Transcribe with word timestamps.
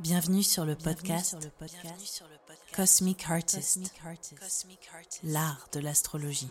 Bienvenue 0.00 0.42
sur 0.42 0.64
le 0.64 0.76
podcast, 0.76 1.36
Cosmic 2.74 3.26
Artist, 3.28 3.92
l'art 5.22 5.68
de 5.74 5.80
l'astrologie. 5.80 6.48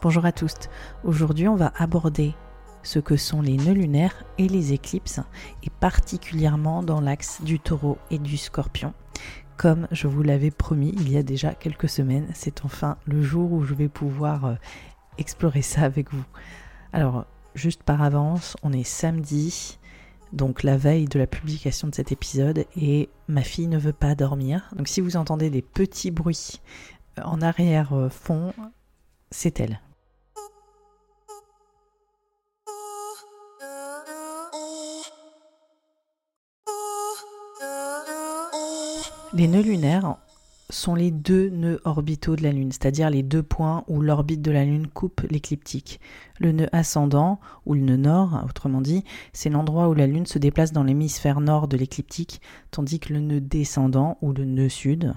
Bonjour 0.00 0.24
à 0.24 0.30
tous. 0.30 0.54
Aujourd'hui, 1.02 1.48
on 1.48 1.56
va 1.56 1.72
aborder 1.74 2.36
ce 2.84 3.00
que 3.00 3.16
sont 3.16 3.42
les 3.42 3.56
nœuds 3.56 3.72
lunaires 3.72 4.24
et 4.38 4.46
les 4.48 4.72
éclipses, 4.72 5.18
et 5.64 5.70
particulièrement 5.80 6.84
dans 6.84 7.00
l'axe 7.00 7.42
du 7.42 7.58
taureau 7.58 7.98
et 8.12 8.18
du 8.18 8.36
scorpion. 8.36 8.94
Comme 9.56 9.88
je 9.90 10.06
vous 10.06 10.22
l'avais 10.22 10.50
promis 10.50 10.92
il 10.96 11.10
y 11.10 11.16
a 11.16 11.22
déjà 11.22 11.54
quelques 11.54 11.88
semaines, 11.88 12.28
c'est 12.34 12.64
enfin 12.64 12.98
le 13.06 13.22
jour 13.22 13.52
où 13.52 13.64
je 13.64 13.74
vais 13.74 13.88
pouvoir 13.88 14.44
euh, 14.44 14.54
explorer 15.18 15.62
ça 15.62 15.82
avec 15.82 16.12
vous. 16.12 16.24
Alors, 16.92 17.24
juste 17.54 17.82
par 17.82 18.02
avance, 18.02 18.56
on 18.62 18.72
est 18.72 18.84
samedi, 18.84 19.78
donc 20.32 20.62
la 20.62 20.76
veille 20.76 21.06
de 21.06 21.18
la 21.18 21.26
publication 21.26 21.88
de 21.88 21.94
cet 21.94 22.12
épisode, 22.12 22.66
et 22.76 23.08
ma 23.28 23.42
fille 23.42 23.68
ne 23.68 23.78
veut 23.78 23.94
pas 23.94 24.14
dormir. 24.14 24.68
Donc 24.76 24.88
si 24.88 25.00
vous 25.00 25.16
entendez 25.16 25.48
des 25.48 25.62
petits 25.62 26.10
bruits 26.10 26.60
euh, 27.18 27.22
en 27.22 27.40
arrière-fond, 27.40 28.52
c'est 29.30 29.60
elle. 29.60 29.80
Les 39.36 39.48
nœuds 39.48 39.60
lunaires 39.60 40.16
sont 40.70 40.94
les 40.94 41.10
deux 41.10 41.50
nœuds 41.50 41.82
orbitaux 41.84 42.36
de 42.36 42.42
la 42.42 42.52
Lune, 42.52 42.72
c'est-à-dire 42.72 43.10
les 43.10 43.22
deux 43.22 43.42
points 43.42 43.84
où 43.86 44.00
l'orbite 44.00 44.40
de 44.40 44.50
la 44.50 44.64
Lune 44.64 44.86
coupe 44.86 45.20
l'écliptique. 45.28 46.00
Le 46.40 46.52
nœud 46.52 46.70
ascendant, 46.72 47.38
ou 47.66 47.74
le 47.74 47.82
nœud 47.82 47.98
nord, 47.98 48.42
autrement 48.48 48.80
dit, 48.80 49.04
c'est 49.34 49.50
l'endroit 49.50 49.90
où 49.90 49.94
la 49.94 50.06
Lune 50.06 50.24
se 50.24 50.38
déplace 50.38 50.72
dans 50.72 50.84
l'hémisphère 50.84 51.40
nord 51.40 51.68
de 51.68 51.76
l'écliptique, 51.76 52.40
tandis 52.70 52.98
que 52.98 53.12
le 53.12 53.20
nœud 53.20 53.42
descendant, 53.42 54.16
ou 54.22 54.32
le 54.32 54.46
nœud 54.46 54.70
sud, 54.70 55.12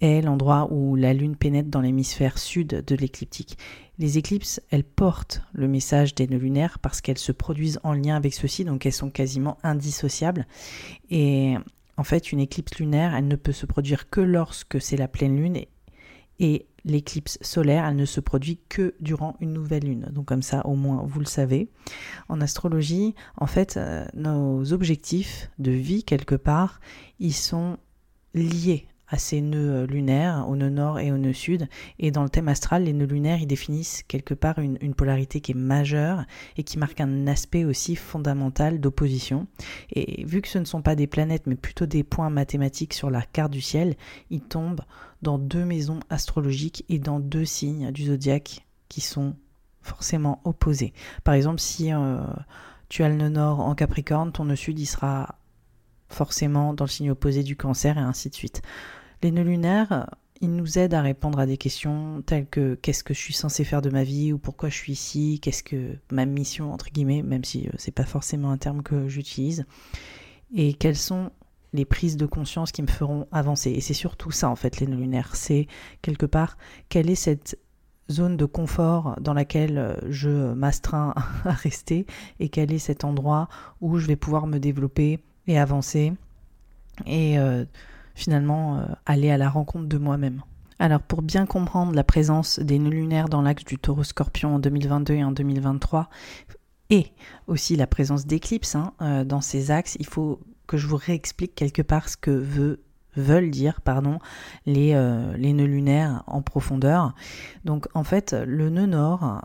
est 0.00 0.22
l'endroit 0.22 0.72
où 0.72 0.96
la 0.96 1.12
Lune 1.12 1.36
pénètre 1.36 1.68
dans 1.68 1.82
l'hémisphère 1.82 2.38
sud 2.38 2.68
de 2.68 2.94
l'écliptique. 2.94 3.58
Les 3.98 4.16
éclipses, 4.16 4.62
elles 4.70 4.84
portent 4.84 5.42
le 5.52 5.68
message 5.68 6.14
des 6.14 6.26
nœuds 6.28 6.38
lunaires 6.38 6.78
parce 6.78 7.02
qu'elles 7.02 7.18
se 7.18 7.30
produisent 7.30 7.78
en 7.82 7.92
lien 7.92 8.16
avec 8.16 8.32
ceux-ci, 8.32 8.64
donc 8.64 8.86
elles 8.86 8.92
sont 8.94 9.10
quasiment 9.10 9.58
indissociables. 9.62 10.46
Et 11.10 11.56
en 11.96 12.04
fait, 12.04 12.32
une 12.32 12.40
éclipse 12.40 12.78
lunaire, 12.78 13.14
elle 13.14 13.28
ne 13.28 13.36
peut 13.36 13.52
se 13.52 13.66
produire 13.66 14.10
que 14.10 14.20
lorsque 14.20 14.80
c'est 14.80 14.96
la 14.96 15.08
pleine 15.08 15.36
lune 15.36 15.58
et, 16.38 16.66
l'éclipse 16.86 17.38
solaire, 17.40 17.86
elle 17.86 17.96
ne 17.96 18.04
se 18.04 18.20
produit 18.20 18.58
que 18.68 18.94
durant 19.00 19.36
une 19.40 19.54
nouvelle 19.54 19.84
lune. 19.84 20.06
Donc 20.12 20.26
comme 20.26 20.42
ça, 20.42 20.66
au 20.66 20.74
moins, 20.74 21.02
vous 21.06 21.18
le 21.18 21.24
savez. 21.24 21.70
En 22.28 22.42
astrologie, 22.42 23.14
en 23.38 23.46
fait, 23.46 23.78
euh, 23.78 24.04
nos 24.12 24.70
objectifs 24.74 25.50
de 25.58 25.70
vie, 25.70 26.04
quelque 26.04 26.34
part, 26.34 26.80
ils 27.20 27.32
sont 27.32 27.78
liés 28.34 28.86
à 29.08 29.18
ces 29.18 29.40
nœuds 29.40 29.82
euh, 29.82 29.86
lunaires, 29.86 30.46
au 30.48 30.56
nœud 30.56 30.70
nord 30.70 30.98
et 30.98 31.12
au 31.12 31.18
nœud 31.18 31.32
sud. 31.32 31.68
Et 31.98 32.10
dans 32.10 32.22
le 32.22 32.28
thème 32.28 32.48
astral, 32.48 32.84
les 32.84 32.92
nœuds 32.92 33.06
lunaires, 33.06 33.40
ils 33.40 33.46
définissent 33.46 34.02
quelque 34.08 34.34
part 34.34 34.58
une, 34.58 34.94
polarité 34.94 35.40
qui 35.40 35.52
est 35.52 35.56
majeure 35.56 36.24
et 36.56 36.62
qui 36.62 36.78
marque 36.78 37.00
un 37.00 37.26
aspect 37.26 37.64
aussi 37.64 37.96
fondamental 37.96 38.80
d'opposition. 38.80 39.46
Et 39.90 40.24
vu 40.24 40.40
que 40.40 40.48
ce 40.48 40.58
ne 40.58 40.64
sont 40.64 40.82
pas 40.82 40.94
des 40.94 41.06
planètes, 41.06 41.46
mais 41.46 41.56
plutôt 41.56 41.86
des 41.86 42.04
points 42.04 42.30
mathématiques 42.30 42.94
sur 42.94 43.10
la 43.10 43.22
carte 43.22 43.52
du 43.52 43.60
ciel, 43.60 43.96
ils 44.30 44.40
tombent 44.40 44.82
dans 45.22 45.38
deux 45.38 45.64
maisons 45.64 46.00
astrologiques 46.10 46.84
et 46.88 46.98
dans 46.98 47.18
deux 47.20 47.44
signes 47.44 47.90
du 47.90 48.04
zodiaque 48.04 48.66
qui 48.88 49.00
sont 49.00 49.34
forcément 49.82 50.40
opposés. 50.44 50.92
Par 51.24 51.34
exemple, 51.34 51.60
si 51.60 51.92
euh, 51.92 52.18
tu 52.88 53.02
as 53.02 53.08
le 53.08 53.16
nœud 53.16 53.28
nord 53.28 53.60
en 53.60 53.74
Capricorne, 53.74 54.32
ton 54.32 54.44
nœud 54.44 54.56
sud, 54.56 54.78
sera 54.86 55.36
forcément 56.14 56.74
dans 56.74 56.84
le 56.84 56.90
signe 56.90 57.10
opposé 57.10 57.42
du 57.42 57.56
cancer 57.56 57.98
et 57.98 58.00
ainsi 58.00 58.30
de 58.30 58.34
suite. 58.34 58.62
Les 59.22 59.30
nœuds 59.30 59.42
lunaires, 59.42 60.06
ils 60.40 60.54
nous 60.54 60.78
aident 60.78 60.94
à 60.94 61.02
répondre 61.02 61.38
à 61.38 61.46
des 61.46 61.56
questions 61.56 62.22
telles 62.26 62.46
que 62.46 62.74
qu'est-ce 62.74 63.04
que 63.04 63.14
je 63.14 63.18
suis 63.18 63.34
censé 63.34 63.64
faire 63.64 63.82
de 63.82 63.90
ma 63.90 64.04
vie? 64.04 64.32
ou 64.32 64.38
pourquoi 64.38 64.68
je 64.68 64.74
suis 64.74 64.92
ici, 64.92 65.40
qu'est-ce 65.40 65.62
que 65.62 65.96
ma 66.10 66.26
mission 66.26 66.72
entre 66.72 66.90
guillemets, 66.90 67.22
même 67.22 67.44
si 67.44 67.66
euh, 67.66 67.72
c'est 67.78 67.94
pas 67.94 68.04
forcément 68.04 68.50
un 68.50 68.58
terme 68.58 68.82
que 68.82 69.08
j'utilise, 69.08 69.64
et 70.54 70.74
quelles 70.74 70.96
sont 70.96 71.30
les 71.72 71.84
prises 71.84 72.16
de 72.16 72.26
conscience 72.26 72.72
qui 72.72 72.82
me 72.82 72.86
feront 72.86 73.26
avancer? 73.32 73.70
Et 73.70 73.80
c'est 73.80 73.94
surtout 73.94 74.30
ça 74.30 74.48
en 74.48 74.56
fait 74.56 74.80
les 74.80 74.86
nœuds 74.86 74.96
lunaires, 74.96 75.36
c'est 75.36 75.66
quelque 76.02 76.26
part 76.26 76.58
quelle 76.88 77.10
est 77.10 77.14
cette 77.14 77.58
zone 78.10 78.36
de 78.36 78.44
confort 78.44 79.16
dans 79.20 79.34
laquelle 79.34 79.78
euh, 79.78 79.96
je 80.10 80.52
m'astreins 80.52 81.14
à 81.44 81.52
rester 81.52 82.06
et 82.40 82.48
quel 82.48 82.72
est 82.72 82.78
cet 82.78 83.04
endroit 83.04 83.48
où 83.80 83.98
je 83.98 84.06
vais 84.06 84.16
pouvoir 84.16 84.46
me 84.46 84.58
développer 84.58 85.20
et 85.46 85.58
avancer 85.58 86.12
et 87.06 87.38
euh, 87.38 87.64
finalement 88.14 88.78
euh, 88.78 88.84
aller 89.06 89.30
à 89.30 89.36
la 89.36 89.48
rencontre 89.48 89.86
de 89.86 89.98
moi-même. 89.98 90.42
Alors 90.78 91.00
pour 91.00 91.22
bien 91.22 91.46
comprendre 91.46 91.94
la 91.94 92.04
présence 92.04 92.58
des 92.58 92.78
nœuds 92.78 92.90
lunaires 92.90 93.28
dans 93.28 93.42
l'axe 93.42 93.64
du 93.64 93.78
taureau 93.78 94.04
scorpion 94.04 94.56
en 94.56 94.58
2022 94.58 95.14
et 95.14 95.24
en 95.24 95.32
2023 95.32 96.08
et 96.90 97.12
aussi 97.46 97.76
la 97.76 97.86
présence 97.86 98.26
d'éclipses 98.26 98.74
hein, 98.74 98.92
euh, 99.00 99.24
dans 99.24 99.40
ces 99.40 99.70
axes, 99.70 99.96
il 100.00 100.06
faut 100.06 100.40
que 100.66 100.76
je 100.76 100.86
vous 100.86 100.96
réexplique 100.96 101.54
quelque 101.54 101.82
part 101.82 102.08
ce 102.08 102.16
que 102.16 102.30
veulent 103.16 103.50
dire 103.50 103.80
pardon, 103.82 104.18
les, 104.64 104.94
les 105.36 105.52
nœuds 105.52 105.66
lunaires 105.66 106.24
en 106.26 106.40
profondeur. 106.40 107.14
Donc 107.66 107.86
en 107.92 108.02
fait, 108.02 108.32
le 108.32 108.70
nœud 108.70 108.86
nord 108.86 109.42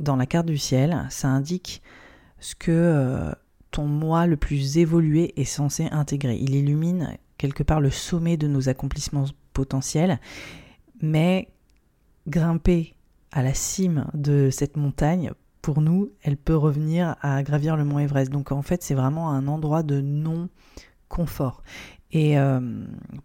dans 0.00 0.16
la 0.16 0.26
carte 0.26 0.46
du 0.46 0.58
ciel, 0.58 1.06
ça 1.08 1.28
indique 1.28 1.82
ce 2.40 2.56
que 2.56 3.32
moi 3.84 4.26
le 4.26 4.36
plus 4.36 4.78
évolué 4.78 5.38
est 5.40 5.44
censé 5.44 5.88
intégrer. 5.90 6.36
Il 6.36 6.54
illumine 6.54 7.16
quelque 7.38 7.62
part 7.62 7.80
le 7.80 7.90
sommet 7.90 8.36
de 8.36 8.48
nos 8.48 8.68
accomplissements 8.68 9.26
potentiels, 9.52 10.20
mais 11.02 11.48
grimper 12.26 12.94
à 13.32 13.42
la 13.42 13.54
cime 13.54 14.06
de 14.14 14.48
cette 14.50 14.76
montagne, 14.76 15.32
pour 15.60 15.80
nous, 15.80 16.12
elle 16.22 16.36
peut 16.36 16.56
revenir 16.56 17.16
à 17.22 17.42
gravir 17.42 17.76
le 17.76 17.84
mont 17.84 17.98
Everest. 17.98 18.30
Donc 18.30 18.52
en 18.52 18.62
fait, 18.62 18.82
c'est 18.82 18.94
vraiment 18.94 19.30
un 19.30 19.48
endroit 19.48 19.82
de 19.82 20.00
non-confort. 20.00 21.62
Et 22.12 22.38
euh, 22.38 22.60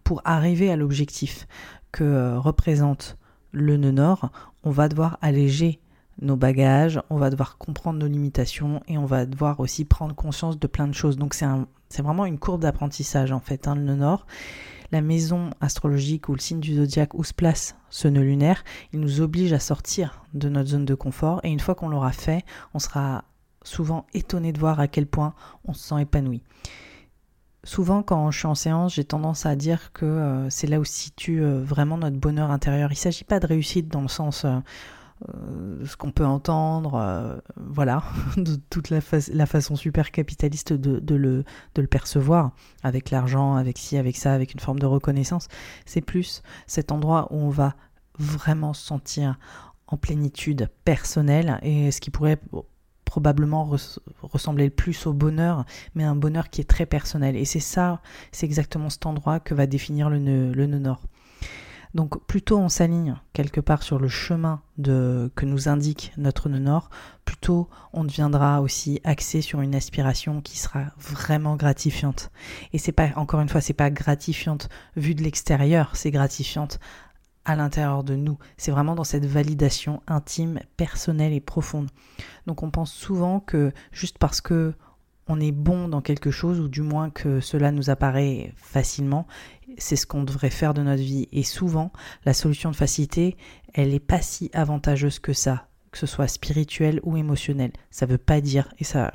pour 0.02 0.20
arriver 0.24 0.70
à 0.70 0.76
l'objectif 0.76 1.46
que 1.92 2.04
euh, 2.04 2.38
représente 2.38 3.16
le 3.52 3.76
nœud 3.76 3.92
nord, 3.92 4.30
on 4.64 4.70
va 4.70 4.88
devoir 4.88 5.18
alléger 5.22 5.80
nos 6.22 6.36
bagages, 6.36 7.00
on 7.10 7.16
va 7.16 7.30
devoir 7.30 7.58
comprendre 7.58 7.98
nos 7.98 8.06
limitations 8.06 8.80
et 8.86 8.96
on 8.96 9.04
va 9.04 9.26
devoir 9.26 9.60
aussi 9.60 9.84
prendre 9.84 10.14
conscience 10.14 10.58
de 10.58 10.66
plein 10.66 10.86
de 10.86 10.94
choses. 10.94 11.16
Donc 11.16 11.34
c'est 11.34 11.44
un, 11.44 11.66
vraiment 11.98 12.24
une 12.24 12.38
courbe 12.38 12.62
d'apprentissage 12.62 13.32
en 13.32 13.40
fait, 13.40 13.68
hein, 13.68 13.74
le 13.74 13.82
nœud 13.82 13.96
nord. 13.96 14.26
La 14.92 15.00
maison 15.00 15.50
astrologique 15.60 16.28
ou 16.28 16.34
le 16.34 16.40
signe 16.40 16.60
du 16.60 16.76
zodiaque 16.76 17.14
où 17.14 17.24
se 17.24 17.32
place 17.34 17.76
ce 17.90 18.08
nœud 18.08 18.22
lunaire, 18.22 18.62
il 18.92 19.00
nous 19.00 19.20
oblige 19.20 19.52
à 19.52 19.58
sortir 19.58 20.22
de 20.34 20.48
notre 20.48 20.70
zone 20.70 20.84
de 20.84 20.94
confort 20.94 21.40
et 21.44 21.50
une 21.50 21.60
fois 21.60 21.74
qu'on 21.74 21.88
l'aura 21.88 22.12
fait, 22.12 22.44
on 22.74 22.78
sera 22.78 23.24
souvent 23.64 24.06
étonné 24.14 24.52
de 24.52 24.58
voir 24.58 24.80
à 24.80 24.88
quel 24.88 25.06
point 25.06 25.34
on 25.64 25.72
se 25.72 25.88
sent 25.88 26.02
épanoui. 26.02 26.42
Souvent, 27.64 28.02
quand 28.02 28.30
je 28.32 28.38
suis 28.38 28.48
en 28.48 28.56
séance, 28.56 28.94
j'ai 28.94 29.04
tendance 29.04 29.46
à 29.46 29.54
dire 29.54 29.92
que 29.92 30.04
euh, 30.04 30.50
c'est 30.50 30.66
là 30.66 30.80
où 30.80 30.84
se 30.84 30.92
situe 30.92 31.42
euh, 31.42 31.62
vraiment 31.62 31.96
notre 31.96 32.16
bonheur 32.16 32.50
intérieur. 32.50 32.90
Il 32.90 32.94
ne 32.94 32.98
s'agit 32.98 33.22
pas 33.22 33.38
de 33.38 33.46
réussite 33.46 33.86
dans 33.86 34.00
le 34.00 34.08
sens 34.08 34.44
euh, 34.44 34.58
euh, 35.28 35.84
ce 35.86 35.96
qu'on 35.96 36.10
peut 36.10 36.24
entendre, 36.24 36.94
euh, 36.94 37.38
voilà, 37.56 38.02
de 38.36 38.56
toute 38.70 38.90
la, 38.90 39.00
façon 39.00 39.76
super 39.76 40.10
capitaliste 40.10 40.72
de, 40.72 41.14
le, 41.14 41.44
de 41.74 41.82
le 41.82 41.88
percevoir, 41.88 42.52
avec 42.82 43.10
l'argent, 43.10 43.54
avec 43.54 43.78
ci, 43.78 43.96
avec 43.96 44.16
ça, 44.16 44.32
avec 44.32 44.54
une 44.54 44.60
forme 44.60 44.78
de 44.78 44.86
reconnaissance. 44.86 45.48
C'est 45.86 46.00
plus 46.00 46.42
cet 46.66 46.92
endroit 46.92 47.28
où 47.30 47.36
on 47.36 47.50
va 47.50 47.74
vraiment 48.18 48.72
se 48.72 48.84
sentir 48.84 49.38
en 49.86 49.96
plénitude 49.96 50.70
personnelle 50.84 51.58
et 51.62 51.90
ce 51.90 52.00
qui 52.00 52.10
pourrait 52.10 52.40
probablement 53.04 53.70
ressembler 54.22 54.64
le 54.64 54.70
plus 54.70 55.06
au 55.06 55.12
bonheur, 55.12 55.66
mais 55.94 56.04
un 56.04 56.16
bonheur 56.16 56.48
qui 56.48 56.62
est 56.62 56.68
très 56.68 56.86
personnel. 56.86 57.36
Et 57.36 57.44
c'est 57.44 57.60
ça, 57.60 58.00
c'est 58.32 58.46
exactement 58.46 58.88
cet 58.88 59.04
endroit 59.04 59.38
que 59.38 59.54
va 59.54 59.66
définir 59.66 60.08
le 60.08 60.18
le 60.52 60.66
nœud 60.66 60.78
nord. 60.78 61.02
Donc 61.94 62.24
plutôt 62.26 62.58
on 62.58 62.68
s'aligne 62.68 63.16
quelque 63.32 63.60
part 63.60 63.82
sur 63.82 63.98
le 63.98 64.08
chemin 64.08 64.62
que 64.82 65.44
nous 65.44 65.68
indique 65.68 66.12
notre 66.16 66.48
nœud 66.48 66.80
plutôt 67.24 67.68
on 67.92 68.04
deviendra 68.04 68.62
aussi 68.62 69.00
axé 69.04 69.42
sur 69.42 69.60
une 69.60 69.74
aspiration 69.74 70.40
qui 70.40 70.58
sera 70.58 70.86
vraiment 70.98 71.56
gratifiante. 71.56 72.30
Et 72.72 72.78
c'est 72.78 72.92
pas, 72.92 73.10
encore 73.16 73.40
une 73.40 73.48
fois, 73.48 73.60
c'est 73.60 73.72
pas 73.74 73.90
gratifiante 73.90 74.68
vue 74.96 75.14
de 75.14 75.22
l'extérieur, 75.22 75.94
c'est 75.94 76.10
gratifiante 76.10 76.80
à 77.44 77.56
l'intérieur 77.56 78.04
de 78.04 78.14
nous. 78.14 78.38
C'est 78.56 78.70
vraiment 78.70 78.94
dans 78.94 79.04
cette 79.04 79.26
validation 79.26 80.02
intime, 80.06 80.60
personnelle 80.76 81.32
et 81.32 81.40
profonde. 81.40 81.90
Donc 82.46 82.62
on 82.62 82.70
pense 82.70 82.92
souvent 82.92 83.40
que 83.40 83.72
juste 83.92 84.18
parce 84.18 84.40
que 84.40 84.74
on 85.28 85.40
est 85.40 85.52
bon 85.52 85.88
dans 85.88 86.00
quelque 86.00 86.32
chose, 86.32 86.58
ou 86.60 86.68
du 86.68 86.82
moins 86.82 87.08
que 87.08 87.40
cela 87.40 87.70
nous 87.70 87.90
apparaît 87.90 88.52
facilement, 88.56 89.26
c'est 89.78 89.96
ce 89.96 90.06
qu'on 90.06 90.24
devrait 90.24 90.50
faire 90.50 90.74
de 90.74 90.82
notre 90.82 91.02
vie. 91.02 91.28
Et 91.32 91.42
souvent, 91.42 91.92
la 92.24 92.34
solution 92.34 92.70
de 92.70 92.76
facilité, 92.76 93.36
elle 93.74 93.90
n'est 93.90 94.00
pas 94.00 94.20
si 94.20 94.50
avantageuse 94.52 95.18
que 95.18 95.32
ça, 95.32 95.66
que 95.90 95.98
ce 95.98 96.06
soit 96.06 96.28
spirituel 96.28 97.00
ou 97.02 97.16
émotionnel. 97.16 97.72
Ça 97.90 98.06
ne 98.06 98.12
veut 98.12 98.18
pas 98.18 98.40
dire, 98.40 98.72
et 98.78 98.84
ça, 98.84 99.12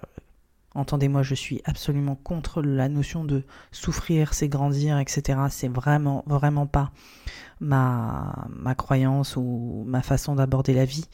entendez-moi, 0.76 1.24
je 1.24 1.36
suis 1.36 1.62
absolument 1.66 2.16
contre 2.16 2.62
la 2.62 2.90
notion 2.90 3.26
de 3.26 3.44
souffrir, 3.72 4.34
c'est 4.34 4.50
grandir, 4.50 5.00
etc. 5.00 5.40
C'est 5.50 5.68
vraiment, 5.68 6.24
vraiment 6.28 6.68
pas 6.68 6.92
ma, 7.60 8.48
ma 8.50 8.76
croyance 8.76 9.36
ou 9.36 9.84
ma 9.88 10.02
façon 10.02 10.36
d'aborder 10.36 10.74
la 10.74 10.86
vie. 10.86 11.06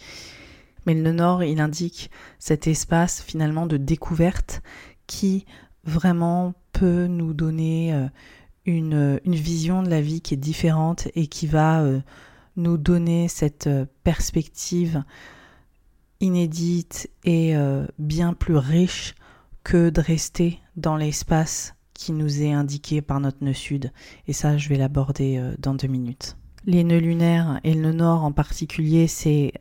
Mais 0.85 0.93
le 0.93 1.11
Nord, 1.13 1.43
il 1.43 1.61
indique 1.61 2.11
cet 2.39 2.67
espace 2.67 3.21
finalement 3.21 3.65
de 3.65 3.77
découverte 3.77 4.61
qui 5.07 5.45
vraiment 5.85 6.53
peut 6.73 7.07
nous 7.07 7.33
donner 7.33 7.93
euh, 7.93 8.07
une, 8.65 9.19
une, 9.25 9.35
vision 9.35 9.83
de 9.83 9.89
la 9.89 10.01
vie 10.01 10.21
qui 10.21 10.33
est 10.33 10.37
différente 10.37 11.07
et 11.15 11.27
qui 11.27 11.47
va 11.47 11.81
euh, 11.81 11.99
nous 12.55 12.77
donner 12.77 13.27
cette 13.27 13.67
euh, 13.67 13.85
perspective 14.03 15.03
inédite 16.19 17.09
et 17.25 17.53
bien 17.99 18.33
plus 18.33 18.55
riche 18.55 19.13
que 19.65 19.89
de 19.89 19.99
rester 19.99 20.59
dans 20.77 20.95
l'espace 20.95 21.75
qui 21.93 22.13
nous 22.13 22.41
est 22.41 22.53
indiqué 22.53 23.01
par 23.01 23.19
notre 23.19 23.43
nœud 23.43 23.51
sud. 23.51 23.91
Et 24.27 24.31
ça, 24.31 24.57
je 24.57 24.69
vais 24.69 24.77
l'aborder 24.77 25.43
dans 25.59 25.73
deux 25.73 25.89
minutes. 25.89 26.37
Les 26.65 26.85
nœuds 26.85 26.99
lunaires 26.99 27.59
et 27.65 27.73
le 27.73 27.81
nœud 27.81 27.91
nord 27.91 28.23
en 28.23 28.31
particulier, 28.31 29.07
c'est 29.07 29.51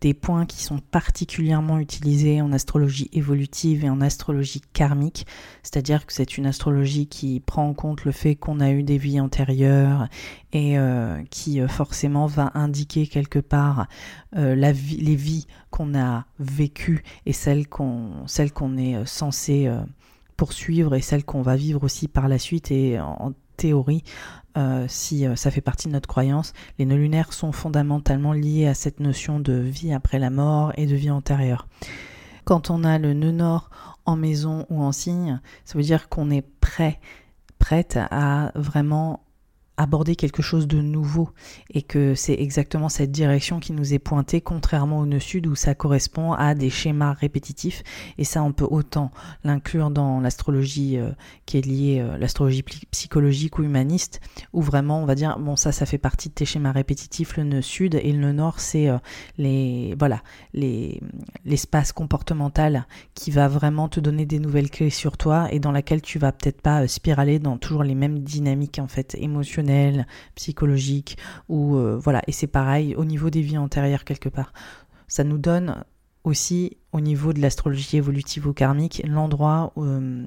des 0.00 0.14
points 0.14 0.46
qui 0.46 0.62
sont 0.62 0.78
particulièrement 0.78 1.78
utilisés 1.78 2.40
en 2.40 2.52
astrologie 2.52 3.08
évolutive 3.12 3.84
et 3.84 3.90
en 3.90 4.00
astrologie 4.00 4.60
karmique, 4.72 5.26
c'est-à-dire 5.62 6.06
que 6.06 6.12
c'est 6.12 6.36
une 6.36 6.46
astrologie 6.46 7.06
qui 7.06 7.40
prend 7.40 7.68
en 7.68 7.74
compte 7.74 8.04
le 8.04 8.12
fait 8.12 8.34
qu'on 8.34 8.60
a 8.60 8.70
eu 8.70 8.82
des 8.82 8.98
vies 8.98 9.20
antérieures 9.20 10.08
et 10.52 10.78
euh, 10.78 11.22
qui 11.30 11.60
euh, 11.60 11.68
forcément 11.68 12.26
va 12.26 12.50
indiquer 12.54 13.06
quelque 13.06 13.38
part 13.38 13.86
euh, 14.36 14.54
la 14.54 14.72
vie, 14.72 14.98
les 14.98 15.16
vies 15.16 15.46
qu'on 15.70 15.98
a 15.98 16.26
vécues 16.38 17.02
et 17.26 17.32
celles 17.32 17.68
qu'on 17.68 18.26
celles 18.26 18.52
qu'on 18.52 18.76
est 18.76 19.04
censé 19.06 19.70
poursuivre 20.36 20.94
et 20.94 21.00
celles 21.00 21.24
qu'on 21.24 21.42
va 21.42 21.56
vivre 21.56 21.82
aussi 21.84 22.08
par 22.08 22.28
la 22.28 22.38
suite 22.38 22.70
et 22.70 23.00
en 23.00 23.32
théorie 23.56 24.04
euh, 24.56 24.86
si 24.88 25.26
euh, 25.26 25.36
ça 25.36 25.50
fait 25.50 25.60
partie 25.60 25.88
de 25.88 25.92
notre 25.92 26.08
croyance, 26.08 26.52
les 26.78 26.86
nœuds 26.86 26.96
lunaires 26.96 27.32
sont 27.32 27.52
fondamentalement 27.52 28.32
liés 28.32 28.66
à 28.66 28.74
cette 28.74 29.00
notion 29.00 29.40
de 29.40 29.54
vie 29.54 29.92
après 29.92 30.18
la 30.18 30.30
mort 30.30 30.72
et 30.76 30.86
de 30.86 30.94
vie 30.94 31.10
antérieure. 31.10 31.66
Quand 32.44 32.70
on 32.70 32.84
a 32.84 32.98
le 32.98 33.14
nœud 33.14 33.32
nord 33.32 33.70
en 34.04 34.16
maison 34.16 34.66
ou 34.70 34.82
en 34.82 34.92
signe, 34.92 35.40
ça 35.64 35.78
veut 35.78 35.84
dire 35.84 36.08
qu'on 36.08 36.30
est 36.30 36.46
prêt, 36.60 37.00
prête 37.58 37.98
à 37.98 38.52
vraiment 38.54 39.23
aborder 39.76 40.14
quelque 40.14 40.42
chose 40.42 40.68
de 40.68 40.80
nouveau 40.80 41.30
et 41.70 41.82
que 41.82 42.14
c'est 42.14 42.34
exactement 42.34 42.88
cette 42.88 43.10
direction 43.10 43.58
qui 43.58 43.72
nous 43.72 43.92
est 43.92 43.98
pointée 43.98 44.40
contrairement 44.40 45.00
au 45.00 45.06
nœud 45.06 45.18
sud 45.18 45.48
où 45.48 45.56
ça 45.56 45.74
correspond 45.74 46.32
à 46.32 46.54
des 46.54 46.70
schémas 46.70 47.12
répétitifs 47.12 47.82
et 48.16 48.24
ça 48.24 48.42
on 48.44 48.52
peut 48.52 48.68
autant 48.70 49.10
l'inclure 49.42 49.90
dans 49.90 50.20
l'astrologie 50.20 50.98
euh, 50.98 51.10
qui 51.44 51.58
est 51.58 51.66
liée 51.66 51.98
euh, 52.00 52.16
l'astrologie 52.18 52.62
psychologique 52.62 53.58
ou 53.58 53.64
humaniste 53.64 54.20
où 54.52 54.62
vraiment 54.62 55.02
on 55.02 55.06
va 55.06 55.16
dire 55.16 55.38
bon 55.40 55.56
ça 55.56 55.72
ça 55.72 55.86
fait 55.86 55.98
partie 55.98 56.28
de 56.28 56.34
tes 56.34 56.44
schémas 56.44 56.72
répétitifs 56.72 57.36
le 57.36 57.42
nœud 57.42 57.62
sud 57.62 57.96
et 57.96 58.12
le 58.12 58.18
nœud 58.18 58.32
nord 58.32 58.60
c'est 58.60 58.88
euh, 58.88 58.98
les 59.38 59.96
voilà 59.98 60.22
les 60.52 61.00
l'espace 61.44 61.90
comportemental 61.90 62.86
qui 63.14 63.32
va 63.32 63.48
vraiment 63.48 63.88
te 63.88 63.98
donner 63.98 64.24
des 64.24 64.38
nouvelles 64.38 64.70
clés 64.70 64.90
sur 64.90 65.16
toi 65.16 65.48
et 65.50 65.58
dans 65.58 65.72
laquelle 65.72 66.00
tu 66.00 66.20
vas 66.20 66.30
peut-être 66.30 66.60
pas 66.60 66.86
spiraler 66.86 67.40
dans 67.40 67.58
toujours 67.58 67.82
les 67.82 67.96
mêmes 67.96 68.20
dynamiques 68.20 68.78
en 68.78 68.86
fait 68.86 69.16
émotionnelles 69.18 69.63
psychologique, 70.34 71.18
ou 71.48 71.76
euh, 71.76 71.96
voilà. 71.96 72.22
Et 72.26 72.32
c'est 72.32 72.46
pareil 72.46 72.94
au 72.94 73.04
niveau 73.04 73.30
des 73.30 73.42
vies 73.42 73.58
antérieures 73.58 74.04
quelque 74.04 74.28
part. 74.28 74.52
Ça 75.08 75.24
nous 75.24 75.38
donne 75.38 75.84
aussi 76.24 76.78
au 76.92 77.00
niveau 77.00 77.32
de 77.32 77.40
l'astrologie 77.40 77.96
évolutive 77.96 78.46
ou 78.46 78.52
karmique 78.52 79.02
l'endroit 79.06 79.72
euh, 79.76 80.26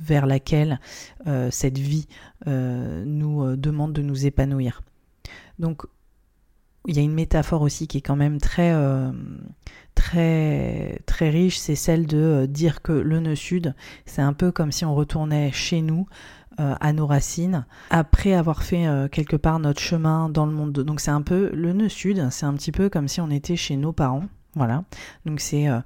vers 0.00 0.26
laquelle 0.26 0.80
euh, 1.26 1.50
cette 1.50 1.78
vie 1.78 2.06
nous 2.46 3.56
demande 3.56 3.92
de 3.92 4.02
nous 4.02 4.24
épanouir. 4.24 4.82
Donc 5.58 5.82
il 6.86 6.96
y 6.96 6.98
a 6.98 7.02
une 7.02 7.12
métaphore 7.12 7.60
aussi 7.60 7.86
qui 7.86 7.98
est 7.98 8.02
quand 8.02 8.16
même 8.16 8.40
très 8.40 8.72
très 9.94 11.02
très 11.04 11.28
riche, 11.28 11.58
c'est 11.58 11.74
celle 11.74 12.06
de 12.06 12.46
dire 12.48 12.80
que 12.80 12.92
le 12.92 13.20
nœud 13.20 13.34
sud, 13.34 13.74
c'est 14.06 14.22
un 14.22 14.32
peu 14.32 14.50
comme 14.50 14.72
si 14.72 14.86
on 14.86 14.94
retournait 14.94 15.52
chez 15.52 15.82
nous 15.82 16.06
euh, 16.08 16.39
à 16.58 16.92
nos 16.92 17.06
racines 17.06 17.64
après 17.90 18.34
avoir 18.34 18.62
fait 18.62 18.86
euh, 18.86 19.08
quelque 19.08 19.36
part 19.36 19.58
notre 19.58 19.80
chemin 19.80 20.28
dans 20.28 20.46
le 20.46 20.52
monde. 20.52 20.72
Donc 20.72 21.00
c'est 21.00 21.10
un 21.10 21.22
peu 21.22 21.50
le 21.54 21.72
nœud 21.72 21.88
sud, 21.88 22.28
c'est 22.30 22.46
un 22.46 22.54
petit 22.54 22.72
peu 22.72 22.88
comme 22.88 23.08
si 23.08 23.20
on 23.20 23.30
était 23.30 23.56
chez 23.56 23.76
nos 23.76 23.92
parents. 23.92 24.24
Voilà. 24.54 24.84
Donc 25.26 25.40
c'est 25.40 25.68
euh, 25.68 25.78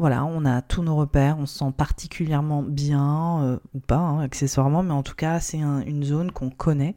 voilà, 0.00 0.24
on 0.24 0.46
a 0.46 0.62
tous 0.62 0.82
nos 0.82 0.96
repères, 0.96 1.36
on 1.38 1.44
se 1.44 1.58
sent 1.58 1.72
particulièrement 1.76 2.62
bien, 2.62 3.42
euh, 3.42 3.58
ou 3.74 3.80
pas 3.80 3.98
hein, 3.98 4.20
accessoirement, 4.20 4.82
mais 4.82 4.94
en 4.94 5.02
tout 5.02 5.14
cas 5.14 5.40
c'est 5.40 5.58
une 5.58 6.02
zone 6.04 6.32
qu'on 6.32 6.48
connaît. 6.48 6.96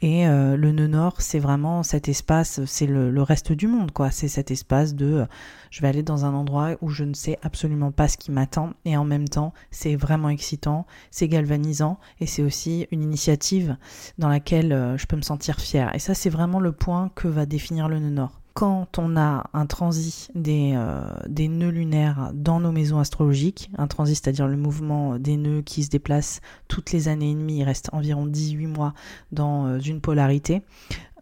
Et 0.00 0.26
euh, 0.26 0.56
le 0.56 0.72
nœud 0.72 0.86
nord, 0.86 1.20
c'est 1.20 1.40
vraiment 1.40 1.82
cet 1.82 2.08
espace, 2.08 2.64
c'est 2.64 2.86
le, 2.86 3.22
reste 3.22 3.52
du 3.52 3.66
monde, 3.66 3.92
quoi. 3.92 4.10
C'est 4.10 4.28
cet 4.28 4.50
espace 4.50 4.94
de 4.94 5.04
euh, 5.12 5.26
je 5.70 5.82
vais 5.82 5.88
aller 5.88 6.02
dans 6.02 6.24
un 6.24 6.32
endroit 6.32 6.70
où 6.80 6.88
je 6.88 7.04
ne 7.04 7.12
sais 7.12 7.38
absolument 7.42 7.92
pas 7.92 8.08
ce 8.08 8.16
qui 8.16 8.32
m'attend, 8.32 8.70
et 8.86 8.96
en 8.96 9.04
même 9.04 9.28
temps 9.28 9.52
c'est 9.70 9.94
vraiment 9.94 10.30
excitant, 10.30 10.86
c'est 11.10 11.28
galvanisant, 11.28 11.98
et 12.18 12.24
c'est 12.24 12.42
aussi 12.42 12.86
une 12.92 13.02
initiative 13.02 13.76
dans 14.16 14.28
laquelle 14.28 14.94
je 14.96 15.04
peux 15.04 15.16
me 15.16 15.22
sentir 15.22 15.60
fière. 15.60 15.94
Et 15.94 15.98
ça 15.98 16.14
c'est 16.14 16.30
vraiment 16.30 16.60
le 16.60 16.72
point 16.72 17.10
que 17.14 17.28
va 17.28 17.44
définir 17.44 17.90
le 17.90 17.98
nœud 17.98 18.08
nord 18.08 18.37
quand 18.58 18.98
on 18.98 19.16
a 19.16 19.48
un 19.52 19.66
transit 19.66 20.32
des, 20.34 20.72
euh, 20.74 21.04
des 21.28 21.46
nœuds 21.46 21.70
lunaires 21.70 22.32
dans 22.34 22.58
nos 22.58 22.72
maisons 22.72 22.98
astrologiques, 22.98 23.70
un 23.78 23.86
transit 23.86 24.16
c'est-à-dire 24.16 24.48
le 24.48 24.56
mouvement 24.56 25.16
des 25.16 25.36
nœuds 25.36 25.62
qui 25.62 25.84
se 25.84 25.90
déplacent 25.90 26.40
toutes 26.66 26.90
les 26.90 27.06
années 27.06 27.30
et 27.30 27.34
demie, 27.34 27.58
il 27.58 27.62
reste 27.62 27.88
environ 27.92 28.26
18 28.26 28.66
mois 28.66 28.94
dans 29.30 29.66
euh, 29.66 29.78
une 29.78 30.00
polarité, 30.00 30.62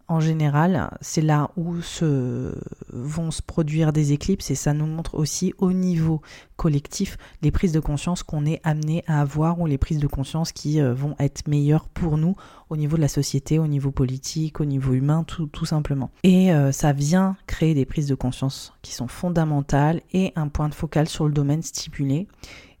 en 0.09 0.21
général, 0.21 0.89
c'est 1.01 1.21
là 1.21 1.51
où 1.57 1.81
se 1.81 2.55
vont 2.93 3.29
se 3.31 3.41
produire 3.41 3.91
des 3.91 4.13
éclipses 4.13 4.49
et 4.51 4.55
ça 4.55 4.73
nous 4.73 4.85
montre 4.85 5.15
aussi 5.15 5.53
au 5.57 5.73
niveau 5.73 6.21
collectif 6.55 7.17
les 7.41 7.51
prises 7.51 7.73
de 7.73 7.81
conscience 7.81 8.23
qu'on 8.23 8.45
est 8.45 8.61
amené 8.63 9.03
à 9.07 9.19
avoir 9.19 9.59
ou 9.59 9.65
les 9.65 9.77
prises 9.77 9.99
de 9.99 10.07
conscience 10.07 10.53
qui 10.53 10.79
euh, 10.79 10.93
vont 10.93 11.15
être 11.19 11.47
meilleures 11.47 11.89
pour 11.89 12.17
nous 12.17 12.35
au 12.69 12.77
niveau 12.77 12.95
de 12.95 13.01
la 13.01 13.07
société, 13.09 13.59
au 13.59 13.67
niveau 13.67 13.91
politique, 13.91 14.61
au 14.61 14.65
niveau 14.65 14.93
humain, 14.93 15.25
tout, 15.25 15.65
simplement. 15.65 16.09
Et 16.23 16.53
euh, 16.53 16.71
ça 16.71 16.93
vient 16.93 17.35
créer 17.45 17.73
des 17.73 17.85
prises 17.85 18.07
de 18.07 18.15
conscience 18.15 18.73
qui 18.81 18.93
sont 18.93 19.07
fondamentales 19.07 20.01
et 20.13 20.31
un 20.35 20.47
point 20.47 20.69
de 20.69 20.73
focal 20.73 21.07
sur 21.07 21.25
le 21.25 21.33
domaine 21.33 21.61
stipulé, 21.61 22.27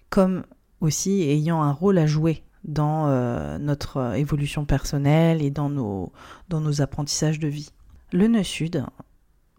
comme 0.09 0.43
aussi 0.79 1.23
ayant 1.23 1.61
un 1.61 1.71
rôle 1.71 1.97
à 1.97 2.05
jouer 2.05 2.43
dans 2.67 3.07
euh, 3.07 3.57
notre 3.57 3.97
euh, 3.97 4.13
évolution 4.13 4.65
personnelle 4.65 5.41
et 5.41 5.49
dans 5.49 5.69
nos, 5.69 6.11
dans 6.49 6.61
nos 6.61 6.81
apprentissages 6.81 7.39
de 7.39 7.47
vie. 7.47 7.71
Le 8.11 8.27
nœud 8.27 8.43
sud, 8.43 8.85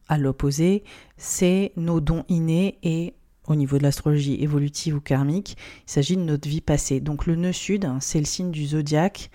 à 0.09 0.19
l'opposé, 0.19 0.85
c'est 1.17 1.73
nos 1.77 2.01
dons 2.01 2.25
innés 2.29 2.79
et 2.83 3.15
au 3.47 3.55
niveau 3.55 3.79
de 3.79 3.83
l'astrologie 3.83 4.43
évolutive 4.43 4.97
ou 4.97 5.01
karmique, 5.01 5.57
il 5.87 5.91
s'agit 5.91 6.17
de 6.17 6.23
notre 6.23 6.49
vie 6.49 6.61
passée. 6.61 7.01
Donc 7.01 7.27
le 7.27 7.35
nœud 7.35 7.53
sud, 7.53 7.89
c'est 8.01 8.19
le 8.19 8.27
signe 8.27 8.51
du 8.51 8.67
zodiaque 8.67 9.31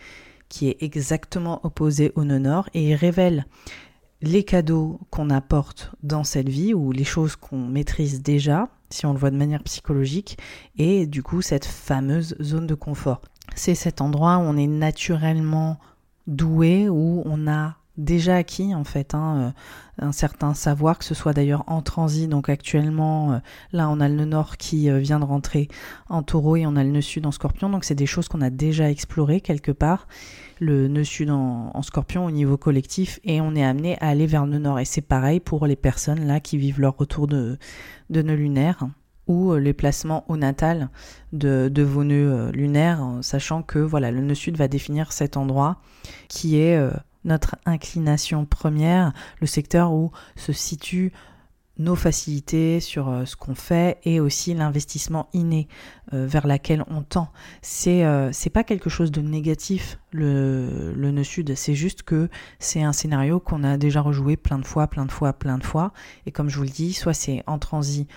qui 0.49 0.69
est 0.69 0.83
exactement 0.83 1.65
opposé 1.65 2.11
au 2.15 2.23
nœud 2.23 2.39
nord 2.39 2.69
et 2.75 2.89
il 2.89 2.95
révèle 2.95 3.45
les 4.21 4.43
cadeaux 4.43 4.99
qu'on 5.09 5.29
apporte 5.29 5.91
dans 6.01 6.23
cette 6.23 6.47
vie 6.47 6.73
ou 6.73 6.91
les 6.91 7.03
choses 7.03 7.35
qu'on 7.35 7.67
maîtrise 7.67 8.21
déjà, 8.21 8.69
si 8.89 9.05
on 9.05 9.13
le 9.13 9.19
voit 9.19 9.31
de 9.31 9.35
manière 9.35 9.63
psychologique, 9.63 10.37
et 10.77 11.07
du 11.07 11.23
coup 11.23 11.41
cette 11.41 11.65
fameuse 11.65 12.35
zone 12.41 12.67
de 12.67 12.75
confort 12.75 13.21
c'est 13.55 13.75
cet 13.75 14.01
endroit 14.01 14.37
où 14.37 14.41
on 14.41 14.57
est 14.57 14.67
naturellement 14.67 15.79
doué, 16.27 16.89
où 16.89 17.21
on 17.25 17.47
a 17.47 17.75
déjà 17.97 18.37
acquis 18.37 18.73
en 18.73 18.83
fait 18.83 19.13
hein, 19.13 19.53
euh, 19.99 20.05
un 20.05 20.11
certain 20.11 20.53
savoir, 20.53 20.97
que 20.97 21.05
ce 21.05 21.13
soit 21.13 21.33
d'ailleurs 21.33 21.63
en 21.67 21.81
transit. 21.81 22.27
Donc 22.27 22.49
actuellement, 22.49 23.33
euh, 23.33 23.37
là 23.71 23.89
on 23.89 23.99
a 23.99 24.09
le 24.09 24.25
nord 24.25 24.57
qui 24.57 24.89
euh, 24.89 24.99
vient 24.99 25.19
de 25.19 25.25
rentrer 25.25 25.67
en 26.09 26.23
taureau 26.23 26.55
et 26.55 26.65
on 26.65 26.75
a 26.75 26.83
le 26.83 26.89
nœud 26.89 27.01
sud 27.01 27.25
en 27.25 27.31
scorpion. 27.31 27.69
Donc 27.69 27.83
c'est 27.83 27.95
des 27.95 28.05
choses 28.05 28.27
qu'on 28.27 28.41
a 28.41 28.49
déjà 28.49 28.89
explorées 28.89 29.41
quelque 29.41 29.71
part. 29.71 30.07
Le 30.59 30.87
nœud 30.87 31.03
sud 31.03 31.29
en, 31.29 31.81
scorpion 31.81 32.25
au 32.25 32.31
niveau 32.31 32.57
collectif 32.57 33.19
et 33.23 33.41
on 33.41 33.53
est 33.55 33.63
amené 33.63 33.97
à 33.99 34.07
aller 34.07 34.27
vers 34.27 34.45
le 34.45 34.57
nord. 34.59 34.79
Et 34.79 34.85
c'est 34.85 35.01
pareil 35.01 35.39
pour 35.39 35.67
les 35.67 35.75
personnes 35.75 36.25
là 36.25 36.39
qui 36.39 36.57
vivent 36.57 36.79
leur 36.79 36.97
retour 36.97 37.27
de, 37.27 37.57
de 38.09 38.21
nœud 38.21 38.35
lunaire 38.35 38.87
ou 39.27 39.51
euh, 39.51 39.59
les 39.59 39.73
placements 39.73 40.25
au 40.27 40.37
natal 40.37 40.89
de, 41.31 41.71
vos 41.83 42.03
nœuds 42.03 42.31
euh, 42.31 42.51
lunaires, 42.51 43.05
sachant 43.21 43.63
que 43.63 43.79
voilà, 43.79 44.11
le 44.11 44.21
nœud 44.21 44.35
sud 44.35 44.57
va 44.57 44.67
définir 44.67 45.11
cet 45.11 45.37
endroit 45.37 45.77
qui 46.27 46.57
est 46.57 46.77
euh, 46.77 46.91
notre 47.23 47.55
inclination 47.65 48.45
première, 48.45 49.13
le 49.39 49.47
secteur 49.47 49.93
où 49.93 50.11
se 50.35 50.51
situe 50.51 51.13
nos 51.79 51.95
facilités, 51.95 52.79
sur 52.79 53.23
ce 53.25 53.35
qu'on 53.35 53.55
fait 53.55 53.97
et 54.03 54.19
aussi 54.19 54.53
l'investissement 54.53 55.27
inné 55.33 55.67
vers 56.11 56.45
laquelle 56.45 56.83
on 56.87 57.01
tend. 57.01 57.31
C'est 57.63 58.05
c'est 58.31 58.51
pas 58.51 58.63
quelque 58.63 58.91
chose 58.91 59.09
de 59.09 59.21
négatif 59.21 59.97
le, 60.11 60.93
le 60.95 61.09
nœud 61.09 61.23
sud, 61.23 61.55
c'est 61.55 61.73
juste 61.73 62.03
que 62.03 62.29
c'est 62.59 62.83
un 62.83 62.93
scénario 62.93 63.39
qu'on 63.39 63.63
a 63.63 63.77
déjà 63.77 64.01
rejoué 64.01 64.37
plein 64.37 64.59
de 64.59 64.67
fois, 64.67 64.85
plein 64.85 65.07
de 65.07 65.11
fois, 65.11 65.33
plein 65.33 65.57
de 65.57 65.63
fois. 65.63 65.93
Et 66.27 66.31
comme 66.31 66.47
je 66.47 66.57
vous 66.57 66.63
le 66.63 66.69
dis, 66.69 66.93
soit 66.93 67.15
c'est 67.15 67.41
en 67.47 67.57
transit 67.57 68.07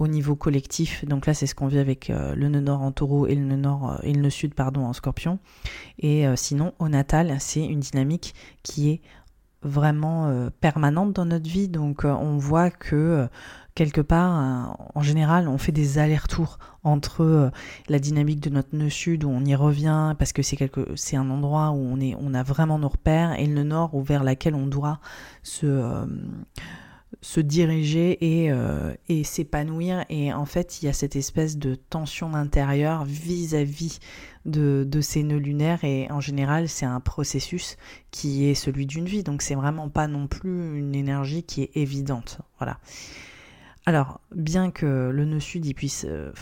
au 0.00 0.08
niveau 0.08 0.34
collectif, 0.34 1.04
donc 1.04 1.26
là 1.26 1.34
c'est 1.34 1.46
ce 1.46 1.54
qu'on 1.54 1.68
vit 1.68 1.78
avec 1.78 2.08
le 2.08 2.48
nœud 2.48 2.60
nord 2.60 2.82
en 2.82 2.90
taureau 2.90 3.28
et 3.28 3.36
le 3.36 3.44
nœud 3.44 3.56
nord 3.56 4.00
et 4.02 4.12
le 4.12 4.22
nœud 4.22 4.30
sud 4.30 4.54
pardon 4.54 4.86
en 4.86 4.92
scorpion. 4.92 5.38
Et 5.98 6.24
sinon 6.34 6.72
au 6.80 6.88
natal 6.88 7.36
c'est 7.38 7.64
une 7.64 7.80
dynamique 7.80 8.34
qui 8.62 8.90
est 8.90 9.00
vraiment 9.62 10.28
euh, 10.28 10.48
permanente 10.60 11.12
dans 11.12 11.24
notre 11.24 11.48
vie. 11.48 11.68
Donc 11.68 12.04
euh, 12.04 12.10
on 12.10 12.38
voit 12.38 12.70
que 12.70 12.96
euh, 12.96 13.26
quelque 13.74 14.00
part, 14.00 14.76
en 14.94 15.02
général, 15.02 15.48
on 15.48 15.58
fait 15.58 15.72
des 15.72 15.98
allers-retours 15.98 16.58
entre 16.82 17.50
la 17.88 17.98
dynamique 17.98 18.40
de 18.40 18.50
notre 18.50 18.74
nœud 18.74 18.90
sud 18.90 19.24
où 19.24 19.30
on 19.30 19.44
y 19.44 19.54
revient 19.54 20.14
parce 20.18 20.32
que 20.32 20.42
c'est 20.42 20.56
quelque, 20.56 20.88
c'est 20.96 21.16
un 21.16 21.30
endroit 21.30 21.70
où 21.70 21.78
on 21.78 22.00
est, 22.00 22.14
on 22.18 22.34
a 22.34 22.42
vraiment 22.42 22.78
nos 22.78 22.88
repères, 22.88 23.38
et 23.38 23.46
le 23.46 23.62
nord 23.62 23.94
où 23.94 24.02
vers 24.02 24.24
laquelle 24.24 24.54
on 24.54 24.66
doit 24.66 24.98
se 25.42 26.04
se 27.22 27.40
diriger 27.40 28.44
et, 28.44 28.50
euh, 28.50 28.94
et 29.08 29.24
s'épanouir. 29.24 30.04
Et 30.08 30.32
en 30.32 30.46
fait, 30.46 30.82
il 30.82 30.86
y 30.86 30.88
a 30.88 30.92
cette 30.92 31.16
espèce 31.16 31.58
de 31.58 31.74
tension 31.74 32.34
intérieure 32.34 33.04
vis-à-vis 33.04 33.98
de, 34.46 34.86
ces 35.00 35.22
nœuds 35.22 35.38
lunaires. 35.38 35.84
Et 35.84 36.10
en 36.10 36.20
général, 36.20 36.68
c'est 36.68 36.86
un 36.86 37.00
processus 37.00 37.76
qui 38.10 38.46
est 38.46 38.54
celui 38.54 38.86
d'une 38.86 39.04
vie. 39.04 39.22
Donc, 39.22 39.42
c'est 39.42 39.54
vraiment 39.54 39.88
pas 39.88 40.06
non 40.06 40.26
plus 40.26 40.78
une 40.78 40.94
énergie 40.94 41.42
qui 41.42 41.62
est 41.62 41.76
évidente. 41.76 42.40
Voilà. 42.58 42.78
Alors, 43.86 44.20
bien 44.34 44.70
que 44.70 45.10
le 45.12 45.24
nœud 45.24 45.40
sud 45.40 45.74
puisse 45.74 46.06
euh, 46.08 46.32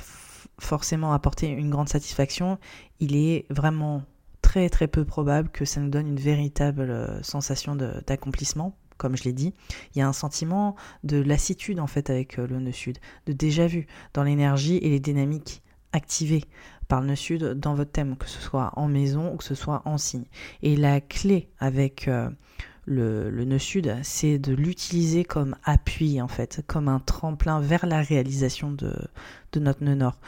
forcément 0.59 1.13
apporter 1.13 1.49
une 1.49 1.71
grande 1.71 1.89
satisfaction, 1.89 2.59
il 3.01 3.17
est 3.17 3.47
vraiment 3.51 4.03
très 4.43 4.69
très 4.69 4.87
peu 4.87 5.05
probable 5.05 5.49
que 5.49 5.65
ça 5.65 5.81
nous 5.81 5.91
donne 5.91 6.07
une 6.07 6.21
véritable 6.21 6.91
euh, 6.91 7.23
sensation 7.23 7.77
d'accomplissement 7.77 8.77
comme 8.99 9.17
je 9.17 9.25
l'ai 9.25 9.33
dit, 9.33 9.55
il 9.95 9.99
y 9.99 10.03
a 10.03 10.09
un 10.09 10.13
sentiment 10.13 10.77
de 11.05 11.17
lassitude 11.17 11.81
en 11.81 11.87
fait 11.87 12.11
avec 12.11 12.39
euh, 12.39 12.47
le 12.47 12.61
nœud 12.61 12.73
sud, 12.73 12.99
de 13.27 13.33
déjà 13.33 13.67
vu 13.67 13.87
dans 14.13 14.23
l'énergie 14.23 14.77
et 14.77 14.91
les 14.91 15.01
dynamiques 15.01 15.63
activées 15.93 16.45
par 16.89 17.01
le 17.01 17.09
nœud 17.09 17.17
sud 17.17 17.45
dans 17.55 17.75
votre 17.75 17.93
thème, 17.93 18.17
que 18.17 18.29
ce 18.29 18.41
soit 18.41 18.73
en 18.77 18.89
maison 18.89 19.33
ou 19.33 19.37
que 19.37 19.45
ce 19.45 19.55
soit 19.55 19.83
en 19.85 19.99
signe. 19.99 20.25
Et 20.63 20.77
la 20.77 21.01
clé 21.01 21.49
avec 21.59 22.09
euh, 22.09 22.29
le, 22.85 23.45
nœud 23.45 23.59
sud, 23.59 23.95
c'est 24.03 24.39
de 24.39 24.55
l'utiliser 24.55 25.25
comme 25.25 25.57
appui 25.65 26.21
en 26.21 26.29
fait, 26.29 26.63
comme 26.67 26.89
un 26.89 27.01
tremplin 27.01 27.61
vers 27.61 27.87
la 27.87 28.01
réalisation 28.01 28.73
de, 28.73 28.95
de 29.53 29.61
notre 29.61 29.85
nœud 29.85 29.95
nord. 29.95 30.19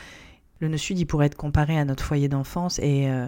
Le 0.60 0.68
nœud 0.68 0.76
sud, 0.76 0.98
il 0.98 1.06
pourrait 1.06 1.26
être 1.26 1.36
comparé 1.36 1.78
à 1.78 1.84
notre 1.86 2.04
foyer 2.04 2.28
d'enfance 2.28 2.78
et 2.80 3.08
euh, 3.08 3.26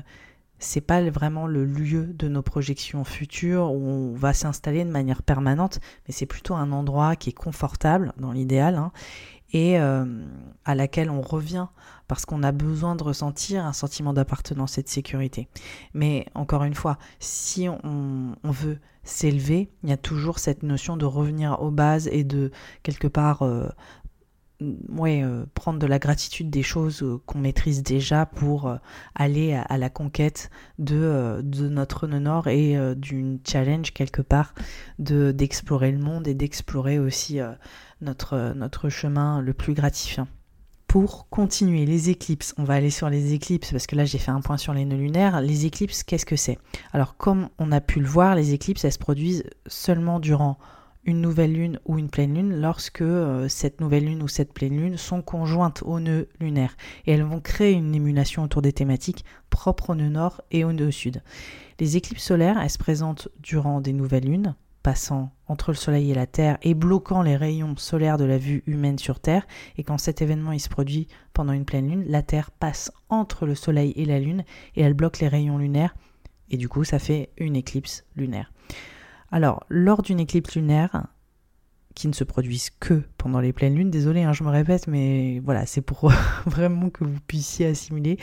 c'est 0.62 0.80
pas 0.80 1.02
vraiment 1.10 1.46
le 1.46 1.64
lieu 1.64 2.06
de 2.06 2.28
nos 2.28 2.42
projections 2.42 3.04
futures 3.04 3.72
où 3.72 3.88
on 3.88 4.14
va 4.14 4.32
s'installer 4.32 4.84
de 4.84 4.90
manière 4.90 5.22
permanente, 5.22 5.80
mais 6.06 6.14
c'est 6.14 6.26
plutôt 6.26 6.54
un 6.54 6.72
endroit 6.72 7.16
qui 7.16 7.30
est 7.30 7.34
confortable 7.34 8.12
dans 8.16 8.32
l'idéal 8.32 8.76
hein, 8.76 8.92
et 9.52 9.78
euh, 9.78 10.04
à 10.64 10.74
laquelle 10.74 11.10
on 11.10 11.20
revient 11.20 11.66
parce 12.08 12.24
qu'on 12.24 12.42
a 12.42 12.52
besoin 12.52 12.94
de 12.94 13.02
ressentir 13.02 13.64
un 13.64 13.72
sentiment 13.72 14.12
d'appartenance 14.12 14.78
et 14.78 14.82
de 14.82 14.88
sécurité. 14.88 15.48
Mais 15.94 16.26
encore 16.34 16.64
une 16.64 16.74
fois, 16.74 16.98
si 17.18 17.68
on, 17.68 18.34
veut 18.44 18.78
s'élever, 19.02 19.70
il 19.82 19.90
y 19.90 19.92
a 19.92 19.96
toujours 19.96 20.38
cette 20.38 20.62
notion 20.62 20.96
de 20.96 21.06
revenir 21.06 21.60
aux 21.60 21.70
bases 21.70 22.08
et 22.08 22.22
de 22.22 22.50
quelque 22.82 23.08
part 23.08 23.42
euh, 23.42 23.68
euh, 24.62 25.44
prendre 25.54 25.78
de 25.78 25.86
la 25.86 25.98
gratitude 25.98 26.50
des 26.50 26.62
choses 26.62 27.02
euh, 27.02 27.20
qu'on 27.26 27.38
maîtrise 27.38 27.82
déjà 27.82 28.26
pour 28.26 28.68
euh, 28.68 28.76
aller 29.14 29.54
à, 29.54 29.78
la 29.78 29.90
conquête 29.90 30.50
de, 30.78 31.42
notre 31.68 32.06
nord 32.06 32.48
et 32.48 32.76
d'une 32.96 33.38
challenge 33.46 33.92
quelque 33.92 34.22
part 34.22 34.54
de 34.98 35.32
d'explorer 35.32 35.92
le 35.92 35.98
monde 35.98 36.28
et 36.28 36.34
d'explorer 36.34 36.98
aussi 36.98 37.40
notre, 38.00 38.52
notre 38.54 38.88
chemin 38.88 39.40
le 39.40 39.52
plus 39.52 39.74
gratifiant. 39.74 40.28
Pour 40.86 41.28
continuer 41.30 41.86
les 41.86 42.10
éclipses, 42.10 42.54
on 42.58 42.64
va 42.64 42.74
aller 42.74 42.90
sur 42.90 43.08
les 43.08 43.32
éclipses 43.32 43.70
parce 43.70 43.86
que 43.86 43.96
là 43.96 44.04
j'ai 44.04 44.18
fait 44.18 44.30
un 44.30 44.40
point 44.40 44.58
sur 44.58 44.74
les 44.74 44.84
nœuds 44.84 44.96
lunaires. 44.96 45.40
Les 45.40 45.66
éclipses, 45.66 46.02
qu'est-ce 46.02 46.26
que 46.26 46.36
c'est? 46.36 46.58
Alors 46.92 47.16
comme 47.16 47.48
on 47.58 47.72
a 47.72 47.80
pu 47.80 48.00
le 48.00 48.06
voir, 48.06 48.34
les 48.34 48.52
éclipses 48.52 48.84
elles 48.84 48.92
se 48.92 48.98
produisent 48.98 49.44
seulement 49.66 50.20
durant 50.20 50.58
une 51.04 51.20
nouvelle 51.20 51.52
lune 51.52 51.80
ou 51.84 51.98
une 51.98 52.08
pleine 52.08 52.34
lune 52.34 52.60
lorsque 52.60 53.02
euh, 53.02 53.48
cette 53.48 53.80
nouvelle 53.80 54.04
lune 54.04 54.22
ou 54.22 54.28
cette 54.28 54.52
pleine 54.52 54.76
lune 54.76 54.96
sont 54.96 55.22
conjointes 55.22 55.82
au 55.84 55.98
nœud 55.98 56.28
lunaire 56.40 56.76
et 57.06 57.12
elles 57.12 57.24
vont 57.24 57.40
créer 57.40 57.72
une 57.72 57.94
émulation 57.94 58.44
autour 58.44 58.62
des 58.62 58.72
thématiques 58.72 59.24
propres 59.50 59.90
au 59.90 59.94
nœud 59.94 60.08
nord 60.08 60.40
et 60.50 60.64
au 60.64 60.72
nœud 60.72 60.90
sud. 60.90 61.22
Les 61.80 61.96
éclipses 61.96 62.24
solaires, 62.24 62.58
elles 62.60 62.70
se 62.70 62.78
présentent 62.78 63.28
durant 63.40 63.80
des 63.80 63.92
nouvelles 63.92 64.26
lunes, 64.26 64.54
passant 64.82 65.32
entre 65.46 65.72
le 65.72 65.76
soleil 65.76 66.10
et 66.10 66.14
la 66.14 66.26
Terre 66.26 66.58
et 66.62 66.74
bloquant 66.74 67.22
les 67.22 67.36
rayons 67.36 67.76
solaires 67.76 68.18
de 68.18 68.24
la 68.24 68.38
vue 68.38 68.62
humaine 68.66 68.98
sur 68.98 69.20
Terre, 69.20 69.46
et 69.76 69.84
quand 69.84 69.98
cet 69.98 70.22
événement 70.22 70.52
il 70.52 70.60
se 70.60 70.68
produit 70.68 71.08
pendant 71.32 71.52
une 71.52 71.64
pleine 71.64 71.88
lune, 71.88 72.04
la 72.06 72.22
Terre 72.22 72.50
passe 72.50 72.92
entre 73.08 73.46
le 73.46 73.54
soleil 73.54 73.92
et 73.96 74.04
la 74.04 74.20
lune 74.20 74.44
et 74.76 74.82
elle 74.82 74.94
bloque 74.94 75.18
les 75.20 75.28
rayons 75.28 75.58
lunaires, 75.58 75.94
et 76.50 76.56
du 76.56 76.68
coup 76.68 76.84
ça 76.84 76.98
fait 76.98 77.30
une 77.36 77.56
éclipse 77.56 78.04
lunaire. 78.16 78.52
Alors, 79.34 79.64
lors 79.70 80.02
d'une 80.02 80.20
éclipse 80.20 80.56
lunaire, 80.56 81.06
qui 81.94 82.06
ne 82.06 82.12
se 82.12 82.22
produise 82.22 82.68
que 82.68 83.02
pendant 83.16 83.40
les 83.40 83.54
pleines 83.54 83.74
lunes, 83.74 83.90
désolé, 83.90 84.24
hein, 84.24 84.34
je 84.34 84.44
me 84.44 84.50
répète, 84.50 84.88
mais 84.88 85.40
voilà, 85.40 85.64
c'est 85.64 85.80
pour 85.80 86.12
vraiment 86.46 86.90
que 86.90 87.04
vous 87.04 87.18
puissiez 87.26 87.66
assimiler, 87.66 88.18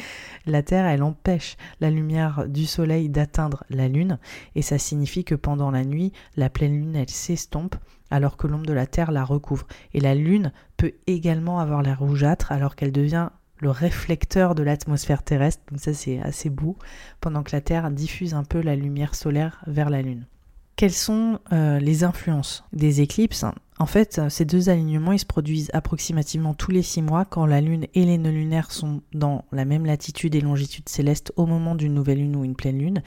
la 0.45 0.61
Terre, 0.61 0.85
elle 0.85 1.01
empêche 1.01 1.57
la 1.79 1.89
lumière 1.89 2.47
du 2.47 2.67
Soleil 2.67 3.09
d'atteindre 3.09 3.63
la 3.71 3.87
Lune, 3.87 4.19
et 4.53 4.61
ça 4.61 4.77
signifie 4.77 5.23
que 5.23 5.33
pendant 5.33 5.71
la 5.71 5.83
nuit, 5.83 6.13
la 6.35 6.51
pleine 6.51 6.73
Lune, 6.73 6.95
elle 6.95 7.09
s'estompe, 7.09 7.75
alors 8.11 8.37
que 8.37 8.45
l'ombre 8.45 8.67
de 8.67 8.73
la 8.73 8.85
Terre 8.85 9.11
la 9.11 9.23
recouvre. 9.23 9.65
Et 9.95 9.99
la 10.01 10.13
Lune 10.13 10.51
peut 10.77 10.93
également 11.07 11.59
avoir 11.59 11.81
l'air 11.81 11.97
rougeâtre, 11.97 12.51
alors 12.51 12.75
qu'elle 12.75 12.91
devient 12.91 13.29
le 13.57 13.71
réflecteur 13.71 14.53
de 14.53 14.61
l'atmosphère 14.61 15.23
terrestre, 15.23 15.63
donc 15.71 15.79
ça 15.79 15.95
c'est 15.95 16.19
assez 16.19 16.51
beau, 16.51 16.77
pendant 17.19 17.41
que 17.41 17.51
la 17.51 17.61
Terre 17.61 17.89
diffuse 17.89 18.35
un 18.35 18.43
peu 18.43 18.61
la 18.61 18.75
lumière 18.75 19.15
solaire 19.15 19.63
vers 19.65 19.89
la 19.89 20.03
Lune. 20.03 20.27
Quelles 20.79 20.93
sont 20.93 21.39
euh, 21.51 21.77
les 21.77 22.05
influences 22.05 22.63
des 22.71 23.01
éclipses 23.01 23.43
En 23.79 23.85
fait, 23.85 24.21
ces 24.29 24.45
deux 24.45 24.69
alignements 24.69 25.11
ils 25.11 25.19
se 25.19 25.25
produisent 25.25 25.69
approximativement 25.73 26.53
tous 26.53 26.71
les 26.71 26.83
six 26.83 27.01
mois 27.01 27.25
quand 27.25 27.45
la 27.45 27.59
Lune 27.59 27.87
et 27.95 28.05
les 28.05 28.17
nœuds 28.17 28.31
lunaires 28.31 28.71
sont 28.71 29.01
dans 29.13 29.43
la 29.51 29.65
même 29.65 29.85
latitude 29.85 30.35
et 30.35 30.39
longitude 30.39 30.87
céleste 30.87 31.33
au 31.35 31.45
moment 31.47 31.75
d'une 31.75 31.93
nouvelle 31.93 32.19
lune 32.19 32.37
ou 32.37 32.45
une 32.45 32.55
pleine 32.55 32.79
lune. 32.79 33.03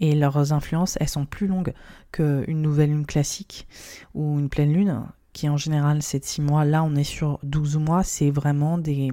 Et 0.00 0.16
leurs 0.16 0.52
influences, 0.52 0.98
elles 0.98 1.08
sont 1.08 1.24
plus 1.24 1.46
longues 1.46 1.74
qu'une 2.10 2.60
nouvelle 2.60 2.90
lune 2.90 3.06
classique 3.06 3.68
ou 4.14 4.40
une 4.40 4.48
pleine 4.48 4.72
lune 4.72 5.04
qui 5.32 5.48
en 5.48 5.56
général 5.56 6.02
c'est 6.02 6.20
de 6.20 6.24
6 6.24 6.42
mois, 6.42 6.64
là 6.64 6.84
on 6.84 6.94
est 6.94 7.04
sur 7.04 7.38
12 7.42 7.78
mois, 7.78 8.02
c'est 8.02 8.30
vraiment 8.30 8.78
des... 8.78 9.10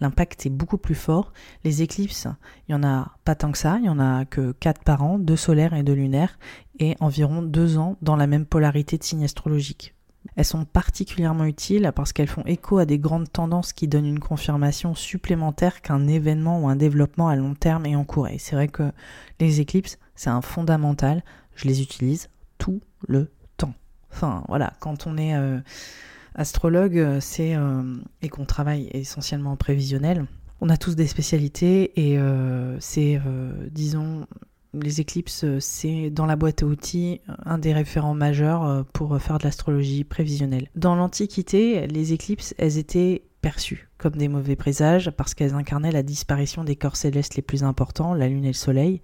L'impact 0.00 0.46
est 0.46 0.50
beaucoup 0.50 0.78
plus 0.78 0.94
fort. 0.94 1.32
Les 1.64 1.82
éclipses, 1.82 2.26
il 2.68 2.72
y 2.72 2.74
en 2.74 2.82
a 2.82 3.16
pas 3.24 3.34
tant 3.34 3.52
que 3.52 3.58
ça, 3.58 3.78
il 3.78 3.86
y 3.86 3.88
en 3.88 4.00
a 4.00 4.24
que 4.24 4.52
4 4.52 4.82
par 4.82 5.02
an, 5.02 5.18
2 5.18 5.36
solaires 5.36 5.74
et 5.74 5.82
2 5.82 5.92
lunaires, 5.92 6.38
et 6.78 6.96
environ 7.00 7.42
2 7.42 7.78
ans 7.78 7.96
dans 8.02 8.16
la 8.16 8.26
même 8.26 8.46
polarité 8.46 8.98
de 8.98 9.04
signes 9.04 9.24
astrologiques. 9.24 9.94
Elles 10.36 10.44
sont 10.44 10.64
particulièrement 10.64 11.44
utiles 11.44 11.90
parce 11.94 12.12
qu'elles 12.12 12.28
font 12.28 12.44
écho 12.44 12.78
à 12.78 12.84
des 12.84 12.98
grandes 12.98 13.30
tendances 13.32 13.72
qui 13.72 13.88
donnent 13.88 14.06
une 14.06 14.20
confirmation 14.20 14.94
supplémentaire 14.94 15.80
qu'un 15.80 16.06
événement 16.06 16.60
ou 16.60 16.68
un 16.68 16.76
développement 16.76 17.28
à 17.28 17.36
long 17.36 17.54
terme 17.54 17.86
est 17.86 17.96
en 17.96 18.04
cours. 18.04 18.28
Et 18.28 18.38
c'est 18.38 18.56
vrai 18.56 18.68
que 18.68 18.92
les 19.40 19.60
éclipses, 19.60 19.98
c'est 20.14 20.30
un 20.30 20.42
fondamental, 20.42 21.22
je 21.54 21.66
les 21.66 21.82
utilise 21.82 22.28
tout 22.58 22.80
le 23.06 23.30
Enfin, 24.12 24.42
voilà, 24.48 24.72
quand 24.80 25.06
on 25.06 25.16
est 25.16 25.36
euh, 25.36 25.58
astrologue, 26.34 26.98
euh, 26.98 27.20
euh, 27.40 27.96
et 28.22 28.28
qu'on 28.28 28.44
travaille 28.44 28.88
essentiellement 28.92 29.52
en 29.52 29.56
prévisionnel, 29.56 30.26
on 30.60 30.70
a 30.70 30.76
tous 30.76 30.96
des 30.96 31.06
spécialités 31.06 31.92
et 32.00 32.18
c'est, 32.80 33.20
disons, 33.70 34.26
les 34.74 35.00
éclipses, 35.00 35.44
c'est 35.60 36.10
dans 36.10 36.26
la 36.26 36.36
boîte 36.36 36.62
à 36.62 36.66
outils 36.66 37.20
un 37.44 37.58
des 37.58 37.72
référents 37.72 38.14
majeurs 38.14 38.84
pour 38.92 39.20
faire 39.20 39.38
de 39.38 39.44
l'astrologie 39.44 40.04
prévisionnelle. 40.04 40.68
Dans 40.76 40.94
l'Antiquité, 40.94 41.86
les 41.86 42.12
éclipses, 42.12 42.54
elles 42.58 42.78
étaient 42.78 43.22
perçues 43.40 43.88
comme 43.98 44.16
des 44.16 44.28
mauvais 44.28 44.56
présages 44.56 45.10
parce 45.10 45.34
qu'elles 45.34 45.54
incarnaient 45.54 45.92
la 45.92 46.02
disparition 46.02 46.64
des 46.64 46.76
corps 46.76 46.96
célestes 46.96 47.34
les 47.34 47.42
plus 47.42 47.64
importants, 47.64 48.14
la 48.14 48.28
Lune 48.28 48.44
et 48.44 48.48
le 48.48 48.52
Soleil. 48.52 49.00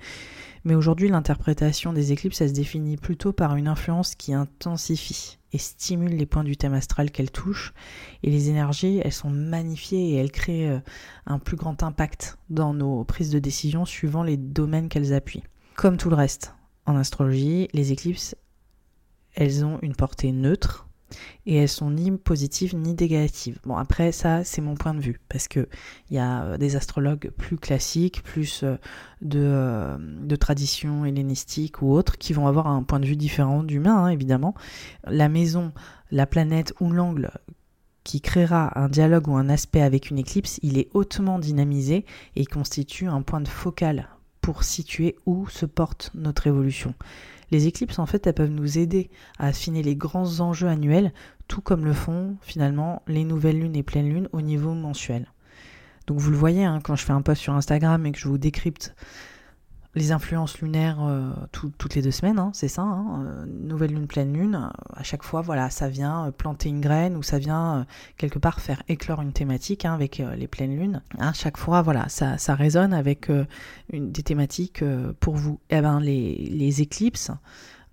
Mais 0.64 0.74
aujourd'hui, 0.74 1.08
l'interprétation 1.08 1.92
des 1.92 2.12
éclipses, 2.12 2.40
elle 2.40 2.48
se 2.48 2.54
définit 2.54 2.96
plutôt 2.96 3.32
par 3.32 3.56
une 3.56 3.68
influence 3.68 4.14
qui 4.14 4.32
intensifie 4.32 5.38
et 5.52 5.58
stimule 5.58 6.16
les 6.16 6.26
points 6.26 6.42
du 6.42 6.56
thème 6.56 6.72
astral 6.72 7.10
qu'elle 7.10 7.30
touche. 7.30 7.74
Et 8.22 8.30
les 8.30 8.48
énergies, 8.48 9.00
elles 9.04 9.12
sont 9.12 9.30
magnifiées 9.30 10.12
et 10.12 10.14
elles 10.16 10.32
créent 10.32 10.70
euh, 10.70 10.80
un 11.26 11.38
plus 11.38 11.56
grand 11.56 11.82
impact 11.82 12.38
dans 12.48 12.72
nos 12.72 13.04
prises 13.04 13.30
de 13.30 13.38
décision 13.38 13.84
suivant 13.84 14.22
les 14.22 14.38
domaines 14.38 14.88
qu'elles 14.88 15.12
appuient. 15.12 15.44
Comme 15.76 15.96
tout 15.96 16.08
le 16.08 16.16
reste 16.16 16.54
en 16.86 16.96
astrologie, 16.96 17.68
les 17.72 17.92
éclipses, 17.92 18.36
elles 19.34 19.64
ont 19.64 19.78
une 19.82 19.94
portée 19.94 20.30
neutre 20.30 20.86
et 21.46 21.56
elles 21.56 21.68
sont 21.68 21.90
ni 21.90 22.10
positives 22.12 22.74
ni 22.76 22.94
négatives. 22.94 23.58
Bon 23.64 23.76
après 23.76 24.12
ça 24.12 24.44
c'est 24.44 24.60
mon 24.60 24.74
point 24.74 24.94
de 24.94 25.00
vue 25.00 25.20
parce 25.28 25.48
que 25.48 25.68
il 26.10 26.16
y 26.16 26.18
a 26.18 26.44
euh, 26.44 26.58
des 26.58 26.76
astrologues 26.76 27.30
plus 27.36 27.56
classiques, 27.56 28.22
plus 28.22 28.62
euh, 28.62 28.76
de, 29.20 29.40
euh, 29.42 29.96
de 29.98 30.36
tradition 30.36 31.04
hellénistique 31.04 31.82
ou 31.82 31.92
autres 31.92 32.18
qui 32.18 32.32
vont 32.32 32.46
avoir 32.46 32.66
un 32.66 32.82
point 32.82 33.00
de 33.00 33.06
vue 33.06 33.16
différent 33.16 33.62
d'humain 33.62 34.04
hein, 34.04 34.08
évidemment. 34.08 34.54
La 35.06 35.28
maison, 35.28 35.72
la 36.10 36.26
planète 36.26 36.72
ou 36.80 36.90
l'angle 36.90 37.30
qui 38.02 38.20
créera 38.20 38.78
un 38.78 38.88
dialogue 38.88 39.28
ou 39.28 39.36
un 39.36 39.48
aspect 39.48 39.80
avec 39.80 40.10
une 40.10 40.18
éclipse, 40.18 40.60
il 40.62 40.78
est 40.78 40.88
hautement 40.94 41.38
dynamisé 41.38 42.04
et 42.36 42.44
constitue 42.44 43.06
un 43.06 43.22
point 43.22 43.40
de 43.40 43.48
focal 43.48 44.08
pour 44.44 44.62
situer 44.62 45.16
où 45.24 45.48
se 45.48 45.64
porte 45.64 46.10
notre 46.14 46.46
évolution. 46.46 46.92
Les 47.50 47.66
éclipses, 47.66 47.98
en 47.98 48.04
fait, 48.04 48.26
elles 48.26 48.34
peuvent 48.34 48.50
nous 48.50 48.76
aider 48.76 49.08
à 49.38 49.46
affiner 49.46 49.82
les 49.82 49.96
grands 49.96 50.40
enjeux 50.40 50.68
annuels, 50.68 51.14
tout 51.48 51.62
comme 51.62 51.86
le 51.86 51.94
font 51.94 52.36
finalement 52.42 53.00
les 53.06 53.24
nouvelles 53.24 53.58
lunes 53.58 53.74
et 53.74 53.82
pleines 53.82 54.10
lunes 54.10 54.28
au 54.32 54.42
niveau 54.42 54.74
mensuel. 54.74 55.28
Donc 56.06 56.18
vous 56.18 56.30
le 56.30 56.36
voyez, 56.36 56.62
hein, 56.62 56.80
quand 56.84 56.94
je 56.94 57.06
fais 57.06 57.14
un 57.14 57.22
post 57.22 57.40
sur 57.40 57.54
Instagram 57.54 58.04
et 58.04 58.12
que 58.12 58.18
je 58.18 58.28
vous 58.28 58.36
décrypte 58.36 58.94
les 59.94 60.12
influences 60.12 60.58
lunaires 60.60 60.98
euh, 61.02 61.30
toutes 61.52 61.94
les 61.94 62.02
deux 62.02 62.10
semaines, 62.10 62.38
hein, 62.38 62.50
c'est 62.52 62.68
ça, 62.68 62.82
hein, 62.82 63.24
euh, 63.24 63.44
nouvelle 63.46 63.92
lune, 63.92 64.06
pleine 64.06 64.32
lune, 64.32 64.70
à 64.94 65.02
chaque 65.02 65.22
fois, 65.22 65.40
voilà, 65.40 65.70
ça 65.70 65.88
vient 65.88 66.26
euh, 66.26 66.30
planter 66.30 66.68
une 66.68 66.80
graine 66.80 67.16
ou 67.16 67.22
ça 67.22 67.38
vient 67.38 67.86
quelque 68.16 68.38
part 68.38 68.60
faire 68.60 68.82
éclore 68.88 69.22
une 69.22 69.32
thématique 69.32 69.84
hein, 69.84 69.94
avec 69.94 70.22
les 70.36 70.48
pleines 70.48 70.76
lunes. 70.76 71.02
À 71.18 71.32
chaque 71.32 71.56
fois, 71.56 71.82
voilà, 71.82 72.08
ça, 72.08 72.38
ça 72.38 72.54
résonne 72.54 72.92
avec 72.92 73.30
des 73.92 74.22
thématiques 74.22 74.84
pour 75.20 75.36
vous. 75.36 75.60
Eh 75.70 75.80
ben, 75.80 76.00
les, 76.00 76.34
les 76.36 76.82
éclipses, 76.82 77.30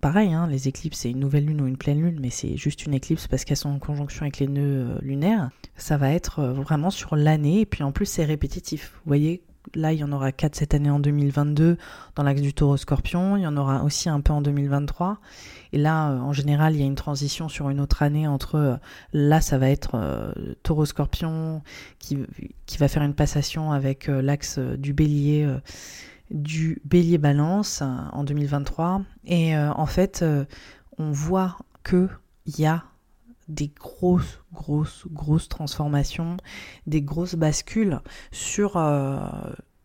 pareil, 0.00 0.36
les 0.48 0.68
éclipses, 0.68 1.00
c'est 1.00 1.10
une 1.10 1.20
nouvelle 1.20 1.46
lune 1.46 1.60
ou 1.60 1.66
une 1.66 1.76
pleine 1.76 2.00
lune, 2.00 2.18
mais 2.20 2.30
c'est 2.30 2.56
juste 2.56 2.86
une 2.86 2.94
éclipse 2.94 3.26
parce 3.26 3.44
qu'elles 3.44 3.56
sont 3.56 3.70
en 3.70 3.78
conjonction 3.78 4.22
avec 4.22 4.38
les 4.38 4.48
nœuds 4.48 4.98
lunaires. 5.02 5.50
Ça 5.76 5.96
va 5.96 6.10
être 6.10 6.42
vraiment 6.42 6.90
sur 6.90 7.16
l'année, 7.16 7.60
et 7.60 7.66
puis 7.66 7.82
en 7.82 7.92
plus, 7.92 8.06
c'est 8.06 8.24
répétitif. 8.24 8.92
Vous 9.04 9.08
voyez, 9.08 9.42
Là, 9.74 9.92
il 9.92 10.00
y 10.00 10.04
en 10.04 10.12
aura 10.12 10.32
4 10.32 10.56
cette 10.56 10.74
année 10.74 10.90
en 10.90 10.98
2022 10.98 11.78
dans 12.16 12.22
l'axe 12.22 12.40
du 12.40 12.52
taureau 12.52 12.76
scorpion. 12.76 13.36
Il 13.36 13.42
y 13.42 13.46
en 13.46 13.56
aura 13.56 13.84
aussi 13.84 14.08
un 14.08 14.20
peu 14.20 14.32
en 14.32 14.42
2023. 14.42 15.18
Et 15.72 15.78
là, 15.78 16.10
euh, 16.10 16.18
en 16.18 16.32
général, 16.32 16.74
il 16.74 16.80
y 16.80 16.82
a 16.82 16.86
une 16.86 16.94
transition 16.94 17.48
sur 17.48 17.70
une 17.70 17.80
autre 17.80 18.02
année 18.02 18.26
entre. 18.26 18.56
Euh, 18.56 18.76
là, 19.12 19.40
ça 19.40 19.58
va 19.58 19.70
être 19.70 19.92
euh, 19.94 20.32
taureau 20.62 20.84
scorpion 20.84 21.62
qui, 21.98 22.18
qui, 22.66 22.78
va 22.78 22.88
faire 22.88 23.02
une 23.02 23.14
passation 23.14 23.72
avec 23.72 24.08
l'axe 24.08 24.58
du 24.58 24.92
bélier. 24.92 25.48
du 26.30 26.80
bélier 26.84 27.18
balance 27.18 27.82
en 27.82 28.24
2023 28.24 29.02
et 29.26 29.56
en 29.56 29.86
fait 29.86 30.24
on 30.98 31.12
voit 31.12 31.58
que 31.82 32.08
il 32.46 32.58
y 32.58 32.66
a 32.66 32.84
des 33.52 33.68
grosses, 33.68 34.40
grosses, 34.52 35.06
grosses 35.10 35.48
transformations, 35.48 36.36
des 36.86 37.02
grosses 37.02 37.34
bascules 37.34 38.00
sur 38.30 38.76
euh, 38.76 39.18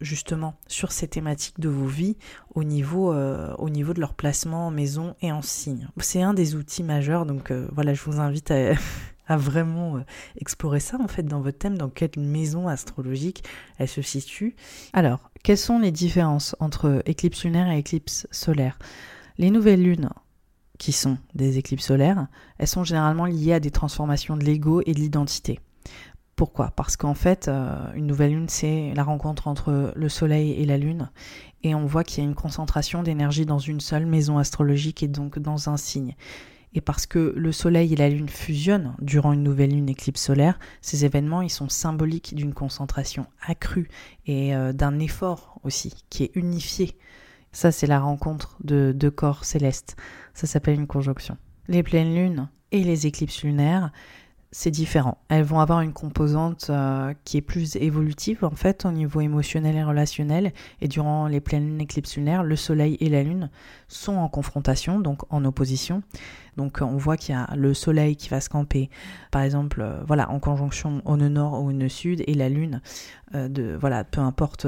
justement 0.02 0.56
sur 0.68 0.92
ces 0.92 1.08
thématiques 1.08 1.60
de 1.60 1.70
vos 1.70 1.88
vies 1.88 2.18
au 2.56 2.64
niveau, 2.64 3.12
euh, 3.12 3.54
au 3.58 3.70
niveau 3.70 3.94
de 3.94 4.00
leur 4.00 4.14
placement 4.14 4.68
en 4.68 4.72
maison 4.72 5.16
et 5.22 5.32
en 5.32 5.42
signe. 5.42 5.90
C'est 5.98 6.22
un 6.22 6.34
des 6.34 6.56
outils 6.56 6.84
majeurs, 6.84 7.26
donc 7.26 7.52
euh, 7.52 7.68
voilà, 7.74 7.94
je 7.94 8.04
vous 8.04 8.20
invite 8.20 8.52
à, 8.52 8.74
à 9.28 9.38
vraiment 9.38 10.02
explorer 10.40 10.80
ça 10.80 10.98
en 11.00 11.08
fait 11.08 11.24
dans 11.24 11.42
votre 11.42 11.58
thème, 11.58 11.78
dans 11.78 11.90
quelle 11.90 12.12
maison 12.18 12.68
astrologique 12.68 13.44
elle 13.78 13.90
se 13.90 14.02
situe. 14.02 14.56
Alors, 14.94 15.32
quelles 15.44 15.58
sont 15.58 15.80
les 15.80 15.92
différences 15.92 16.56
entre 16.60 17.02
éclipse 17.06 17.44
lunaire 17.44 17.70
et 17.70 17.80
éclipse 17.80 18.28
solaire? 18.32 18.80
Les 19.38 19.52
nouvelles 19.52 19.84
lunes 19.84 20.10
qui 20.78 20.92
sont 20.92 21.18
des 21.34 21.58
éclipses 21.58 21.86
solaires, 21.86 22.28
elles 22.58 22.68
sont 22.68 22.84
généralement 22.84 23.26
liées 23.26 23.54
à 23.54 23.60
des 23.60 23.72
transformations 23.72 24.38
de 24.38 24.44
l'ego 24.44 24.82
et 24.86 24.94
de 24.94 25.00
l'identité. 25.00 25.60
Pourquoi? 26.36 26.72
Parce 26.76 26.98
qu'en 26.98 27.16
fait, 27.16 27.48
euh, 27.48 27.76
une 27.96 28.06
nouvelle 28.06 28.32
lune, 28.32 28.48
c'est 28.48 28.94
la 28.96 29.04
rencontre 29.04 29.48
entre 29.48 29.92
le 29.96 30.10
Soleil 30.10 30.52
et 30.52 30.66
la 30.66 30.78
Lune, 30.78 31.10
et 31.64 31.74
on 31.74 31.88
voit 31.88 32.04
qu'il 32.04 32.24
y 32.24 32.28
a 32.28 32.30
une 32.30 32.36
concentration 32.36 33.02
d'énergie 33.02 33.48
dans 33.48 33.58
une 33.58 33.80
seule 33.80 34.06
maison 34.06 34.38
astrologique 34.38 35.02
et 35.02 35.08
donc 35.08 35.40
dans 35.40 35.68
un 35.70 35.78
signe. 35.78 36.16
Et 36.76 36.82
parce 36.82 37.08
que 37.08 37.34
le 37.36 37.52
Soleil 37.52 37.92
et 37.94 37.96
la 37.96 38.10
Lune 38.10 38.30
fusionnent 38.30 38.96
durant 39.02 39.34
une 39.34 39.42
nouvelle 39.42 39.72
lune 39.72 39.90
éclipse 39.90 40.22
solaire, 40.22 40.60
ces 40.82 41.06
événements 41.06 41.42
ils 41.42 41.50
sont 41.50 41.70
symboliques 41.70 42.36
d'une 42.36 42.54
concentration 42.54 43.26
accrue 43.42 43.90
et 44.28 44.56
euh, 44.56 44.74
d'un 44.74 45.00
effort 45.00 45.60
aussi 45.64 46.04
qui 46.12 46.24
est 46.24 46.36
unifié 46.36 46.98
ça, 47.52 47.72
c'est 47.72 47.88
la 47.88 48.00
rencontre 48.00 48.58
de 48.64 48.94
deux 48.96 49.12
corps 49.12 49.46
célestes. 49.46 49.96
Ça 50.34 50.48
s'appelle 50.48 50.76
une 50.76 50.88
conjonction. 50.88 51.38
Les 51.68 51.84
pleines 51.84 52.14
lunes 52.14 52.50
et 52.72 52.84
les 52.84 53.08
éclipses 53.08 53.44
lunaires, 53.44 53.92
c'est 54.60 54.72
différent. 54.72 55.20
Elles 55.30 55.44
vont 55.44 55.60
avoir 55.60 55.82
une 55.82 55.94
composante 55.94 56.72
euh, 56.72 57.14
qui 57.26 57.38
est 57.38 57.42
plus 57.42 57.76
évolutive 57.76 58.44
en 58.44 58.56
fait 58.56 58.86
au 58.86 58.92
niveau 58.92 59.22
émotionnel 59.22 59.76
et 59.76 59.84
relationnel. 59.84 60.52
Et 60.82 60.88
durant 60.88 61.28
les 61.28 61.40
pleines 61.40 61.80
éclipses 61.80 62.18
lunaires, 62.18 62.44
le 62.44 62.56
Soleil 62.56 62.98
et 63.00 63.08
la 63.08 63.22
Lune 63.22 63.52
sont 63.88 64.16
en 64.16 64.28
confrontation, 64.30 65.00
donc 65.00 65.32
en 65.32 65.46
opposition. 65.46 66.02
Donc 66.56 66.80
on 66.82 66.98
voit 66.98 67.18
qu'il 67.18 67.36
y 67.36 67.38
a 67.38 67.48
le 67.56 67.76
Soleil 67.76 68.16
qui 68.16 68.30
va 68.30 68.42
se 68.42 68.50
camper, 68.50 68.90
par 69.30 69.44
exemple, 69.44 69.80
euh, 69.80 70.02
voilà, 70.08 70.32
en 70.32 70.40
conjonction 70.40 71.04
au 71.06 71.18
nœud 71.18 71.30
nord 71.30 71.62
ou 71.62 71.68
au 71.68 71.72
nœud 71.72 71.88
sud, 71.88 72.24
et 72.26 72.34
la 72.34 72.50
Lune, 72.50 72.82
euh, 73.36 73.50
de, 73.50 73.78
voilà, 73.80 74.06
peu 74.06 74.22
importe 74.22 74.66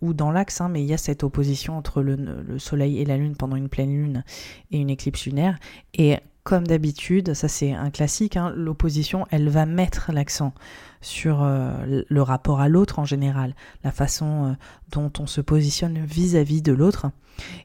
où 0.00 0.14
dans 0.14 0.30
l'axe, 0.30 0.60
hein, 0.60 0.68
mais 0.68 0.80
il 0.80 0.86
y 0.86 0.94
a 0.94 0.96
cette 0.96 1.24
opposition 1.24 1.76
entre 1.76 2.02
le, 2.02 2.14
le 2.14 2.58
Soleil 2.60 3.00
et 3.00 3.04
la 3.04 3.16
Lune 3.16 3.34
pendant 3.34 3.56
une 3.56 3.68
pleine 3.68 3.90
Lune 3.90 4.22
et 4.70 4.78
une 4.78 4.90
éclipse 4.90 5.26
lunaire. 5.26 5.58
Comme 6.48 6.66
d'habitude, 6.66 7.34
ça 7.34 7.46
c'est 7.46 7.74
un 7.74 7.90
classique, 7.90 8.38
hein, 8.38 8.54
l'opposition, 8.56 9.26
elle 9.30 9.50
va 9.50 9.66
mettre 9.66 10.12
l'accent 10.14 10.54
sur 11.02 11.42
euh, 11.42 12.02
le 12.08 12.22
rapport 12.22 12.60
à 12.60 12.70
l'autre 12.70 12.98
en 12.98 13.04
général, 13.04 13.54
la 13.84 13.92
façon 13.92 14.46
euh, 14.46 14.52
dont 14.90 15.12
on 15.18 15.26
se 15.26 15.42
positionne 15.42 15.98
vis-à-vis 15.98 16.62
de 16.62 16.72
l'autre. 16.72 17.10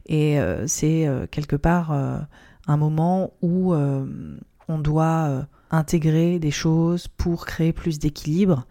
Et 0.06 0.38
euh, 0.38 0.67
c'est 0.67 1.10
quelque 1.32 1.56
part 1.56 1.93
un 1.93 2.76
moment 2.76 3.32
où 3.41 3.74
on 3.74 4.78
doit 4.80 5.48
intégrer 5.72 6.39
des 6.39 6.52
choses 6.52 7.08
pour 7.08 7.46
créer 7.46 7.72
plus 7.72 8.00
d'équilibre 8.00 8.67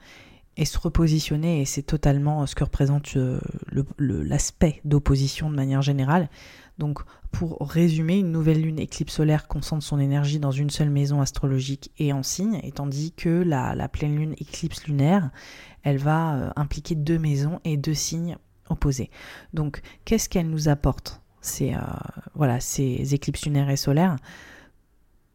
et 0.59 0.67
se 0.67 0.79
repositionner, 0.79 1.63
et 1.63 1.65
c'est 1.65 1.85
totalement 1.85 2.45
ce 2.45 2.55
que 2.55 2.65
représente 2.65 3.17
l'aspect 3.99 4.83
d'opposition 4.85 5.49
de 5.49 5.57
manière 5.57 5.81
générale. 5.81 6.29
Donc, 6.79 7.01
pour 7.31 7.59
résumer, 7.61 8.19
une 8.19 8.33
nouvelle 8.33 8.63
lune 8.63 8.79
éclipse 8.79 9.15
solaire 9.15 9.47
concentre 9.47 9.85
son 9.85 9.99
énergie 9.99 10.39
dans 10.39 10.51
une 10.51 10.71
seule 10.71 10.91
maison 10.91 11.21
astrologique 11.21 11.91
et 11.99 12.13
en 12.13 12.23
signe, 12.23 12.61
et 12.63 12.73
tandis 12.73 13.13
que 13.13 13.29
la, 13.29 13.89
pleine 13.89 14.17
lune 14.17 14.35
éclipse 14.39 14.85
lunaire, 14.85 15.31
elle 15.83 15.99
va 15.99 16.35
euh, 16.35 16.51
impliquer 16.57 16.95
deux 16.95 17.19
maisons 17.19 17.61
et 17.65 17.77
deux 17.77 17.95
signes 17.95 18.37
opposés. 18.69 19.11
Donc, 19.53 19.83
qu'est-ce 20.05 20.29
qu'elle 20.29 20.49
nous 20.49 20.69
apporte 20.69 21.21
ces, 21.41 21.75
euh, 21.75 21.81
voilà, 22.35 22.61
ces 22.61 23.15
éclipses 23.15 23.45
lunaires 23.45 23.71
et 23.71 23.77
solaires? 23.77 24.17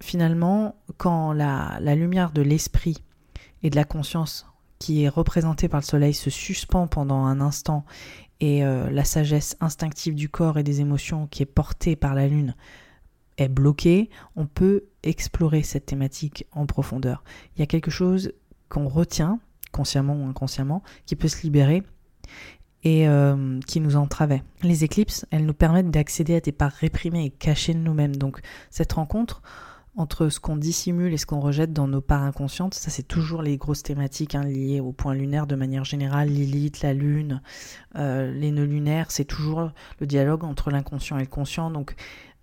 Finalement, 0.02 0.76
quand 0.98 1.34
la, 1.34 1.78
la 1.82 1.96
lumière 1.96 2.32
de 2.32 2.42
l'esprit 2.42 3.04
et 3.64 3.70
de 3.70 3.76
la 3.76 3.84
conscience 3.84 4.46
qui 4.80 5.04
est 5.04 5.10
représentée 5.10 5.68
par 5.68 5.80
le 5.80 5.86
soleil 5.86 6.14
se 6.14 6.30
suspend 6.30 6.88
pendant 6.88 7.26
un 7.26 7.42
instant 7.42 7.84
et 8.40 8.64
euh, 8.64 8.90
la 8.92 9.04
sagesse 9.04 9.58
instinctive 9.60 10.16
du 10.16 10.30
corps 10.30 10.58
et 10.58 10.64
des 10.64 10.82
émotions 10.82 11.28
qui 11.28 11.44
est 11.44 11.48
portée 11.48 11.96
par 11.96 12.14
la 12.14 12.28
lune 12.28 12.56
est 13.38 13.50
bloquée, 13.50 14.10
on 14.36 14.46
peut 14.46 14.86
explorer 15.04 15.64
cette 15.64 15.86
thématique 15.86 16.46
en 16.52 16.66
profondeur. 16.66 17.24
Il 17.56 17.60
y 17.60 17.64
a 17.64 17.68
quelque 17.68 17.92
chose 17.92 18.34
qu'on 18.70 18.88
retient, 18.88 19.40
consciemment 19.72 20.16
ou 20.16 20.28
inconsciemment, 20.28 20.84
qui 21.06 21.16
peut 21.16 21.28
se 21.28 21.42
libérer 21.44 21.84
et 22.84 23.08
euh, 23.08 23.60
qui 23.68 23.80
nous 23.80 23.96
entravait. 23.96 24.44
Les 24.64 24.84
éclipses, 24.84 25.26
elles 25.32 25.46
nous 25.46 25.54
permettent 25.54 25.92
d'accéder 25.92 26.36
à 26.36 26.40
des 26.40 26.52
parts 26.52 26.72
réprimées 26.72 27.26
et 27.26 27.30
cachées 27.30 27.74
de 27.74 27.80
nous-mêmes. 27.80 28.16
Donc 28.16 28.40
cette 28.70 28.94
rencontre, 28.94 29.42
entre 29.98 30.30
ce 30.30 30.40
qu'on 30.40 30.56
dissimule 30.56 31.12
et 31.12 31.18
ce 31.18 31.26
qu'on 31.26 31.40
rejette 31.40 31.74
dans 31.74 31.88
nos 31.88 32.02
parts 32.02 32.24
inconscientes. 32.24 32.76
Ça, 32.76 32.92
c'est 32.92 33.08
toujours 33.08 33.42
les 33.42 33.58
grosses 33.58 33.84
thématiques 33.84 34.36
hein, 34.36 34.44
liées 34.44 34.80
au 34.80 34.94
point 34.94 35.16
lunaire 35.16 35.48
de 35.48 35.56
manière 35.56 35.84
générale. 35.84 36.30
Lilith, 36.30 36.82
la 36.82 36.94
lune, 36.94 37.42
euh, 37.96 38.32
les 38.32 38.52
nœuds 38.52 38.66
lunaires, 38.66 39.10
c'est 39.10 39.26
toujours 39.26 39.72
le 40.00 40.08
dialogue 40.08 40.44
entre 40.44 40.70
l'inconscient 40.70 41.18
et 41.18 41.22
le 41.22 41.28
conscient. 41.28 41.72
Donc, 41.72 41.96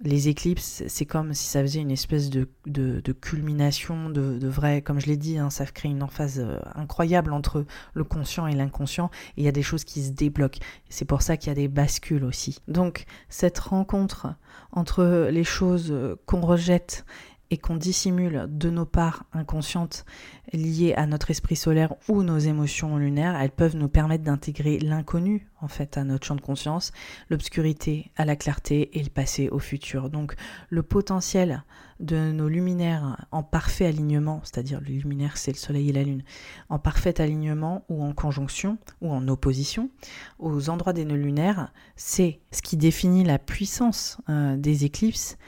les 0.02 0.28
éclipses, 0.28 0.82
c'est 0.88 1.06
comme 1.06 1.32
si 1.34 1.46
ça 1.46 1.62
faisait 1.62 1.80
une 1.80 1.92
espèce 1.92 2.28
de, 2.28 2.48
de, 2.66 3.12
culmination, 3.12 4.10
de, 4.10 4.38
de, 4.38 4.48
vrai, 4.48 4.82
comme 4.82 5.00
je 5.00 5.06
l'ai 5.06 5.16
dit, 5.16 5.38
hein, 5.38 5.50
ça 5.50 5.64
crée 5.66 5.88
une 5.88 6.02
emphase 6.02 6.40
euh, 6.40 6.58
incroyable 6.74 7.32
entre 7.32 7.64
le 7.94 8.04
conscient 8.04 8.46
et 8.46 8.54
l'inconscient, 8.54 9.10
et 9.36 9.42
il 9.42 9.44
y 9.44 9.48
a 9.48 9.52
des 9.52 9.62
choses 9.62 9.84
qui 9.84 10.02
se 10.02 10.10
débloquent. 10.10 10.58
C'est 10.88 11.04
pour 11.04 11.22
ça 11.22 11.36
qu'il 11.36 11.48
y 11.48 11.52
a 11.52 11.54
des 11.54 11.68
bascules 11.68 12.24
aussi. 12.24 12.58
Donc 12.66 13.04
cette 13.28 13.58
rencontre 13.58 14.34
entre 14.72 15.28
les 15.30 15.44
choses 15.44 15.90
euh, 15.90 16.16
qu'on 16.26 16.40
rejette 16.40 17.06
et 17.50 17.58
qu'on 17.58 17.76
dissimule 17.76 18.46
de 18.48 18.70
nos 18.70 18.86
parts 18.86 19.24
inconscientes 19.32 20.04
liées 20.52 20.94
à 20.94 21.06
notre 21.06 21.30
esprit 21.30 21.56
solaire 21.56 21.94
ou 22.08 22.22
nos 22.22 22.38
émotions 22.38 22.96
lunaires, 22.96 23.36
elles 23.40 23.50
peuvent 23.50 23.76
nous 23.76 23.88
permettre 23.88 24.24
d'intégrer 24.24 24.78
l'inconnu 24.78 25.48
en 25.60 25.68
fait 25.68 25.96
à 25.96 26.04
notre 26.04 26.26
champ 26.26 26.34
de 26.36 26.40
conscience, 26.40 26.92
l'obscurité 27.30 28.10
à 28.16 28.24
la 28.24 28.36
clarté 28.36 28.98
et 28.98 29.02
le 29.02 29.08
passé 29.08 29.48
au 29.48 29.58
futur. 29.58 30.10
Donc 30.10 30.34
le 30.68 30.82
potentiel 30.82 31.64
de 32.00 32.32
nos 32.32 32.48
luminaires 32.48 33.26
en 33.30 33.42
parfait 33.42 33.86
alignement, 33.86 34.40
c'est-à-dire 34.42 34.80
le 34.80 34.88
luminaire 34.88 35.36
c'est 35.36 35.52
le 35.52 35.56
soleil 35.56 35.90
et 35.90 35.92
la 35.92 36.02
lune, 36.02 36.22
en 36.68 36.78
parfait 36.78 37.20
alignement 37.20 37.84
ou 37.88 38.02
en 38.02 38.12
conjonction 38.12 38.78
ou 39.00 39.12
en 39.12 39.26
opposition 39.28 39.90
aux 40.38 40.70
endroits 40.70 40.92
des 40.92 41.04
nœuds 41.04 41.16
lunaires, 41.16 41.72
c'est 41.96 42.40
ce 42.50 42.62
qui 42.62 42.76
définit 42.76 43.24
la 43.24 43.38
puissance 43.38 44.18
euh, 44.28 44.56
des 44.56 44.84
éclipses 44.84 45.38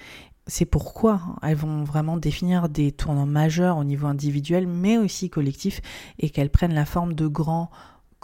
c'est 0.47 0.65
pourquoi 0.65 1.21
elles 1.43 1.57
vont 1.57 1.83
vraiment 1.85 2.17
définir 2.17 2.69
des 2.69 2.93
tournants 2.93 3.27
majeurs 3.27 3.79
au 3.79 3.85
niveau 3.85 4.07
individuel, 4.07 4.67
mais 4.67 4.97
aussi 4.97 5.29
collectif, 5.29 5.81
et 6.19 6.31
qu'elles 6.31 6.51
prennent 6.51 6.75
la 6.75 6.87
forme 6.87 7.15
de 7.15 7.27
grands 7.27 7.71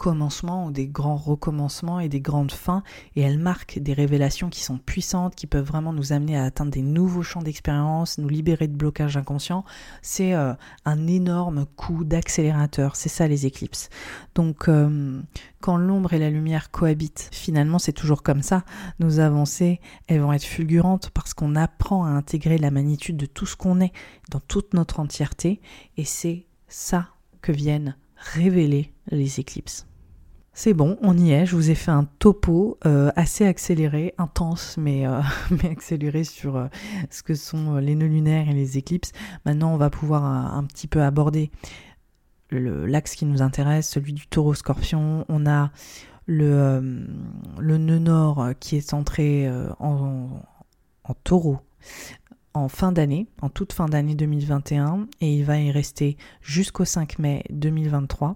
commencements 0.03 0.65
ou 0.65 0.71
des 0.71 0.87
grands 0.87 1.15
recommencements 1.15 2.01
et 2.01 2.09
des 2.09 2.19
grandes 2.19 2.51
fins 2.51 2.83
et 3.15 3.21
elles 3.21 3.39
marquent 3.39 3.79
des 3.79 3.93
révélations 3.93 4.49
qui 4.49 4.61
sont 4.61 4.77
puissantes, 4.77 5.33
qui 5.33 5.47
peuvent 5.47 5.65
vraiment 5.65 5.93
nous 5.93 6.11
amener 6.11 6.37
à 6.37 6.43
atteindre 6.43 6.71
des 6.71 6.81
nouveaux 6.81 7.23
champs 7.23 7.41
d'expérience, 7.41 8.17
nous 8.17 8.27
libérer 8.27 8.67
de 8.67 8.75
blocages 8.75 9.15
inconscients. 9.15 9.63
C'est 10.01 10.33
euh, 10.33 10.55
un 10.83 11.07
énorme 11.07 11.65
coup 11.77 12.03
d'accélérateur, 12.03 12.97
c'est 12.97 13.07
ça 13.07 13.29
les 13.29 13.45
éclipses. 13.45 13.89
Donc 14.35 14.67
euh, 14.67 15.21
quand 15.61 15.77
l'ombre 15.77 16.11
et 16.11 16.19
la 16.19 16.29
lumière 16.29 16.69
cohabitent, 16.69 17.29
finalement 17.31 17.79
c'est 17.79 17.93
toujours 17.93 18.23
comme 18.23 18.41
ça. 18.41 18.65
Nos 18.99 19.21
avancées, 19.21 19.79
elles 20.07 20.19
vont 20.19 20.33
être 20.33 20.43
fulgurantes 20.43 21.11
parce 21.11 21.33
qu'on 21.33 21.55
apprend 21.55 22.03
à 22.03 22.09
intégrer 22.09 22.57
la 22.57 22.71
magnitude 22.71 23.15
de 23.15 23.25
tout 23.25 23.45
ce 23.45 23.55
qu'on 23.55 23.79
est 23.79 23.93
dans 24.31 24.41
toute 24.41 24.73
notre 24.73 24.99
entièreté 24.99 25.61
et 25.95 26.03
c'est 26.03 26.45
ça 26.67 27.07
que 27.41 27.53
viennent 27.53 27.95
révéler 28.17 28.91
les 29.09 29.39
éclipses. 29.39 29.85
C'est 30.55 30.75
bon, 30.75 30.97
on 31.01 31.17
y 31.17 31.31
est. 31.31 31.47
Je 31.47 31.55
vous 31.55 31.71
ai 31.71 31.75
fait 31.75 31.89
un 31.89 32.03
topo 32.19 32.77
euh, 32.85 33.11
assez 33.15 33.43
accéléré, 33.43 34.13
intense, 34.19 34.77
mais, 34.77 35.07
euh, 35.07 35.19
accéléré 35.63 36.23
sur 36.23 36.57
euh, 36.57 36.67
ce 37.09 37.23
que 37.23 37.33
sont 37.33 37.77
les 37.77 37.95
nœuds 37.95 38.05
lunaires 38.05 38.47
et 38.47 38.53
les 38.53 38.77
éclipses. 38.77 39.13
Maintenant, 39.45 39.73
on 39.73 39.77
va 39.77 39.89
pouvoir 39.89 40.23
un, 40.23 40.63
petit 40.65 40.87
peu 40.87 41.01
aborder 41.01 41.49
l'axe 42.51 43.15
qui 43.15 43.25
nous 43.25 43.41
intéresse, 43.41 43.89
celui 43.89 44.13
du 44.13 44.27
taureau 44.27 44.53
scorpion. 44.53 45.25
On 45.27 45.47
a 45.47 45.71
le, 46.27 47.07
le 47.57 47.77
nœud 47.79 47.97
nord 47.97 48.49
qui 48.59 48.75
est 48.75 48.87
centré 48.87 49.51
en, 49.79 50.29
en 51.03 51.13
taureau 51.23 51.59
en 52.53 52.69
fin 52.69 52.91
d'année, 52.91 53.27
en 53.41 53.49
toute 53.49 53.73
fin 53.73 53.87
d'année 53.87 54.13
2021, 54.13 55.07
et 55.21 55.35
il 55.35 55.43
va 55.43 55.57
y 55.57 55.71
rester 55.71 56.17
jusqu'au 56.41 56.85
5 56.85 57.17
mai 57.17 57.43
2023. 57.49 58.35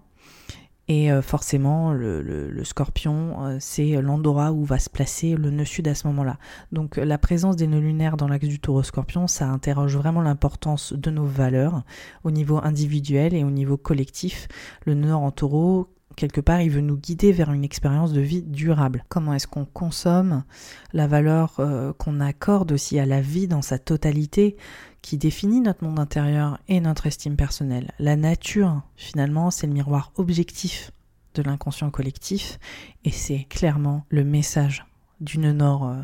Et 0.88 1.12
euh, 1.12 1.22
forcément, 1.22 1.92
le, 1.92 2.64
scorpion, 2.64 3.46
euh, 3.46 3.58
c'est 3.60 4.02
l'endroit 4.02 4.52
où 4.52 4.64
va 4.64 4.80
se 4.80 4.90
placer 4.90 5.36
le 5.36 5.50
nœud 5.50 5.66
sud 5.66 5.88
à 5.88 5.96
ce 5.96 6.08
moment-là. 6.08 6.38
Donc 6.72 6.96
la 6.98 7.18
présence 7.18 7.56
des 7.58 7.68
nœuds 7.68 7.80
lunaires 7.80 8.16
dans 8.16 8.28
l'axe 8.28 8.48
du 8.48 8.60
taureau 8.60 8.84
scorpion, 8.84 9.28
ça 9.28 9.48
interroge 9.48 9.98
vraiment 9.98 10.22
l'importance 10.22 10.94
de 10.94 11.12
nos 11.12 11.26
valeurs 11.26 11.84
au 12.24 12.32
niveau 12.32 12.60
individuel 12.64 13.34
et 13.34 13.44
au 13.44 13.52
niveau 13.52 13.76
collectif. 13.76 14.48
Le 14.86 14.94
nord 14.94 15.22
en 15.22 15.32
taureau, 15.32 15.90
quelque 16.18 16.42
part, 16.42 16.62
il 16.62 16.70
veut 16.70 16.82
nous 16.82 16.98
guider 16.98 17.32
vers 17.32 17.54
une 17.54 17.64
expérience 17.64 18.12
de 18.12 18.20
vie 18.20 18.42
durable. 18.42 19.06
Comment 19.08 19.34
est-ce 19.34 19.48
qu'on 19.48 19.64
consomme 19.64 20.44
la 20.92 21.08
valeur 21.08 21.54
euh, 21.60 21.94
qu'on 21.94 22.20
accorde 22.20 22.74
aussi 22.74 23.00
à 23.00 23.06
la 23.06 23.22
vie 23.22 23.48
dans 23.48 23.62
sa 23.62 23.80
totalité 23.80 24.58
qui 25.02 25.18
définit 25.18 25.62
notre 25.62 25.86
monde 25.86 26.00
intérieur 26.00 26.60
et 26.68 26.82
notre 26.82 27.06
estime 27.06 27.38
personnelle. 27.38 27.94
La 28.00 28.18
nature, 28.18 28.82
finalement, 28.98 29.52
c'est 29.52 29.68
le 29.68 29.74
miroir 29.74 30.12
objectif 30.18 30.92
de 31.36 31.44
l'inconscient 31.44 31.92
collectif 31.92 32.60
et 33.06 33.12
c'est 33.12 33.46
clairement 33.46 34.04
le 34.10 34.26
message 34.26 34.86
d'une 35.22 35.52
nord 35.52 35.86
euh, 35.86 36.02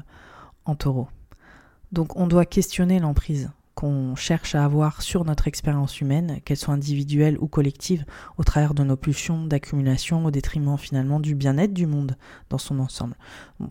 en 0.63 0.75
taureau. 0.75 1.09
Donc 1.91 2.15
on 2.15 2.27
doit 2.27 2.45
questionner 2.45 2.99
l'emprise 2.99 3.51
qu'on 3.75 4.15
cherche 4.15 4.55
à 4.55 4.63
avoir 4.63 5.01
sur 5.01 5.25
notre 5.25 5.47
expérience 5.47 5.99
humaine, 5.99 6.39
qu'elle 6.45 6.57
soit 6.57 6.73
individuelle 6.73 7.37
ou 7.39 7.47
collective, 7.47 8.05
au 8.37 8.43
travers 8.43 8.73
de 8.73 8.83
nos 8.83 8.95
pulsions 8.95 9.45
d'accumulation 9.45 10.25
au 10.25 10.31
détriment 10.31 10.77
finalement 10.77 11.19
du 11.19 11.35
bien-être 11.35 11.73
du 11.73 11.87
monde 11.87 12.15
dans 12.49 12.57
son 12.57 12.79
ensemble. 12.79 13.15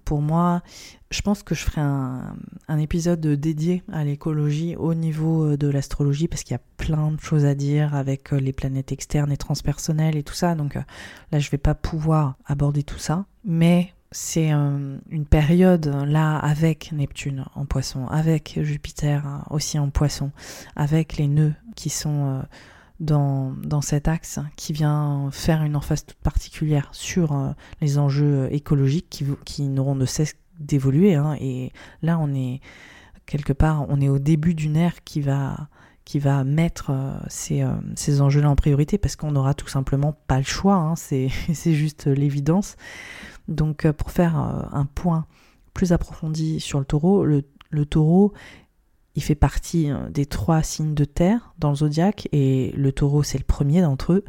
Pour 0.04 0.20
moi, 0.20 0.62
je 1.10 1.20
pense 1.20 1.42
que 1.42 1.54
je 1.54 1.64
ferai 1.64 1.80
un, 1.80 2.78
épisode 2.78 3.20
dédié 3.20 3.82
à 3.92 4.02
l'écologie 4.02 4.74
au 4.76 4.94
niveau 4.94 5.44
euh, 5.44 5.56
de 5.56 5.68
l'astrologie 5.68 6.26
parce 6.26 6.42
qu'il 6.42 6.54
y 6.54 6.56
a 6.56 6.62
plein 6.78 7.12
de 7.12 7.20
choses 7.20 7.44
à 7.44 7.54
dire 7.54 7.94
avec 7.94 8.32
euh, 8.32 8.40
les 8.40 8.52
planètes 8.52 8.92
externes 8.92 9.30
et 9.30 9.36
transpersonnelles 9.36 10.16
et 10.16 10.22
tout 10.22 10.34
ça. 10.34 10.54
Donc 10.54 10.76
euh, 10.76 10.80
là, 11.30 11.38
je 11.38 11.50
vais 11.50 11.58
pas 11.58 11.74
pouvoir 11.74 12.36
aborder 12.46 12.82
tout 12.82 12.98
ça. 12.98 13.26
Mais 13.44 13.92
c'est 14.12 14.52
euh, 14.52 14.98
une 15.10 15.24
période 15.24 15.86
là 16.06 16.36
avec 16.36 16.92
Neptune 16.92 17.44
en 17.54 17.64
poisson, 17.64 18.06
avec 18.08 18.58
Jupiter 18.62 19.44
aussi 19.50 19.78
en 19.78 19.90
poisson, 19.90 20.30
avec 20.76 21.16
les 21.16 21.28
nœuds 21.28 21.54
qui 21.74 21.90
sont 21.90 22.26
euh, 22.26 22.42
dans, 23.00 23.80
cet 23.80 24.08
axe, 24.08 24.38
qui 24.56 24.72
vient 24.72 25.30
faire 25.32 25.62
une 25.62 25.74
emphase 25.74 26.04
toute 26.04 26.18
particulière 26.18 26.88
sur 26.92 27.32
euh, 27.32 27.50
les 27.80 27.98
enjeux 27.98 28.48
écologiques 28.52 29.24
qui, 29.44 29.62
n'auront 29.68 29.96
de 29.96 30.06
cesse 30.06 30.36
d'évoluer. 30.60 31.14
Hein. 31.14 31.36
et 31.40 31.72
là, 32.02 32.18
on 32.20 32.32
est 32.34 32.60
quelque 33.26 33.52
part, 33.52 33.86
on 33.88 34.00
est 34.00 34.08
au 34.08 34.18
début 34.18 34.54
d'une 34.54 34.76
ère 34.76 35.02
qui 35.04 35.20
va 35.20 36.44
mettre 36.44 36.92
ces, 37.28 37.64
ces 37.96 38.20
enjeux-là 38.20 38.50
en 38.50 38.56
priorité 38.56 38.98
parce 38.98 39.16
qu'on 39.16 39.32
n'aura 39.32 39.54
tout 39.54 39.68
simplement 39.68 40.12
pas 40.26 40.36
le 40.36 40.44
choix, 40.44 40.74
hein. 40.74 40.94
c'est 40.96 41.28
juste 41.72 42.06
l'évidence. 42.06 42.76
Donc 43.48 43.84
euh, 43.84 43.92
pour 43.92 44.10
faire 44.10 44.38
euh, 44.38 44.62
un 44.72 44.84
point 44.84 45.26
plus 45.74 45.92
approfondi 45.92 46.60
sur 46.60 46.78
le 46.78 46.84
taureau, 46.84 47.24
le, 47.24 47.42
taureau, 47.86 48.32
il 49.14 49.22
fait 49.22 49.34
partie 49.34 49.90
euh, 49.90 50.08
des 50.10 50.26
trois 50.26 50.62
signes 50.62 50.94
de 50.94 51.04
terre 51.04 51.54
dans 51.58 51.70
le 51.70 51.76
zodiaque 51.76 52.28
et 52.32 52.72
le 52.76 52.92
taureau 52.92 53.22
c'est 53.22 53.38
le 53.38 53.44
premier 53.44 53.82
d'entre 53.82 54.12
eux. 54.12 54.24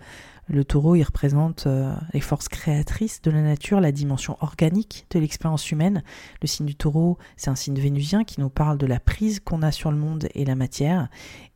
Le 0.47 0.65
taureau, 0.65 0.95
il 0.95 1.03
représente 1.03 1.67
les 2.13 2.19
forces 2.19 2.49
créatrices 2.49 3.21
de 3.21 3.31
la 3.31 3.41
nature, 3.41 3.79
la 3.79 3.91
dimension 3.91 4.37
organique 4.41 5.05
de 5.11 5.19
l'expérience 5.19 5.71
humaine. 5.71 6.03
Le 6.41 6.47
signe 6.47 6.65
du 6.65 6.75
taureau, 6.75 7.17
c'est 7.37 7.49
un 7.49 7.55
signe 7.55 7.79
vénusien 7.79 8.23
qui 8.23 8.41
nous 8.41 8.49
parle 8.49 8.77
de 8.77 8.85
la 8.85 8.99
prise 8.99 9.39
qu'on 9.39 9.61
a 9.61 9.71
sur 9.71 9.89
le 9.91 9.97
monde 9.97 10.27
et 10.35 10.43
la 10.43 10.55
matière. 10.55 11.07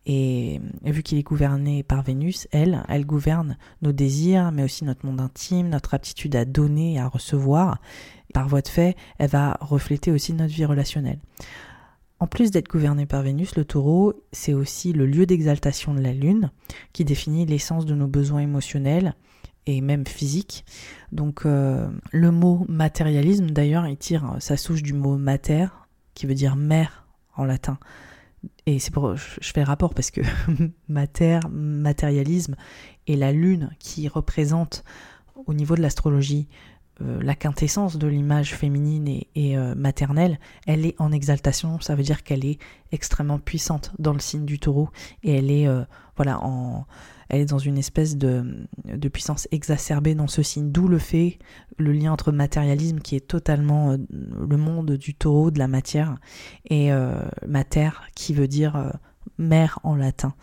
Et 0.05 0.61
vu 0.85 1.03
qu'il 1.03 1.17
est 1.17 1.23
gouverné 1.23 1.83
par 1.83 2.01
Vénus, 2.01 2.47
elle, 2.53 2.81
elle 2.87 3.05
gouverne 3.05 3.57
nos 3.81 3.91
désirs, 3.91 4.53
mais 4.53 4.63
aussi 4.63 4.85
notre 4.85 5.05
monde 5.05 5.19
intime, 5.19 5.67
notre 5.67 5.93
aptitude 5.93 6.35
à 6.37 6.45
donner 6.45 6.93
et 6.93 6.99
à 6.99 7.09
recevoir. 7.09 7.81
Par 8.33 8.47
voie 8.47 8.61
de 8.61 8.69
fait, 8.69 8.95
elle 9.17 9.29
va 9.29 9.57
refléter 9.59 10.11
aussi 10.11 10.31
notre 10.31 10.53
vie 10.53 10.63
relationnelle. 10.63 11.19
En 12.19 12.27
plus 12.27 12.51
d'être 12.51 12.69
gouverné 12.69 13.05
par 13.05 13.21
Vénus, 13.21 13.55
le 13.55 13.65
taureau, 13.65 14.13
c'est 14.31 14.53
aussi 14.53 14.91
le 14.91 15.05
lieu 15.05 15.25
d'exaltation 15.25 15.93
de 15.93 16.01
la 16.01 16.13
Lune, 16.13 16.51
qui 16.93 17.05
définit 17.05 17.45
l'essence 17.45 17.85
de 17.85 17.93
nos 17.93 18.07
besoins 18.07 18.41
émotionnels 18.41 19.13
et 19.67 19.81
même 19.81 20.07
physiques. 20.07 20.65
Donc 21.11 21.45
euh, 21.45 21.87
le 22.11 22.31
mot 22.31 22.65
matérialisme, 22.67 23.51
d'ailleurs, 23.51 23.87
il 23.87 23.97
tire 23.97 24.35
sa 24.39 24.57
souche 24.57 24.81
du 24.81 24.93
mot 24.93 25.17
mater, 25.17 25.67
qui 26.15 26.25
veut 26.25 26.33
dire 26.33 26.55
mère 26.55 27.07
en 27.35 27.45
latin 27.45 27.77
et 28.65 28.79
c'est 28.79 28.91
pour 28.91 29.15
je 29.15 29.51
fais 29.53 29.63
rapport 29.63 29.93
parce 29.93 30.11
que 30.11 30.21
mater, 30.87 31.39
matérialisme 31.49 32.55
et 33.07 33.15
la 33.15 33.31
lune 33.31 33.71
qui 33.79 34.07
représente 34.07 34.83
au 35.45 35.53
niveau 35.53 35.75
de 35.75 35.81
l'astrologie 35.81 36.47
euh, 37.01 37.21
la 37.21 37.35
quintessence 37.35 37.97
de 37.97 38.07
l'image 38.07 38.55
féminine 38.55 39.07
et, 39.07 39.57
euh, 39.57 39.75
maternelle, 39.75 40.39
elle 40.65 40.85
est 40.85 40.95
en 40.99 41.11
exaltation, 41.11 41.79
ça 41.79 41.95
veut 41.95 42.03
dire 42.03 42.23
qu'elle 42.23 42.45
est 42.45 42.59
extrêmement 42.91 43.39
puissante 43.39 43.91
dans 43.99 44.13
le 44.13 44.19
signe 44.19 44.45
du 44.45 44.59
taureau 44.59 44.89
et 45.23 45.35
elle 45.35 45.51
est 45.51 45.67
euh, 45.67 45.83
voilà 46.15 46.43
en 46.43 46.85
elle 47.29 47.41
est 47.41 47.45
dans 47.45 47.59
une 47.59 47.77
espèce 47.77 48.15
de, 48.15 48.65
de 48.85 49.09
puissance 49.09 49.49
exacerbée 49.51 50.15
dans 50.15 50.27
ce 50.27 50.41
signe, 50.41 50.71
d'où 50.71 50.87
le 50.87 50.97
fait, 50.97 51.39
le 51.77 51.91
lien 51.91 52.13
entre 52.13 52.31
matérialisme 52.31 52.99
qui 52.99 53.17
est 53.17 53.27
totalement 53.27 53.97
le 54.09 54.57
monde 54.57 54.93
du 54.93 55.13
taureau, 55.13 55.51
de 55.51 55.59
la 55.59 55.67
matière, 55.67 56.15
et 56.69 56.89
mater 57.45 57.89
qui 58.15 58.33
veut 58.33 58.47
dire 58.47 58.93
mère 59.37 59.77
en 59.83 59.97
latin. 59.97 60.35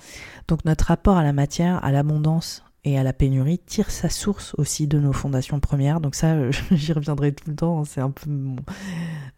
Donc 0.46 0.66
notre 0.66 0.84
rapport 0.84 1.16
à 1.16 1.22
la 1.22 1.32
matière, 1.32 1.82
à 1.82 1.90
l'abondance 1.90 2.64
et 2.84 2.98
à 2.98 3.02
la 3.02 3.12
pénurie 3.12 3.58
tire 3.58 3.90
sa 3.90 4.08
source 4.08 4.54
aussi 4.58 4.86
de 4.86 4.98
nos 4.98 5.12
fondations 5.12 5.58
premières. 5.60 6.00
Donc 6.00 6.14
ça, 6.14 6.50
j'y 6.70 6.92
reviendrai 6.92 7.32
tout 7.32 7.48
le 7.48 7.56
temps, 7.56 7.80
hein, 7.80 7.84
c'est 7.84 8.00
un 8.00 8.10
peu 8.10 8.28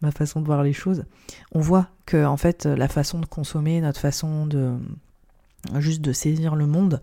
ma 0.01 0.11
façon 0.11 0.41
de 0.41 0.45
voir 0.45 0.63
les 0.63 0.73
choses. 0.73 1.05
On 1.51 1.59
voit 1.59 1.87
que 2.05 2.25
en 2.25 2.37
fait 2.37 2.65
la 2.65 2.87
façon 2.87 3.19
de 3.19 3.25
consommer, 3.25 3.81
notre 3.81 3.99
façon 3.99 4.45
de 4.45 4.77
juste 5.79 6.01
de 6.01 6.13
saisir 6.13 6.55
le 6.55 6.67
monde, 6.67 7.01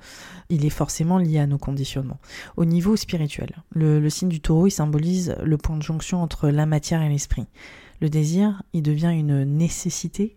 il 0.49 0.65
est 0.65 0.71
forcément 0.71 1.19
lié 1.19 1.39
à 1.39 1.47
nos 1.47 1.59
conditionnements. 1.59 2.21
Au 2.57 2.65
niveau 2.65 2.97
spirituel, 2.97 3.51
le, 3.71 4.09
signe 4.09 4.29
du 4.29 4.41
taureau, 4.41 4.67
il 4.67 4.71
symbolise 4.71 5.37
le 5.43 5.59
point 5.59 5.77
de 5.77 5.83
jonction 5.83 6.23
entre 6.23 6.49
la 6.49 6.67
matière 6.67 7.03
et 7.03 7.09
l'esprit. 7.09 7.47
Le 8.01 8.09
désir, 8.09 8.63
il 8.73 8.83
devient 8.83 9.13
une 9.13 9.45
nécessité 9.45 10.37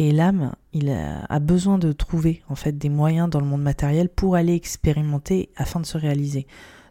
et 0.00 0.12
l'âme, 0.12 0.54
il 0.72 0.88
a, 0.88 1.38
besoin 1.40 1.76
de 1.76 1.92
trouver 1.92 2.42
en 2.48 2.54
fait 2.54 2.78
des 2.78 2.88
moyens 2.88 3.28
dans 3.28 3.38
le 3.38 3.44
monde 3.44 3.60
matériel 3.60 4.08
pour 4.08 4.34
aller 4.34 4.54
expérimenter 4.54 5.50
afin 5.56 5.78
de 5.78 5.84
se 5.84 5.98
réaliser. 5.98 6.46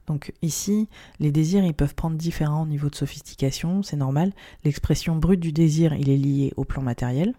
Donc 0.06 0.32
ici, 0.44 0.88
les 1.20 1.32
désirs, 1.32 1.66
ils 1.66 1.74
peuvent 1.74 1.96
prendre 1.96 2.18
différents 2.18 2.68
niveaux 2.68 2.92
de 2.92 2.96
sophistication, 2.96 3.82
c'est 3.82 3.98
normal. 3.98 4.32
L'expression 4.64 5.16
brute 5.16 5.40
du 5.40 5.52
désir, 5.52 5.96
il 5.96 6.08
est 6.08 6.18
lié 6.18 6.54
au 6.56 6.66
plan 6.66 6.84
matériel. 6.84 7.34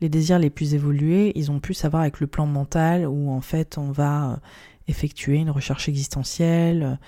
Les 0.00 0.08
désirs 0.08 0.38
les 0.38 0.48
plus 0.48 0.74
évolués, 0.74 1.32
ils 1.34 1.50
ont 1.50 1.58
plus 1.58 1.84
à 1.84 1.88
voir 1.88 2.02
avec 2.02 2.20
le 2.20 2.28
plan 2.28 2.46
mental, 2.46 3.04
où 3.08 3.32
en 3.32 3.40
fait 3.40 3.78
on 3.78 3.90
va 3.90 4.30
euh, 4.30 4.36
effectuer 4.86 5.38
une 5.38 5.50
recherche 5.50 5.88
existentielle, 5.88 7.00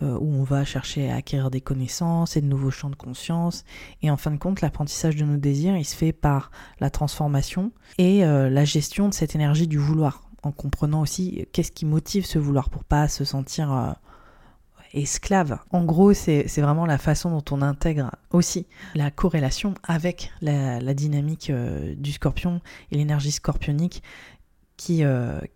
euh, 0.00 0.16
où 0.20 0.32
on 0.32 0.44
va 0.44 0.64
chercher 0.64 1.10
à 1.10 1.16
acquérir 1.16 1.50
des 1.50 1.60
connaissances 1.60 2.36
et 2.36 2.40
de 2.40 2.46
nouveaux 2.46 2.70
champs 2.70 2.88
de 2.88 2.94
conscience. 2.94 3.64
Et 4.00 4.12
en 4.12 4.16
fin 4.16 4.30
de 4.30 4.36
compte, 4.36 4.60
l'apprentissage 4.60 5.16
de 5.16 5.24
nos 5.24 5.38
désirs, 5.38 5.76
il 5.76 5.84
se 5.84 5.96
fait 5.96 6.12
par 6.12 6.52
la 6.78 6.88
transformation 6.88 7.72
et 7.98 8.24
euh, 8.24 8.48
la 8.48 8.64
gestion 8.64 9.08
de 9.08 9.14
cette 9.14 9.34
énergie 9.34 9.66
du 9.66 9.76
vouloir, 9.76 10.30
en 10.44 10.52
comprenant 10.52 11.00
aussi 11.00 11.48
qu'est-ce 11.52 11.72
qui 11.72 11.84
motive 11.84 12.24
ce 12.24 12.38
vouloir 12.38 12.70
pour 12.70 12.84
pas 12.84 13.08
se 13.08 13.24
sentir 13.24 13.72
euh, 13.72 13.90
esclave. 14.94 15.58
En 15.72 15.84
gros, 15.84 16.12
c'est 16.12 16.46
vraiment 16.58 16.86
la 16.86 16.98
façon 16.98 17.30
dont 17.30 17.44
on 17.50 17.60
intègre 17.60 18.12
aussi 18.30 18.68
la 18.94 19.10
corrélation 19.10 19.74
avec 19.82 20.30
la, 20.40 20.94
dynamique 20.94 21.50
du 21.96 22.12
scorpion 22.12 22.60
et 22.92 22.96
l'énergie 22.96 23.32
scorpionique 23.32 24.04
qui, 24.76 25.02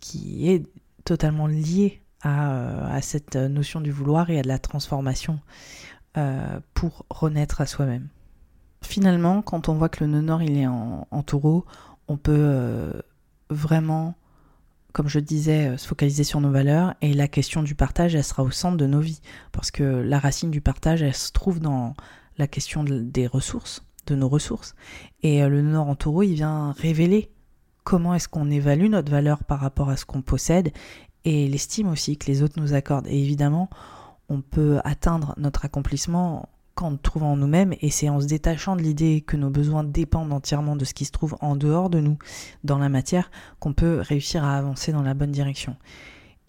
qui 0.01 0.49
est 0.49 0.63
totalement 1.05 1.47
liée 1.47 2.02
euh, 2.25 2.87
à, 2.89 3.01
cette 3.01 3.35
notion 3.35 3.81
du 3.81 3.91
vouloir 3.91 4.29
et 4.29 4.39
à 4.39 4.41
de 4.41 4.47
la 4.47 4.59
transformation 4.59 5.39
euh, 6.17 6.59
pour 6.73 7.05
renaître 7.09 7.59
à 7.59 7.65
soi-même. 7.65 8.07
Finalement, 8.81 9.41
quand 9.41 9.67
on 9.69 9.73
voit 9.73 9.89
que 9.89 10.03
le 10.03 10.09
nœud 10.09 10.21
nord 10.21 10.41
est 10.41 10.65
en, 10.65 11.23
taureau, 11.23 11.65
on 12.07 12.17
peut 12.17 12.31
euh, 12.35 12.93
vraiment, 13.49 14.15
comme 14.93 15.07
je 15.07 15.19
disais, 15.19 15.77
se 15.77 15.87
focaliser 15.87 16.23
sur 16.23 16.39
nos 16.39 16.51
valeurs 16.51 16.93
et 17.01 17.13
la 17.13 17.27
question 17.27 17.63
du 17.63 17.75
partage, 17.75 18.15
elle 18.15 18.23
sera 18.23 18.43
au 18.43 18.51
centre 18.51 18.77
de 18.77 18.87
nos 18.87 18.99
vies 18.99 19.21
parce 19.51 19.71
que 19.71 19.83
la 19.83 20.19
racine 20.19 20.51
du 20.51 20.61
partage, 20.61 21.01
elle 21.01 21.15
se 21.15 21.31
trouve 21.31 21.59
dans 21.59 21.93
la 22.37 22.47
question 22.47 22.83
des 22.85 23.27
ressources, 23.27 23.83
de 24.07 24.15
nos 24.15 24.29
ressources. 24.29 24.75
Et 25.23 25.41
le 25.41 25.61
nœud 25.61 25.73
nord 25.73 25.87
en 25.87 25.95
taureau, 25.95 26.23
il 26.23 26.35
vient 26.35 26.71
révéler 26.73 27.31
comment 27.83 28.13
est-ce 28.13 28.27
qu'on 28.27 28.49
évalue 28.49 28.87
notre 28.87 29.11
valeur 29.11 29.43
par 29.43 29.59
rapport 29.59 29.89
à 29.89 29.97
ce 29.97 30.05
qu'on 30.05 30.21
possède 30.21 30.71
et 31.25 31.47
l'estime 31.47 31.89
aussi 31.89 32.17
que 32.17 32.27
les 32.27 32.43
autres 32.43 32.59
nous 32.59 32.73
accordent. 32.73 33.07
Et 33.07 33.19
évidemment, 33.21 33.69
on 34.29 34.41
peut 34.41 34.79
atteindre 34.83 35.33
notre 35.37 35.65
accomplissement 35.65 36.49
qu'en 36.75 36.97
trouvant 36.97 37.37
nous-mêmes, 37.37 37.73
et 37.81 37.91
c'est 37.91 38.09
en 38.09 38.19
se 38.19 38.25
détachant 38.25 38.75
de 38.75 38.81
l'idée 38.81 39.21
que 39.21 39.37
nos 39.37 39.51
besoins 39.51 39.83
dépendent 39.83 40.33
entièrement 40.33 40.75
de 40.75 40.85
ce 40.85 40.93
qui 40.93 41.05
se 41.05 41.11
trouve 41.11 41.35
en 41.39 41.55
dehors 41.55 41.89
de 41.89 41.99
nous, 41.99 42.17
dans 42.63 42.79
la 42.79 42.89
matière, 42.89 43.29
qu'on 43.59 43.73
peut 43.73 43.99
réussir 43.99 44.43
à 44.43 44.57
avancer 44.57 44.91
dans 44.91 45.03
la 45.03 45.13
bonne 45.13 45.31
direction. 45.31 45.75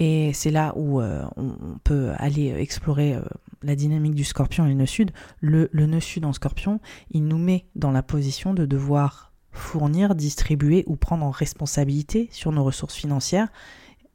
Et 0.01 0.33
c'est 0.33 0.51
là 0.51 0.73
où 0.77 1.01
euh, 1.01 1.25
on, 1.37 1.79
peut 1.85 2.13
aller 2.17 2.49
explorer 2.59 3.15
euh, 3.15 3.23
la 3.63 3.77
dynamique 3.77 4.15
du 4.15 4.25
scorpion 4.25 4.65
et 4.65 4.71
le 4.71 4.75
nœud 4.75 4.87
sud. 4.87 5.13
Le, 5.41 5.69
le 5.73 5.87
nœud 5.87 6.01
sud 6.01 6.25
en 6.25 6.33
scorpion, 6.33 6.81
il 7.11 7.27
nous 7.27 7.39
met 7.39 7.67
dans 7.77 7.93
la 7.93 8.03
position 8.03 8.55
de 8.55 8.67
devoir 8.67 9.33
fournir, 9.53 10.17
distribuer 10.17 10.83
ou 10.89 10.97
prendre 10.97 11.25
en 11.25 11.31
responsabilité 11.31 12.29
sur 12.33 12.51
nos 12.51 12.65
ressources 12.65 12.97
financières 12.97 13.49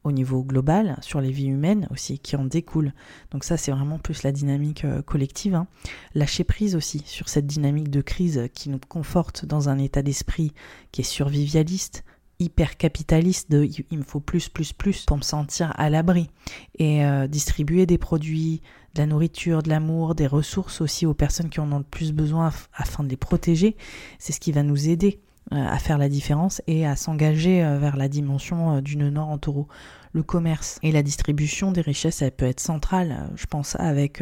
au 0.04 0.12
niveau 0.12 0.42
global, 0.42 0.96
sur 1.02 1.20
les 1.20 1.30
vies 1.30 1.46
humaines 1.46 1.86
aussi, 1.90 2.18
qui 2.18 2.36
en 2.36 2.44
découlent. 2.44 2.92
Donc 3.30 3.44
ça, 3.44 3.56
c'est 3.56 3.70
vraiment 3.70 3.98
plus 3.98 4.22
la 4.22 4.32
dynamique 4.32 4.84
euh, 4.84 5.02
collective. 5.02 5.54
Hein. 5.54 5.66
Lâcher 6.14 6.44
prise 6.44 6.74
aussi 6.74 7.02
sur 7.04 7.28
cette 7.28 7.46
dynamique 7.46 7.90
de 7.90 8.00
crise 8.00 8.48
qui 8.54 8.70
nous 8.70 8.80
conforte 8.88 9.44
dans 9.44 9.68
un 9.68 9.78
état 9.78 10.02
d'esprit 10.02 10.52
qui 10.90 11.02
est 11.02 11.04
survivialiste, 11.04 12.04
hyper 12.38 12.78
capitaliste 12.78 13.50
de 13.50 13.68
il 13.90 13.98
me 13.98 14.02
faut 14.02 14.20
plus, 14.20 14.48
plus, 14.48 14.72
plus 14.72 15.04
pour 15.04 15.18
me 15.18 15.22
sentir 15.22 15.72
à 15.76 15.90
l'abri. 15.90 16.30
Et 16.78 17.04
euh, 17.04 17.26
distribuer 17.26 17.84
des 17.84 17.98
produits, 17.98 18.62
de 18.94 19.00
la 19.00 19.06
nourriture, 19.06 19.62
de 19.62 19.68
l'amour, 19.68 20.14
des 20.14 20.26
ressources 20.26 20.80
aussi 20.80 21.06
aux 21.06 21.14
personnes 21.14 21.50
qui 21.50 21.60
en 21.60 21.70
ont 21.72 21.78
le 21.78 21.84
plus 21.84 22.12
besoin 22.12 22.50
afin 22.74 23.04
de 23.04 23.08
les 23.08 23.16
protéger, 23.16 23.76
c'est 24.18 24.32
ce 24.32 24.40
qui 24.40 24.52
va 24.52 24.62
nous 24.62 24.88
aider 24.88 25.20
à 25.50 25.78
faire 25.78 25.98
la 25.98 26.08
différence 26.08 26.62
et 26.66 26.86
à 26.86 26.94
s'engager 26.94 27.64
euh, 27.64 27.78
vers 27.78 27.96
la 27.96 28.08
dimension 28.08 28.76
euh, 28.76 28.80
du 28.80 28.96
nœud 28.96 29.10
nord 29.10 29.28
en 29.28 29.38
taureau. 29.38 29.66
Le 30.12 30.22
commerce 30.22 30.78
et 30.82 30.92
la 30.92 31.02
distribution 31.02 31.72
des 31.72 31.80
richesses, 31.80 32.22
elle 32.22 32.32
peut 32.32 32.46
être 32.46 32.60
centrale, 32.60 33.30
je 33.36 33.46
pense, 33.46 33.76
avec 33.78 34.20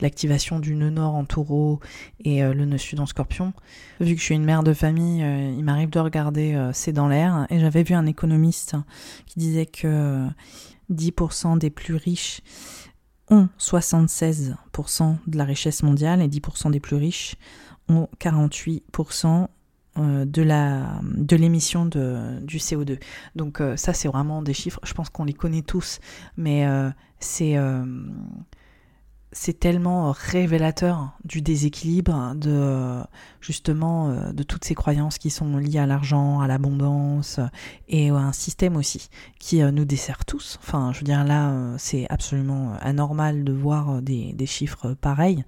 l'activation 0.00 0.58
du 0.58 0.74
nœud 0.74 0.90
nord 0.90 1.14
en 1.14 1.24
taureau 1.24 1.78
et 2.24 2.42
le 2.42 2.64
nœud 2.64 2.78
sud 2.78 2.98
en 2.98 3.06
scorpion. 3.06 3.52
Vu 4.00 4.14
que 4.14 4.20
je 4.20 4.24
suis 4.24 4.34
une 4.34 4.44
mère 4.44 4.64
de 4.64 4.72
famille, 4.72 5.20
il 5.56 5.62
m'arrive 5.62 5.90
de 5.90 6.00
regarder 6.00 6.70
C'est 6.72 6.92
dans 6.92 7.06
l'air 7.06 7.46
et 7.48 7.60
j'avais 7.60 7.84
vu 7.84 7.94
un 7.94 8.06
économiste 8.06 8.74
qui 9.26 9.38
disait 9.38 9.66
que 9.66 10.26
10% 10.90 11.58
des 11.58 11.70
plus 11.70 11.94
riches 11.94 12.40
ont 13.30 13.48
76% 13.58 15.16
de 15.26 15.38
la 15.38 15.44
richesse 15.44 15.82
mondiale 15.82 16.20
et 16.20 16.28
10% 16.28 16.70
des 16.70 16.80
plus 16.80 16.96
riches 16.96 17.36
ont 17.88 18.08
48% 18.20 19.26
euh, 19.26 19.46
de 19.96 20.42
la 20.42 21.00
de 21.04 21.36
l'émission 21.36 21.86
de 21.86 22.40
du 22.42 22.58
CO2. 22.58 22.98
Donc 23.36 23.60
euh, 23.60 23.76
ça 23.76 23.92
c'est 23.92 24.08
vraiment 24.08 24.42
des 24.42 24.54
chiffres, 24.54 24.80
je 24.82 24.92
pense 24.94 25.08
qu'on 25.08 25.24
les 25.24 25.32
connaît 25.32 25.62
tous, 25.62 26.00
mais 26.36 26.66
euh, 26.66 26.90
c'est 27.20 27.56
c'est 29.34 29.58
tellement 29.58 30.12
révélateur 30.12 31.10
du 31.24 31.42
déséquilibre, 31.42 32.34
de 32.36 33.00
justement 33.40 34.08
euh, 34.08 34.32
de 34.32 34.42
toutes 34.44 34.64
ces 34.64 34.76
croyances 34.76 35.18
qui 35.18 35.28
sont 35.28 35.56
liées 35.56 35.80
à 35.80 35.86
l'argent, 35.86 36.40
à 36.40 36.46
l'abondance 36.46 37.40
et 37.88 38.10
à 38.10 38.14
un 38.14 38.32
système 38.32 38.76
aussi 38.76 39.08
qui 39.40 39.60
euh, 39.60 39.72
nous 39.72 39.84
dessert 39.84 40.24
tous. 40.24 40.58
Enfin, 40.62 40.92
je 40.92 41.00
veux 41.00 41.04
dire 41.04 41.24
là, 41.24 41.50
euh, 41.50 41.74
c'est 41.78 42.06
absolument 42.10 42.74
anormal 42.80 43.42
de 43.42 43.52
voir 43.52 44.00
des, 44.00 44.32
des 44.32 44.46
chiffres 44.46 44.94
pareils. 44.94 45.44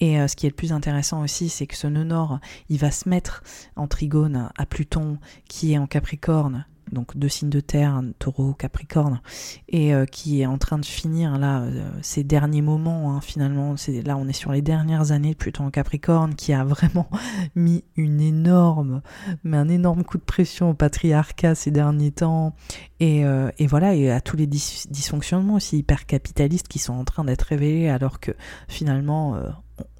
Et 0.00 0.18
ce 0.26 0.34
qui 0.34 0.46
est 0.46 0.50
le 0.50 0.56
plus 0.56 0.72
intéressant 0.72 1.22
aussi, 1.22 1.48
c'est 1.48 1.68
que 1.68 1.76
ce 1.76 1.86
nœud 1.86 2.04
nord, 2.04 2.40
il 2.68 2.78
va 2.78 2.90
se 2.90 3.08
mettre 3.08 3.44
en 3.76 3.86
trigone 3.86 4.50
à 4.58 4.66
Pluton 4.66 5.18
qui 5.48 5.74
est 5.74 5.78
en 5.78 5.86
Capricorne 5.86 6.66
donc 6.92 7.16
deux 7.16 7.28
signes 7.28 7.50
de 7.50 7.60
terre, 7.60 8.02
taureau, 8.18 8.54
capricorne, 8.54 9.20
et 9.68 9.94
euh, 9.94 10.06
qui 10.06 10.40
est 10.40 10.46
en 10.46 10.58
train 10.58 10.78
de 10.78 10.84
finir 10.84 11.38
là 11.38 11.62
euh, 11.62 11.90
ces 12.02 12.24
derniers 12.24 12.62
moments 12.62 13.12
hein, 13.12 13.20
finalement. 13.20 13.76
C'est 13.76 14.02
là 14.02 14.16
on 14.16 14.28
est 14.28 14.32
sur 14.32 14.52
les 14.52 14.62
dernières 14.62 15.12
années 15.12 15.32
de 15.32 15.36
Pluton 15.36 15.66
en 15.66 15.70
Capricorne 15.70 16.34
qui 16.34 16.52
a 16.52 16.64
vraiment 16.64 17.08
mis 17.54 17.84
une 17.96 18.20
énorme, 18.20 19.02
mais 19.44 19.56
un 19.56 19.68
énorme 19.68 20.04
coup 20.04 20.18
de 20.18 20.22
pression 20.22 20.70
au 20.70 20.74
patriarcat 20.74 21.54
ces 21.54 21.70
derniers 21.70 22.12
temps, 22.12 22.54
et, 23.00 23.24
euh, 23.24 23.50
et 23.58 23.66
voilà 23.66 23.94
et 23.94 24.10
à 24.10 24.20
tous 24.20 24.36
les 24.36 24.46
dysfonctionnements 24.46 25.54
aussi 25.54 25.78
hyper 25.78 26.06
capitalistes 26.06 26.68
qui 26.68 26.78
sont 26.78 26.94
en 26.94 27.04
train 27.04 27.24
d'être 27.24 27.42
révélés 27.42 27.88
alors 27.88 28.20
que 28.20 28.32
finalement 28.68 29.36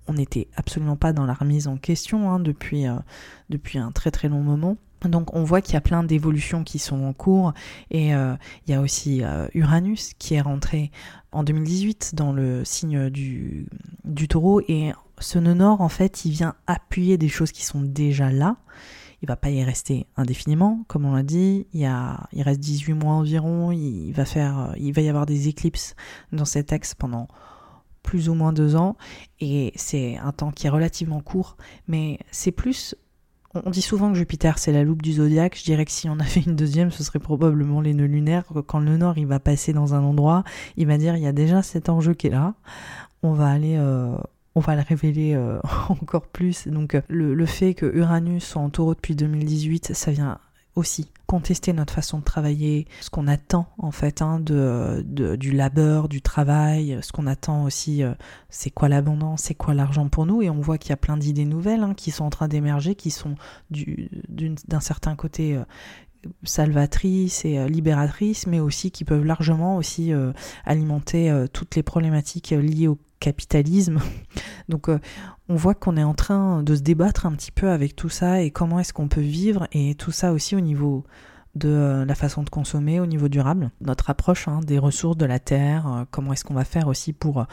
on 0.07 0.14
n'était 0.14 0.48
absolument 0.57 0.96
pas 0.96 1.12
dans 1.12 1.27
la 1.27 1.35
remise 1.35 1.68
en 1.68 1.77
question 1.77 2.31
hein, 2.31 2.40
depuis, 2.40 2.87
depuis 3.51 3.79
un 3.79 3.92
très 3.92 4.11
très 4.11 4.29
long 4.29 4.42
moment. 4.42 4.77
Donc 5.04 5.34
on 5.34 5.44
voit 5.44 5.61
qu'il 5.61 5.74
y 5.74 5.76
a 5.76 5.80
plein 5.80 6.02
d'évolutions 6.02 6.64
qui 6.64 6.78
sont 6.78 7.04
en 7.04 7.12
cours 7.12 7.52
et 7.90 8.14
euh, 8.14 8.34
il 8.66 8.72
y 8.72 8.74
a 8.74 8.80
aussi 8.80 9.22
euh, 9.22 9.46
Uranus 9.54 10.12
qui 10.18 10.34
est 10.34 10.40
rentré 10.40 10.90
en 11.30 11.44
2018 11.44 12.14
dans 12.14 12.32
le 12.32 12.64
signe 12.64 13.11
du, 13.11 13.66
du 14.04 14.28
taureau 14.28 14.61
et 14.66 14.92
ce 15.20 15.38
nœud 15.38 15.54
nord 15.54 15.80
en 15.80 15.88
fait 15.88 16.24
il 16.24 16.32
vient 16.32 16.54
appuyer 16.66 17.16
des 17.18 17.28
choses 17.28 17.52
qui 17.52 17.64
sont 17.64 17.80
déjà 17.80 18.30
là. 18.30 18.56
Il 19.20 19.26
va 19.26 19.34
pas 19.34 19.50
y 19.50 19.64
rester 19.64 20.06
indéfiniment, 20.16 20.84
comme 20.87 21.04
on 21.04 21.12
l'a 21.12 21.24
dit. 21.24 21.66
Il, 21.72 21.92
il 22.32 22.42
reste 22.42 22.61
18 22.61 22.92
mois 22.92 23.14
environ. 23.14 23.72
Il 23.72 24.12
va 24.12 24.24
faire, 24.24 24.74
il 24.78 24.92
va 24.92 25.02
y 25.02 25.08
avoir 25.08 25.26
des 25.26 25.48
éclipses 25.48 25.96
dans 26.30 26.44
cet 26.44 26.72
axe 26.72 26.94
pendant 26.94 27.26
plus 28.04 28.28
ou 28.28 28.34
moins 28.34 28.52
deux 28.52 28.76
ans. 28.76 28.96
Et 29.40 29.72
c'est 29.74 30.16
un 30.18 30.32
temps 30.32 30.50
qui 30.50 30.66
est 30.66 30.70
relativement 30.70 31.20
court, 31.20 31.56
mais 31.88 32.20
c'est 32.30 32.52
plus 32.52 32.94
on 33.64 33.70
dit 33.70 33.82
souvent 33.82 34.10
que 34.12 34.18
Jupiter 34.18 34.58
c'est 34.58 34.72
la 34.72 34.84
loupe 34.84 35.02
du 35.02 35.14
zodiaque. 35.14 35.56
Je 35.58 35.64
dirais 35.64 35.84
que 35.84 35.90
si 35.90 36.08
on 36.08 36.18
avait 36.20 36.40
une 36.40 36.56
deuxième, 36.56 36.90
ce 36.90 37.02
serait 37.02 37.18
probablement 37.18 37.80
les 37.80 37.94
nœuds 37.94 38.06
lunaires. 38.06 38.44
Quand 38.66 38.80
le 38.80 38.96
Nord 38.96 39.18
il 39.18 39.26
va 39.26 39.40
passer 39.40 39.72
dans 39.72 39.94
un 39.94 40.02
endroit, 40.02 40.44
il 40.76 40.86
va 40.86 40.98
dire 40.98 41.16
il 41.16 41.22
y 41.22 41.26
a 41.26 41.32
déjà 41.32 41.62
cet 41.62 41.88
enjeu 41.88 42.14
qui 42.14 42.28
est 42.28 42.30
là. 42.30 42.54
On 43.22 43.32
va 43.32 43.48
aller, 43.48 43.76
euh, 43.76 44.16
on 44.54 44.60
va 44.60 44.76
le 44.76 44.82
révéler 44.82 45.34
euh, 45.34 45.58
encore 45.88 46.26
plus. 46.26 46.68
Donc 46.68 46.96
le, 47.08 47.34
le, 47.34 47.46
fait 47.46 47.74
que 47.74 47.86
Uranus 47.86 48.44
soit 48.44 48.62
en 48.62 48.70
Taureau 48.70 48.94
depuis 48.94 49.16
2018, 49.16 49.94
ça 49.94 50.12
vient 50.12 50.38
aussi 50.76 51.10
contester 51.28 51.74
notre 51.74 51.92
façon 51.92 52.18
de 52.18 52.24
travailler, 52.24 52.86
ce 53.02 53.10
qu'on 53.10 53.28
attend 53.28 53.66
en 53.76 53.90
fait 53.90 54.22
hein, 54.22 54.40
de, 54.40 55.04
du 55.36 55.52
labeur, 55.52 56.08
du 56.08 56.22
travail, 56.22 56.98
ce 57.02 57.12
qu'on 57.12 57.26
attend 57.26 57.64
aussi, 57.64 58.02
euh, 58.02 58.14
c'est 58.48 58.70
quoi 58.70 58.88
l'abondance, 58.88 59.42
c'est 59.42 59.54
quoi 59.54 59.74
l'argent 59.74 60.08
pour 60.08 60.24
nous, 60.24 60.40
et 60.40 60.48
on 60.48 60.60
voit 60.60 60.78
qu'il 60.78 60.88
y 60.88 60.94
a 60.94 60.96
plein 60.96 61.18
d'idées 61.18 61.44
nouvelles 61.44 61.82
hein, 61.82 61.92
qui 61.92 62.12
sont 62.12 62.24
en 62.24 62.30
train 62.30 62.48
d'émerger, 62.48 62.94
qui 62.94 63.10
sont 63.10 63.34
d'un 63.70 64.80
certain 64.80 65.16
côté 65.16 65.54
euh, 65.54 65.64
salvatrices 66.44 67.44
et 67.44 67.58
euh, 67.58 67.68
libératrices, 67.68 68.46
mais 68.46 68.58
aussi 68.58 68.90
qui 68.90 69.04
peuvent 69.04 69.26
largement 69.26 69.76
aussi 69.76 70.12
alimenter 70.64 71.44
toutes 71.52 71.76
les 71.76 71.82
problématiques 71.82 72.50
liées 72.50 72.88
au 72.88 72.98
capitalisme. 73.20 74.00
Donc 74.68 74.88
euh, 74.88 74.98
on 75.48 75.57
voit 75.57 75.74
qu'on 75.74 75.96
est 75.96 76.04
en 76.04 76.14
train 76.14 76.62
de 76.62 76.74
se 76.74 76.81
débattre 76.81 77.26
un 77.26 77.33
petit 77.33 77.52
peu 77.52 77.70
avec 77.70 77.96
tout 77.96 78.09
ça 78.09 78.42
et 78.42 78.50
comment 78.50 78.78
est-ce 78.81 78.92
qu'on 78.92 79.09
peut 79.09 79.20
vivre 79.20 79.66
et 79.72 79.94
tout 79.94 80.12
ça 80.12 80.33
aussi 80.33 80.57
au 80.57 80.61
niveau 80.61 81.04
de 81.54 82.04
la 82.07 82.14
façon 82.14 82.42
de 82.42 82.50
consommer 82.50 83.00
au 83.00 83.07
niveau 83.07 83.28
durable, 83.28 83.70
notre 83.81 84.11
approche 84.11 84.46
hein, 84.46 84.61
des 84.64 84.78
ressources 84.78 85.16
de 85.16 85.26
la 85.26 85.40
terre, 85.40 86.07
comment 86.12 86.33
est-ce 86.33 86.44
qu'on 86.44 86.54
va 86.54 86.64
faire 86.64 86.87
aussi 86.87 87.12
pour 87.12 87.46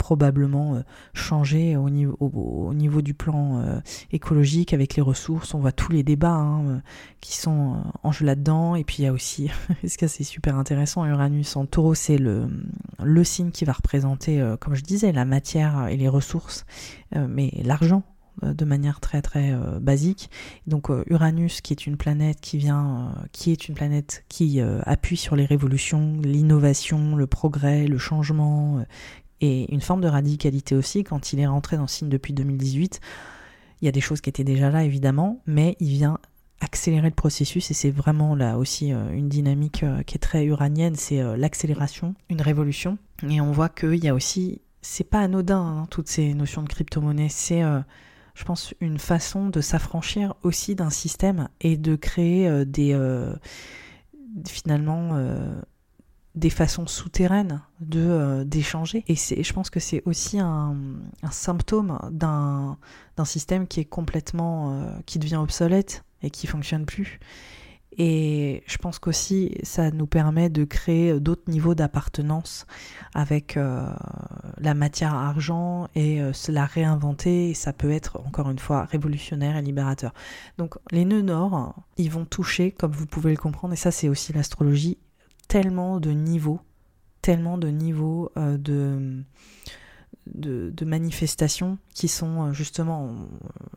probablement 0.00 0.76
euh, 0.76 0.80
changer 1.12 1.76
au 1.76 1.90
niveau, 1.90 2.16
au, 2.20 2.72
niveau 2.72 3.02
du 3.02 3.12
plan 3.12 3.60
euh, 3.60 3.80
écologique 4.12 4.72
avec 4.72 4.96
les 4.96 5.02
ressources. 5.02 5.52
On 5.52 5.60
voit 5.60 5.72
tous 5.72 5.92
les 5.92 6.02
débats 6.02 6.30
hein, 6.30 6.64
euh, 6.64 6.78
qui 7.20 7.36
sont 7.36 7.76
en 8.02 8.10
jeu 8.10 8.24
là-dedans. 8.24 8.76
Et 8.76 8.82
puis 8.82 8.96
il 9.00 9.04
y 9.04 9.06
a 9.06 9.12
aussi, 9.12 9.50
ce 9.86 9.98
que 9.98 10.06
c'est 10.06 10.24
super 10.24 10.56
intéressant, 10.56 11.04
Uranus 11.04 11.54
en 11.54 11.66
taureau, 11.66 11.94
c'est 11.94 12.16
le, 12.16 12.48
le 13.02 13.24
signe 13.24 13.50
qui 13.50 13.66
va 13.66 13.72
représenter, 13.72 14.42
comme 14.58 14.74
je 14.74 14.82
disais, 14.82 15.12
la 15.12 15.26
matière 15.26 15.88
et 15.88 15.96
les 15.96 16.08
ressources, 16.08 16.64
mais 17.14 17.52
l'argent 17.62 18.02
de 18.42 18.64
manière 18.64 19.00
très 19.00 19.20
très 19.20 19.54
basique. 19.80 20.30
Donc 20.66 20.88
Uranus 21.06 21.60
qui 21.60 21.74
est 21.74 21.86
une 21.86 21.96
planète 21.96 22.40
qui 22.40 22.56
vient 22.56 23.14
qui 23.32 23.52
est 23.52 23.68
une 23.68 23.74
planète 23.74 24.24
qui 24.28 24.60
appuie 24.60 25.16
sur 25.16 25.36
les 25.36 25.44
révolutions, 25.44 26.18
l'innovation, 26.22 27.16
le 27.16 27.26
progrès, 27.26 27.86
le 27.86 27.98
changement, 27.98 28.84
et 29.40 29.72
une 29.72 29.80
forme 29.80 30.00
de 30.00 30.08
radicalité 30.08 30.74
aussi 30.74 31.04
quand 31.04 31.32
il 31.32 31.40
est 31.40 31.46
rentré 31.46 31.76
dans 31.76 31.86
signe 31.86 32.08
depuis 32.08 32.32
2018. 32.32 33.00
Il 33.80 33.86
y 33.86 33.88
a 33.88 33.92
des 33.92 34.00
choses 34.00 34.20
qui 34.20 34.28
étaient 34.28 34.44
déjà 34.44 34.70
là 34.70 34.84
évidemment, 34.84 35.40
mais 35.46 35.76
il 35.80 35.88
vient 35.88 36.18
accélérer 36.60 37.08
le 37.08 37.14
processus 37.14 37.70
et 37.70 37.74
c'est 37.74 37.90
vraiment 37.90 38.34
là 38.34 38.58
aussi 38.58 38.92
euh, 38.92 39.10
une 39.12 39.28
dynamique 39.28 39.82
euh, 39.82 40.02
qui 40.02 40.16
est 40.16 40.20
très 40.20 40.44
uranienne, 40.44 40.94
c'est 40.94 41.20
euh, 41.20 41.36
l'accélération, 41.36 42.14
une 42.28 42.42
révolution. 42.42 42.98
Et 43.28 43.40
on 43.40 43.50
voit 43.50 43.70
qu'il 43.70 44.04
y 44.04 44.08
a 44.08 44.14
aussi, 44.14 44.60
c'est 44.82 45.04
pas 45.04 45.20
anodin 45.20 45.60
hein, 45.60 45.86
toutes 45.90 46.08
ces 46.08 46.34
notions 46.34 46.62
de 46.62 46.68
crypto-monnaie, 46.68 47.28
c'est 47.28 47.62
je 48.34 48.44
pense 48.44 48.72
une 48.80 48.98
façon 48.98 49.48
de 49.48 49.60
s'affranchir 49.60 50.34
aussi 50.42 50.74
d'un 50.74 50.88
système 50.88 51.48
et 51.60 51.76
de 51.76 51.96
créer 51.96 52.64
des 52.64 52.96
finalement 54.46 55.10
des 56.34 56.50
façons 56.50 56.86
souterraines 56.86 57.60
de 57.80 58.00
euh, 58.00 58.44
d'échanger. 58.44 59.04
Et 59.08 59.16
c'est 59.16 59.42
je 59.42 59.52
pense 59.52 59.70
que 59.70 59.80
c'est 59.80 60.02
aussi 60.06 60.38
un, 60.38 60.76
symptôme 61.30 61.98
d'un 62.10 62.78
d'un 63.16 63.24
système 63.24 63.66
qui 63.66 63.80
est 63.80 63.84
complètement 63.84 64.72
euh, 64.72 64.92
qui 65.06 65.18
devient 65.18 65.36
obsolète 65.36 66.04
et 66.22 66.30
qui 66.30 66.46
fonctionne 66.46 66.86
plus. 66.86 67.18
Et 67.98 68.62
je 68.68 68.78
pense 68.78 69.00
qu'aussi 69.00 69.56
ça 69.64 69.90
nous 69.90 70.06
permet 70.06 70.48
de 70.48 70.62
créer 70.62 71.18
d'autres 71.18 71.50
niveaux 71.50 71.74
d'appartenance 71.74 72.64
avec 73.12 73.56
euh, 73.56 73.92
la 74.58 74.74
matière 74.74 75.14
argent 75.14 75.88
et 75.96 76.20
se 76.32 76.52
la 76.52 76.66
réinventer. 76.66 77.50
Et 77.50 77.54
ça 77.54 77.72
peut 77.72 77.90
être 77.90 78.20
encore 78.24 78.48
une 78.48 78.60
fois 78.60 78.84
révolutionnaire 78.84 79.56
et 79.56 79.62
libérateur. 79.62 80.14
Donc 80.58 80.76
les 80.92 81.04
nœuds 81.04 81.22
nord 81.22 81.74
ils 81.96 82.10
vont 82.10 82.24
toucher 82.24 82.70
comme 82.70 82.92
vous 82.92 83.06
pouvez 83.06 83.32
le 83.32 83.36
comprendre 83.36 83.74
et 83.74 83.76
ça 83.76 83.90
c'est 83.90 84.08
aussi 84.08 84.32
l'astrologie 84.32 84.96
tellement 85.50 85.98
de 85.98 86.12
niveaux, 86.12 86.60
tellement 87.22 87.58
de 87.58 87.66
niveaux 87.66 88.30
euh, 88.38 88.56
de, 88.56 89.24
manifestations 90.84 91.76
qui 91.92 92.06
sont 92.06 92.44
euh, 92.44 92.52
justement. 92.52 93.16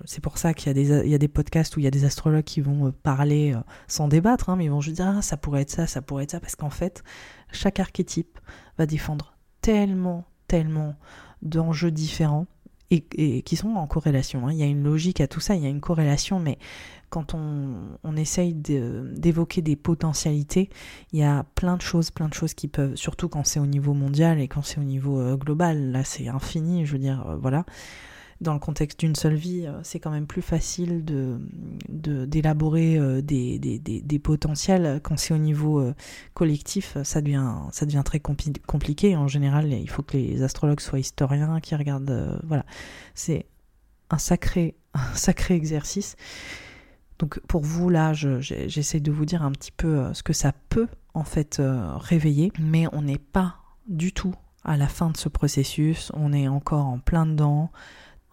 C'est 0.05 0.21
pour 0.21 0.37
ça 0.37 0.53
qu'il 0.53 0.77
y, 0.77 1.15
a 1.15 1.17
des, 1.17 1.27
podcasts 1.27 1.75
où 1.75 1.79
il 1.79 1.83
y 1.83 1.87
a 1.87 1.91
des 1.91 2.05
astrologues 2.05 2.43
qui 2.43 2.61
vont 2.61 2.87
euh, 2.87 2.91
parler 2.91 3.55
sans 3.87 4.07
débattre, 4.07 4.51
hein, 4.51 4.55
mais 4.55 4.65
ils 4.65 4.71
vont 4.71 4.81
juste 4.81 4.97
dire 4.97 5.15
ah, 5.17 5.23
ça 5.23 5.35
pourrait 5.35 5.63
être 5.63 5.71
ça, 5.71 5.87
ça 5.87 6.03
pourrait 6.03 6.25
être 6.25 6.31
ça, 6.31 6.39
parce 6.39 6.55
qu'en 6.55 6.69
fait, 6.69 7.03
chaque 7.51 7.79
archétype 7.79 8.39
va 8.77 8.85
défendre 8.85 9.35
tellement, 9.61 10.25
tellement 10.47 10.95
d'enjeux 11.41 11.91
différents 11.91 12.45
et, 12.91 13.41
qui 13.41 13.55
sont 13.55 13.69
en 13.69 13.87
corrélation. 13.87 14.47
Hein. 14.47 14.51
Il 14.51 14.59
y 14.59 14.63
a 14.63 14.67
une 14.67 14.83
logique 14.83 15.21
à 15.21 15.27
tout 15.27 15.39
ça, 15.39 15.55
il 15.55 15.63
y 15.63 15.65
a 15.65 15.69
une 15.69 15.81
corrélation, 15.81 16.39
mais 16.39 16.59
quand 17.13 17.35
on, 17.35 18.17
essaye 18.17 18.55
d'évoquer 18.55 19.61
des 19.61 19.75
potentialités, 19.75 20.69
il 21.11 21.19
y 21.19 21.23
a 21.23 21.45
plein 21.53 21.77
de 21.77 21.81
choses, 21.83 22.09
plein 22.09 22.27
de 22.27 22.33
choses 22.33 22.55
qui 22.55 22.67
peuvent, 22.67 22.95
surtout 22.95 23.29
quand 23.29 23.45
c'est 23.45 23.59
au 23.59 23.67
niveau 23.67 23.93
mondial 23.93 24.39
et 24.39 24.47
quand 24.47 24.63
c'est 24.63 24.79
au 24.79 24.83
niveau 24.83 25.19
euh, 25.19 25.35
global, 25.35 25.91
là 25.91 26.03
c'est 26.03 26.27
infini, 26.27 26.87
je 26.87 26.93
veux 26.93 26.97
dire, 26.97 27.23
euh, 27.27 27.35
voilà. 27.35 27.65
Dans 28.41 28.53
le 28.53 28.59
contexte 28.59 28.99
d'une 28.99 29.15
seule 29.15 29.35
vie, 29.35 29.67
euh, 29.67 29.79
c'est 29.83 29.99
quand 29.99 30.09
même 30.09 30.25
plus 30.25 30.41
facile 30.41 31.05
de 31.05 31.37
d'élaborer 31.87 33.21
des, 33.21 33.59
des, 33.59 33.79
des, 33.79 34.19
potentiels. 34.19 34.99
Quand 35.03 35.17
c'est 35.17 35.35
au 35.35 35.37
niveau 35.37 35.85
collectif, 36.33 36.97
ça 37.03 37.21
devient, 37.21 37.53
ça 37.71 37.85
devient 37.85 38.01
très 38.03 38.19
compliqué. 38.19 39.15
En 39.15 39.27
général, 39.27 39.71
il 39.71 39.89
faut 39.89 40.01
que 40.01 40.17
les 40.17 40.41
astrologues 40.41 40.79
soient 40.79 40.99
historiens, 40.99 41.59
qui 41.61 41.75
regardent. 41.75 42.41
voilà, 42.43 42.65
c'est 43.13 43.45
un 44.09 44.17
sacré, 44.17 44.75
un 44.95 45.13
sacré 45.13 45.53
exercice. 45.53 46.15
Donc 47.19 47.39
pour 47.47 47.61
vous, 47.61 47.89
là, 47.89 48.13
j'essaie 48.13 48.99
de 48.99 49.11
vous 49.11 49.25
dire 49.25 49.43
un 49.43 49.51
petit 49.51 49.71
peu 49.71 49.99
euh, 49.99 50.13
ce 50.13 50.23
que 50.23 50.33
ça 50.33 50.51
peut 50.69 50.87
en 51.13 51.23
fait 51.23 51.59
euh, 51.59 51.95
réveiller, 51.97 52.51
mais 52.59 52.85
on 52.91 53.01
n'est 53.01 53.17
pas 53.17 53.57
du 53.87 54.13
tout 54.13 54.33
à 54.63 54.77
la 54.77 54.87
fin 54.87 55.09
de 55.09 55.17
ce 55.17 55.29
processus, 55.29 56.11
on 56.15 56.33
est 56.33 56.47
encore 56.47 56.85
en 56.85 56.99
plein 56.99 57.25
dedans. 57.25 57.71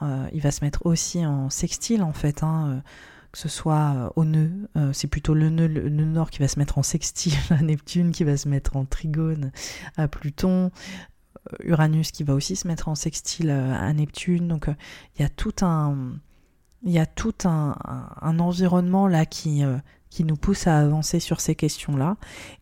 Euh, 0.02 0.28
il 0.32 0.40
va 0.40 0.50
se 0.50 0.64
mettre 0.64 0.86
aussi 0.86 1.26
en 1.26 1.50
sextile 1.50 2.02
en 2.02 2.12
fait, 2.12 2.42
hein, 2.42 2.82
que 3.32 3.38
ce 3.38 3.48
soit 3.48 4.12
au 4.16 4.24
nœud, 4.24 4.50
c'est 4.92 5.08
plutôt 5.08 5.34
le 5.34 5.50
nœud, 5.50 5.66
le 5.66 5.88
nœud 5.88 6.04
nord 6.04 6.30
qui 6.30 6.38
va 6.38 6.48
se 6.48 6.58
mettre 6.58 6.78
en 6.78 6.82
sextile 6.82 7.34
à 7.50 7.60
Neptune, 7.62 8.12
qui 8.12 8.24
va 8.24 8.36
se 8.36 8.48
mettre 8.48 8.76
en 8.76 8.84
trigone 8.84 9.50
à 9.96 10.08
Pluton, 10.08 10.70
Uranus 11.64 12.12
qui 12.12 12.22
va 12.22 12.34
aussi 12.34 12.56
se 12.56 12.66
mettre 12.66 12.88
en 12.88 12.94
sextile 12.94 13.50
à 13.50 13.92
Neptune. 13.92 14.48
Donc 14.48 14.68
il 15.16 15.22
y 15.22 15.24
a 15.24 15.28
tout 15.28 15.54
un 15.62 16.14
il 16.82 16.92
y 16.92 16.98
a 16.98 17.06
tout 17.06 17.34
un, 17.44 17.74
environnement 18.38 19.06
là 19.06 19.26
qui, 19.26 19.64
euh, 19.64 19.76
qui 20.08 20.24
nous 20.24 20.36
pousse 20.36 20.66
à 20.66 20.78
avancer 20.78 21.20
sur 21.20 21.40
ces 21.40 21.54
questions-là. 21.54 22.16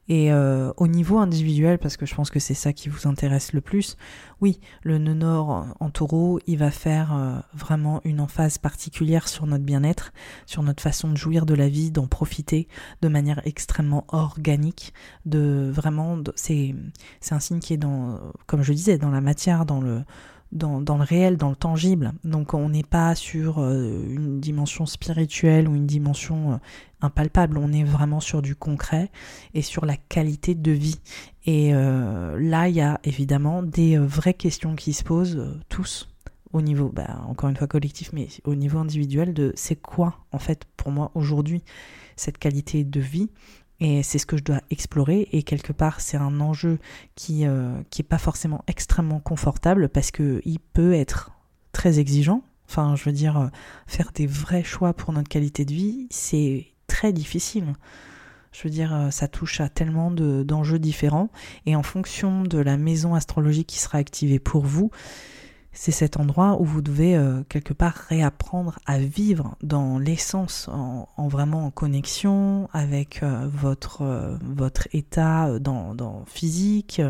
Et 0.08 0.32
euh, 0.32 0.72
au 0.76 0.86
niveau 0.86 1.18
individuel, 1.18 1.78
parce 1.78 1.96
que 1.96 2.06
je 2.06 2.14
pense 2.14 2.30
que 2.30 2.40
c'est 2.40 2.54
ça 2.54 2.72
qui 2.72 2.88
vous 2.88 3.06
intéresse 3.06 3.52
le 3.52 3.60
plus, 3.60 3.96
oui, 4.40 4.58
le 4.82 4.98
nœud 4.98 5.14
nord 5.14 5.66
en 5.78 5.90
taureau, 5.90 6.40
il 6.46 6.58
va 6.58 6.70
faire 6.70 7.14
euh, 7.14 7.38
vraiment 7.54 8.00
une 8.04 8.20
emphase 8.20 8.58
particulière 8.58 9.28
sur 9.28 9.46
notre 9.46 9.64
bien-être, 9.64 10.12
sur 10.46 10.62
notre 10.62 10.82
façon 10.82 11.10
de 11.10 11.16
jouir 11.16 11.46
de 11.46 11.54
la 11.54 11.68
vie, 11.68 11.90
d'en 11.90 12.06
profiter 12.06 12.68
de 13.02 13.08
manière 13.08 13.40
extrêmement 13.44 14.04
organique, 14.08 14.92
de 15.26 15.70
vraiment, 15.72 16.18
c'est 16.34 16.74
un 17.30 17.40
signe 17.40 17.60
qui 17.60 17.74
est 17.74 17.78
dans, 17.78 18.18
comme 18.46 18.62
je 18.62 18.72
disais, 18.72 18.98
dans 18.98 19.10
la 19.10 19.20
matière, 19.20 19.64
dans 19.64 19.80
le 19.80 20.02
dans, 20.52 20.80
le 20.80 21.02
réel, 21.02 21.36
dans 21.36 21.50
le 21.50 21.56
tangible. 21.56 22.12
Donc 22.24 22.54
on 22.54 22.68
n'est 22.68 22.82
pas 22.82 23.14
sur 23.14 23.58
euh, 23.58 24.04
une 24.08 24.40
dimension 24.40 24.86
spirituelle 24.86 25.68
ou 25.68 25.74
une 25.74 25.86
dimension 25.86 26.52
euh, 26.52 26.56
impalpable, 27.00 27.58
on 27.58 27.72
est 27.72 27.84
vraiment 27.84 28.20
sur 28.20 28.42
du 28.42 28.56
concret 28.56 29.10
et 29.54 29.62
sur 29.62 29.84
la 29.84 29.96
qualité 29.96 30.54
de 30.54 30.72
vie. 30.72 31.00
Et 31.44 31.74
euh, 31.74 32.38
là, 32.40 32.68
il 32.68 32.74
y 32.74 32.80
a 32.80 33.00
évidemment 33.04 33.62
des 33.62 33.98
vraies 33.98 34.34
questions 34.34 34.74
qui 34.74 34.92
se 34.92 35.04
posent 35.04 35.58
tous 35.68 36.08
au 36.52 36.62
niveau, 36.62 36.88
bah, 36.88 37.22
encore 37.26 37.50
une 37.50 37.56
fois 37.56 37.66
collectif, 37.66 38.10
mais 38.14 38.28
au 38.44 38.54
niveau 38.54 38.78
individuel 38.78 39.34
de 39.34 39.52
c'est 39.54 39.76
quoi 39.76 40.16
en 40.32 40.38
fait 40.38 40.64
pour 40.76 40.90
moi 40.90 41.10
aujourd'hui 41.14 41.62
cette 42.16 42.38
qualité 42.38 42.84
de 42.84 43.00
vie 43.00 43.30
et 43.80 44.02
c'est 44.02 44.18
ce 44.18 44.26
que 44.26 44.36
je 44.36 44.42
dois 44.42 44.60
explorer. 44.70 45.28
Et 45.32 45.42
quelque 45.42 45.72
part, 45.72 46.00
c'est 46.00 46.16
un 46.16 46.40
enjeu 46.40 46.78
qui 47.14 47.46
euh, 47.46 47.80
qui 47.90 48.02
est 48.02 48.08
pas 48.08 48.18
forcément 48.18 48.64
extrêmement 48.66 49.20
confortable 49.20 49.88
parce 49.88 50.10
que 50.10 50.42
il 50.44 50.58
peut 50.58 50.94
être 50.94 51.32
très 51.72 51.98
exigeant. 51.98 52.42
Enfin, 52.68 52.96
je 52.96 53.04
veux 53.04 53.12
dire, 53.12 53.38
euh, 53.38 53.46
faire 53.86 54.10
des 54.14 54.26
vrais 54.26 54.64
choix 54.64 54.92
pour 54.92 55.12
notre 55.12 55.28
qualité 55.28 55.64
de 55.64 55.72
vie, 55.72 56.06
c'est 56.10 56.66
très 56.86 57.12
difficile. 57.12 57.72
Je 58.52 58.64
veux 58.64 58.70
dire, 58.70 58.94
euh, 58.94 59.10
ça 59.10 59.28
touche 59.28 59.60
à 59.60 59.68
tellement 59.68 60.10
d'enjeux 60.10 60.78
différents. 60.78 61.30
Et 61.64 61.76
en 61.76 61.82
fonction 61.82 62.42
de 62.42 62.58
la 62.58 62.76
maison 62.76 63.14
astrologique 63.14 63.68
qui 63.68 63.78
sera 63.78 63.98
activée 63.98 64.38
pour 64.38 64.64
vous, 64.64 64.90
c'est 65.80 65.92
cet 65.92 66.16
endroit 66.16 66.60
où 66.60 66.64
vous 66.64 66.82
devez 66.82 67.16
euh, 67.16 67.44
quelque 67.48 67.72
part 67.72 67.94
réapprendre 68.08 68.80
à 68.84 68.98
vivre 68.98 69.54
dans 69.62 70.00
l'essence, 70.00 70.66
en, 70.66 71.06
vraiment 71.28 71.66
en 71.66 71.70
connexion 71.70 72.68
avec 72.72 73.22
euh, 73.22 73.46
votre, 73.46 74.02
euh, 74.02 74.36
votre 74.42 74.88
état 74.92 75.60
dans, 75.60 75.94
dans, 75.94 76.24
physique, 76.26 77.00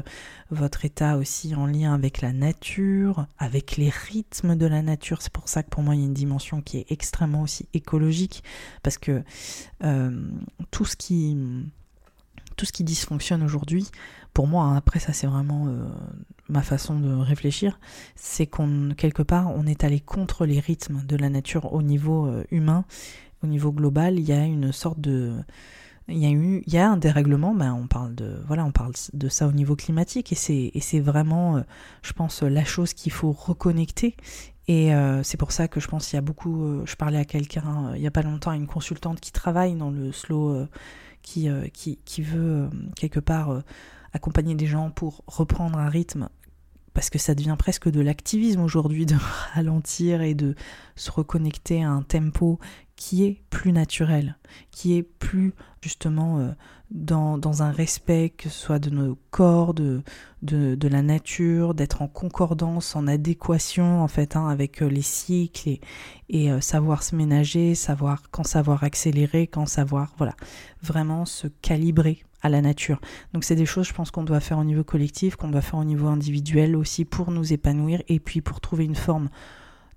votre 0.50 0.84
état 0.84 1.16
aussi 1.16 1.54
en 1.54 1.64
lien 1.64 1.94
avec 1.94 2.20
la 2.20 2.34
nature, 2.34 3.26
avec 3.38 3.78
les 3.78 3.88
rythmes 3.88 4.54
de 4.54 4.66
la 4.66 4.82
nature. 4.82 5.22
C'est 5.22 5.32
pour 5.32 5.48
ça 5.48 5.62
que 5.62 5.70
pour 5.70 5.82
moi 5.82 5.94
il 5.94 6.00
y 6.00 6.04
a 6.04 6.06
une 6.06 6.12
dimension 6.12 6.60
qui 6.60 6.76
est 6.76 6.92
extrêmement 6.92 7.40
aussi 7.40 7.66
écologique, 7.72 8.44
parce 8.82 8.98
que 8.98 9.22
tout 10.70 10.84
ce 10.84 10.94
qui 10.94 11.38
tout 12.56 12.66
ce 12.66 12.72
qui 12.72 12.84
dysfonctionne 12.84 13.42
aujourd'hui, 13.42 13.86
pour 14.34 14.46
moi, 14.46 14.64
hein, 14.64 14.76
après 14.76 14.98
ça 14.98 15.14
c'est 15.14 15.26
vraiment 15.26 15.68
ma 16.48 16.62
façon 16.62 16.98
de 16.98 17.12
réfléchir, 17.14 17.78
c'est 18.16 18.46
qu'on 18.46 18.94
quelque 18.96 19.22
part 19.22 19.50
on 19.54 19.66
est 19.66 19.84
allé 19.84 20.00
contre 20.00 20.46
les 20.46 20.60
rythmes 20.60 21.02
de 21.06 21.16
la 21.16 21.28
nature 21.28 21.72
au 21.72 21.82
niveau 21.82 22.26
euh, 22.26 22.44
humain, 22.50 22.84
au 23.42 23.46
niveau 23.46 23.72
global, 23.72 24.18
il 24.18 24.24
y 24.24 24.32
a 24.32 24.44
une 24.44 24.72
sorte 24.72 25.00
de 25.00 25.32
il 26.08 26.16
y 26.16 26.26
a 26.26 26.30
eu 26.30 26.62
il 26.66 26.72
y 26.72 26.78
a 26.78 26.90
un 26.90 26.96
dérèglement, 26.96 27.54
ben 27.54 27.74
on 27.74 27.86
parle 27.86 28.14
de 28.14 28.40
voilà, 28.46 28.64
on 28.64 28.72
parle 28.72 28.92
de 29.12 29.28
ça 29.28 29.46
au 29.46 29.52
niveau 29.52 29.76
climatique. 29.76 30.32
Et 30.32 30.36
c'est 30.36 30.70
et 30.74 30.80
c'est 30.80 31.00
vraiment 31.00 31.58
euh, 31.58 31.62
je 32.02 32.12
pense 32.12 32.42
la 32.42 32.64
chose 32.64 32.94
qu'il 32.94 33.12
faut 33.12 33.32
reconnecter. 33.32 34.16
Et 34.68 34.94
euh, 34.94 35.22
c'est 35.22 35.38
pour 35.38 35.52
ça 35.52 35.68
que 35.68 35.80
je 35.80 35.88
pense 35.88 36.06
qu'il 36.08 36.16
y 36.16 36.18
a 36.18 36.22
beaucoup 36.22 36.84
je 36.84 36.96
parlais 36.96 37.18
à 37.18 37.24
quelqu'un 37.24 37.92
il 37.94 38.02
y 38.02 38.06
a 38.06 38.10
pas 38.10 38.22
longtemps 38.22 38.50
à 38.50 38.56
une 38.56 38.66
consultante 38.66 39.20
qui 39.20 39.32
travaille 39.32 39.74
dans 39.74 39.90
le 39.90 40.12
slow 40.12 40.66
qui, 41.22 41.48
qui, 41.72 41.98
qui, 42.04 42.22
veut 42.22 42.68
quelque 42.94 43.20
part 43.20 43.62
accompagner 44.12 44.54
des 44.54 44.66
gens 44.66 44.90
pour 44.90 45.22
reprendre 45.26 45.78
un 45.78 45.88
rythme 45.88 46.28
parce 46.98 47.10
que 47.10 47.18
ça 47.20 47.36
devient 47.36 47.54
presque 47.56 47.88
de 47.88 48.00
l'activisme 48.00 48.60
aujourd'hui 48.60 49.06
de 49.06 49.14
ralentir 49.54 50.20
et 50.20 50.34
de 50.34 50.56
se 50.96 51.12
reconnecter 51.12 51.84
à 51.84 51.90
un 51.90 52.02
tempo 52.02 52.58
qui 52.96 53.24
est 53.24 53.40
plus 53.50 53.70
naturel, 53.70 54.36
qui 54.72 54.96
est 54.96 55.04
plus 55.04 55.54
justement 55.80 56.40
euh, 56.40 56.50
dans, 56.90 57.38
dans, 57.38 57.62
un 57.62 57.70
respect, 57.70 58.30
que 58.36 58.48
ce 58.48 58.58
soit 58.58 58.80
de 58.80 58.90
nos 58.90 59.16
corps, 59.30 59.74
de, 59.74 60.02
de, 60.42 60.88
la 60.88 61.02
nature, 61.02 61.72
d'être 61.72 62.02
en 62.02 62.08
concordance, 62.08 62.96
en 62.96 63.06
adéquation 63.06 64.02
en 64.02 64.08
fait 64.08 64.34
hein, 64.34 64.48
avec 64.48 64.82
euh, 64.82 64.88
les 64.88 65.02
cycles 65.02 65.68
et, 65.68 65.80
et 66.28 66.50
euh, 66.50 66.60
savoir 66.60 67.04
se 67.04 67.14
ménager, 67.14 67.76
savoir 67.76 68.22
quand 68.32 68.44
savoir 68.44 68.82
accélérer, 68.82 69.46
quand 69.46 69.66
savoir 69.66 70.14
voilà 70.18 70.34
vraiment 70.82 71.26
se 71.26 71.46
calibrer 71.46 72.24
à 72.42 72.48
la 72.48 72.60
nature. 72.60 73.00
Donc 73.32 73.44
c'est 73.44 73.56
des 73.56 73.66
choses, 73.66 73.86
je 73.88 73.94
pense, 73.94 74.10
qu'on 74.10 74.24
doit 74.24 74.40
faire 74.40 74.58
au 74.58 74.64
niveau 74.64 74.84
collectif, 74.84 75.36
qu'on 75.36 75.48
doit 75.48 75.60
faire 75.60 75.78
au 75.78 75.84
niveau 75.84 76.08
individuel 76.08 76.76
aussi 76.76 77.04
pour 77.04 77.30
nous 77.30 77.52
épanouir 77.52 78.02
et 78.08 78.20
puis 78.20 78.40
pour 78.40 78.60
trouver 78.60 78.84
une 78.84 78.94
forme 78.94 79.28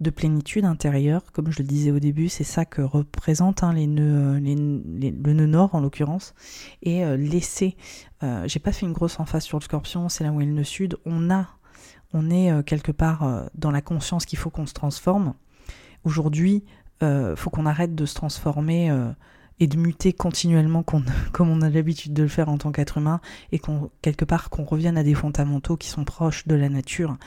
de 0.02 0.10
plénitude 0.10 0.66
intérieure, 0.66 1.32
comme 1.32 1.52
je 1.52 1.62
le 1.62 1.68
disais 1.68 1.92
au 1.92 2.00
début, 2.00 2.28
c'est 2.28 2.44
ça 2.44 2.66
que 2.66 2.82
représente 2.82 3.64
hein, 3.64 3.72
les 3.72 3.86
nœuds, 3.86 4.36
euh, 4.36 4.40
le 4.40 5.34
nœud 5.34 5.46
nord 5.46 5.76
en 5.76 5.80
l'occurrence, 5.80 6.34
et 6.82 7.06
euh, 7.06 7.16
laisser. 7.16 7.78
Euh, 8.24 8.48
j'ai 8.48 8.60
pas 8.60 8.72
fait 8.72 8.88
une 8.88 8.94
grosse 8.94 9.20
emphase 9.20 9.44
sur 9.44 9.60
le 9.60 9.64
Scorpion, 9.64 10.10
c'est 10.10 10.24
là 10.24 10.32
où 10.32 10.42
est 10.42 10.46
le 10.46 10.54
nœud 10.54 10.64
sud. 10.64 10.98
On 11.06 11.30
a, 11.30 11.48
on 12.14 12.32
est 12.32 12.64
quelque 12.66 12.92
part 12.92 13.46
dans 13.56 13.72
la 13.72 13.82
conscience 13.82 14.26
qu'il 14.26 14.38
faut 14.38 14.50
qu'on 14.50 14.66
se 14.66 14.74
transforme. 14.74 15.34
Aujourd'hui, 16.04 16.66
faut 17.00 17.50
qu'on 17.50 17.66
arrête 17.66 17.96
de 17.96 18.06
se 18.06 18.16
transformer 18.16 18.92
et 19.62 19.68
de 19.68 19.78
muter 19.78 20.12
continuellement 20.12 20.84
comme 21.32 21.50
on 21.50 21.62
a 21.62 21.70
l'habitude 21.70 22.14
de 22.14 22.24
le 22.24 22.28
faire 22.28 22.50
en 22.50 22.58
tant 22.58 22.72
qu'être 22.72 22.98
humain 22.98 23.22
et 23.52 23.60
qu'on 23.60 23.92
quelque 24.02 24.26
part 24.26 24.50
qu'on 24.50 24.66
revienne 24.66 24.98
à 24.98 25.04
des 25.04 25.14
fondamentaux 25.14 25.78
qui 25.78 25.88
sont 25.88 26.04
proches 26.04 26.48
de 26.48 26.56
la 26.56 26.68
nature. 26.68 27.18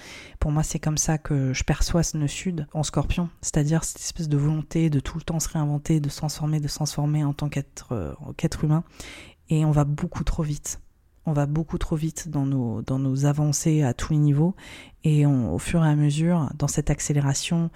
Pour 0.41 0.51
moi, 0.51 0.65
c'est 0.65 0.81
comme 0.81 0.99
ça 0.99 1.17
que 1.17 1.53
je 1.53 1.65
perçois 1.65 2.03
ce 2.03 2.19
nœud 2.19 2.27
sud 2.27 2.67
en 2.75 2.83
scorpion, 2.83 3.31
c'est-à-dire 3.41 3.85
cette 3.85 4.01
espèce 4.01 4.29
de 4.29 4.37
volonté 4.37 4.91
de 4.91 5.01
tout 5.01 5.17
le 5.17 5.23
temps 5.23 5.41
se 5.41 5.49
réinventer, 5.49 6.01
de 6.01 6.09
se 6.09 6.19
transformer, 6.19 6.59
de 6.59 6.69
se 6.69 6.75
transformer 6.75 7.25
en 7.25 7.33
tant 7.33 7.49
qu'être 7.49 7.93
euh, 7.93 8.15
humain. 8.63 8.83
Et 9.49 9.65
on 9.65 9.71
va 9.71 9.85
beaucoup 9.85 10.25
trop 10.25 10.43
vite. 10.43 10.81
On 11.27 11.33
va 11.33 11.47
beaucoup 11.47 11.79
trop 11.79 11.97
vite 11.97 12.29
dans 12.29 12.45
nos, 12.45 12.83
dans 12.83 12.99
nos 12.99 13.27
avancées 13.27 13.83
à 13.83 13.95
tous 13.95 14.13
les 14.13 14.19
niveaux. 14.19 14.55
Et 15.05 15.25
au 15.25 15.59
fur 15.59 15.85
et 15.85 15.89
à 15.89 15.97
mesure, 15.97 16.51
dans 16.59 16.69
cette 16.69 16.91
accélération, 16.91 17.71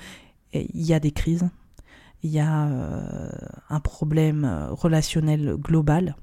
il 0.53 0.83
y 0.83 0.93
a 0.93 1.01
des 1.01 1.13
crises, 1.13 1.49
il 2.23 2.31
y 2.31 2.41
a 2.41 2.67
euh, 2.67 3.31
un 3.69 3.81
problème 3.81 4.45
euh, 4.45 4.71
relationnel 4.71 5.55
global. 5.57 6.17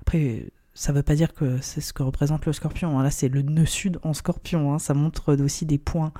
Après, 0.00 0.50
ça 0.74 0.92
ne 0.92 0.98
veut 0.98 1.02
pas 1.02 1.14
dire 1.14 1.32
que 1.32 1.58
c'est 1.60 1.80
ce 1.80 1.92
que 1.92 2.02
représente 2.02 2.46
le 2.46 2.52
scorpion. 2.52 2.98
Hein. 2.98 3.02
Là, 3.02 3.10
c'est 3.10 3.28
le 3.28 3.42
nœud 3.42 3.66
sud 3.66 3.98
en 4.02 4.12
scorpion. 4.12 4.74
Hein. 4.74 4.78
Ça 4.78 4.94
montre 4.94 5.34
aussi 5.36 5.66
des 5.66 5.78
points 5.78 6.12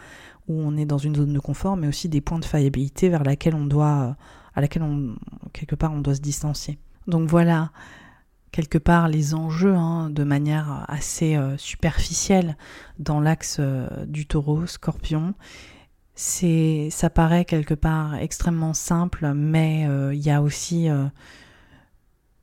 où 0.49 0.61
on 0.61 0.77
est 0.77 0.87
dans 0.87 0.99
une 0.99 1.17
zone 1.17 1.33
de 1.33 1.41
confort, 1.41 1.77
mais 1.77 1.89
aussi 1.89 2.09
des 2.09 2.21
points 2.21 2.39
de 2.39 2.45
faillibilité 2.45 3.09
vers 3.09 3.25
laquelle 3.25 3.55
on 3.55 3.67
doit, 3.67 4.17
à 4.55 4.61
laquelle 4.61 4.85
on, 4.85 5.17
quelque 5.53 5.75
part, 5.75 5.93
on 5.93 6.01
doit 6.01 6.15
se 6.15 6.21
distancier. 6.21 6.79
Donc 7.09 7.29
voilà, 7.29 7.73
quelque 8.53 8.79
part, 8.79 9.09
les 9.09 9.35
enjeux 9.35 9.75
hein, 9.75 10.09
de 10.11 10.23
manière 10.23 10.85
assez 10.89 11.37
euh, 11.37 11.57
superficielle 11.57 12.57
dans 13.01 13.21
l'axe 13.21 13.61
du 14.07 14.27
taureau, 14.27 14.67
scorpion 14.67 15.35
c'est 16.17 16.89
ça 16.91 17.11
paraît 17.11 17.45
quelque 17.45 17.75
part 17.75 18.15
extrêmement 18.17 18.73
simple, 18.73 19.33
mais 19.35 19.87
euh, 19.87 20.15
il 20.15 20.25
y 20.25 20.31
a 20.31 20.41
aussi 20.41 20.89
euh, 20.89 21.05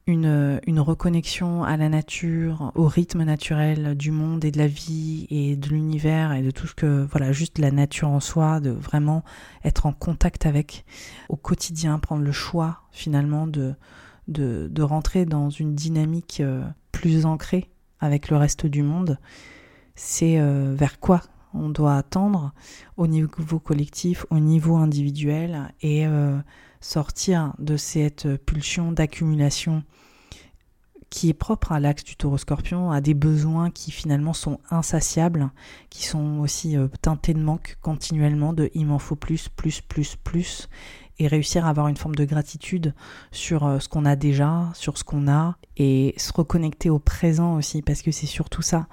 une, 0.05 0.61
une, 0.67 0.79
reconnexion 0.79 1.63
à 1.63 1.75
la 1.75 1.89
nature, 1.89 2.71
au 2.75 2.87
rythme 2.87 3.23
naturel 3.23 3.95
du 3.97 4.11
monde 4.11 4.45
et 4.45 4.51
de 4.51 4.59
la 4.59 4.67
vie 4.67 5.25
et 5.31 5.55
de 5.55 5.69
l'univers 5.69 6.33
et 6.33 6.43
de 6.43 6.51
tout 6.51 6.67
ce 6.67 6.75
que 6.75 7.07
voilà 7.09 7.31
juste 7.31 7.57
la 7.57 7.71
nature 7.71 8.09
en 8.09 8.19
soi, 8.19 8.59
de 8.59 8.69
vraiment 8.69 9.23
être 9.65 9.87
en 9.87 9.91
contact 9.91 10.45
avec 10.45 10.85
au 11.27 11.35
quotidien, 11.35 11.97
prendre 11.97 12.23
le 12.23 12.31
choix 12.31 12.81
finalement 12.91 13.47
de 13.47 13.73
de, 14.27 14.69
de 14.71 14.81
rentrer 14.83 15.25
dans 15.25 15.49
une 15.49 15.73
dynamique 15.73 16.41
euh, 16.41 16.63
plus 16.91 17.25
ancrée 17.25 17.71
avec 17.99 18.29
le 18.29 18.37
reste 18.37 18.67
du 18.67 18.83
monde. 18.83 19.17
C'est 19.95 20.39
vers 20.75 20.99
quoi 20.99 21.21
on 21.53 21.69
doit 21.69 21.95
attendre 21.95 22.53
au 22.97 23.07
niveau 23.07 23.59
collectif, 23.59 24.25
au 24.29 24.39
niveau 24.39 24.75
individuel 24.75 25.73
et 25.81 26.05
euh, 26.07 26.37
sortir 26.81 27.53
de 27.59 27.77
cette 27.77 28.27
pulsion 28.45 28.91
d'accumulation 28.91 29.83
qui 31.13 31.29
est 31.29 31.35
propre 31.35 31.71
à 31.71 31.79
l'axe 31.79 32.03
du 32.03 32.15
taureau 32.15 32.39
scorpion, 32.39 32.89
à 32.89 32.99
des 32.99 33.13
besoins 33.13 33.69
qui 33.69 33.91
finalement 33.91 34.33
sont 34.33 34.59
insatiables, 34.71 35.51
qui 35.91 36.05
sont 36.07 36.39
aussi 36.39 36.75
euh, 36.75 36.87
teintés 37.03 37.35
de 37.35 37.39
manque 37.39 37.77
continuellement, 37.83 38.51
de 38.51 38.71
il 38.73 38.87
m'en 38.87 38.97
faut 38.97 39.15
plus, 39.15 39.47
plus, 39.47 39.79
plus, 39.79 40.15
plus, 40.15 40.69
et 41.19 41.27
réussir 41.27 41.67
à 41.67 41.69
avoir 41.69 41.87
une 41.87 41.97
forme 41.97 42.15
de 42.15 42.25
gratitude 42.25 42.95
sur 43.31 43.63
euh, 43.63 43.77
ce 43.77 43.87
qu'on 43.87 44.05
a 44.05 44.15
déjà, 44.15 44.71
sur 44.73 44.97
ce 44.97 45.03
qu'on 45.03 45.27
a, 45.27 45.55
et 45.77 46.15
se 46.17 46.33
reconnecter 46.33 46.89
au 46.89 46.97
présent 46.97 47.57
aussi, 47.57 47.83
parce 47.83 48.01
que 48.01 48.09
c'est 48.09 48.25
surtout 48.25 48.63
ça 48.63 48.87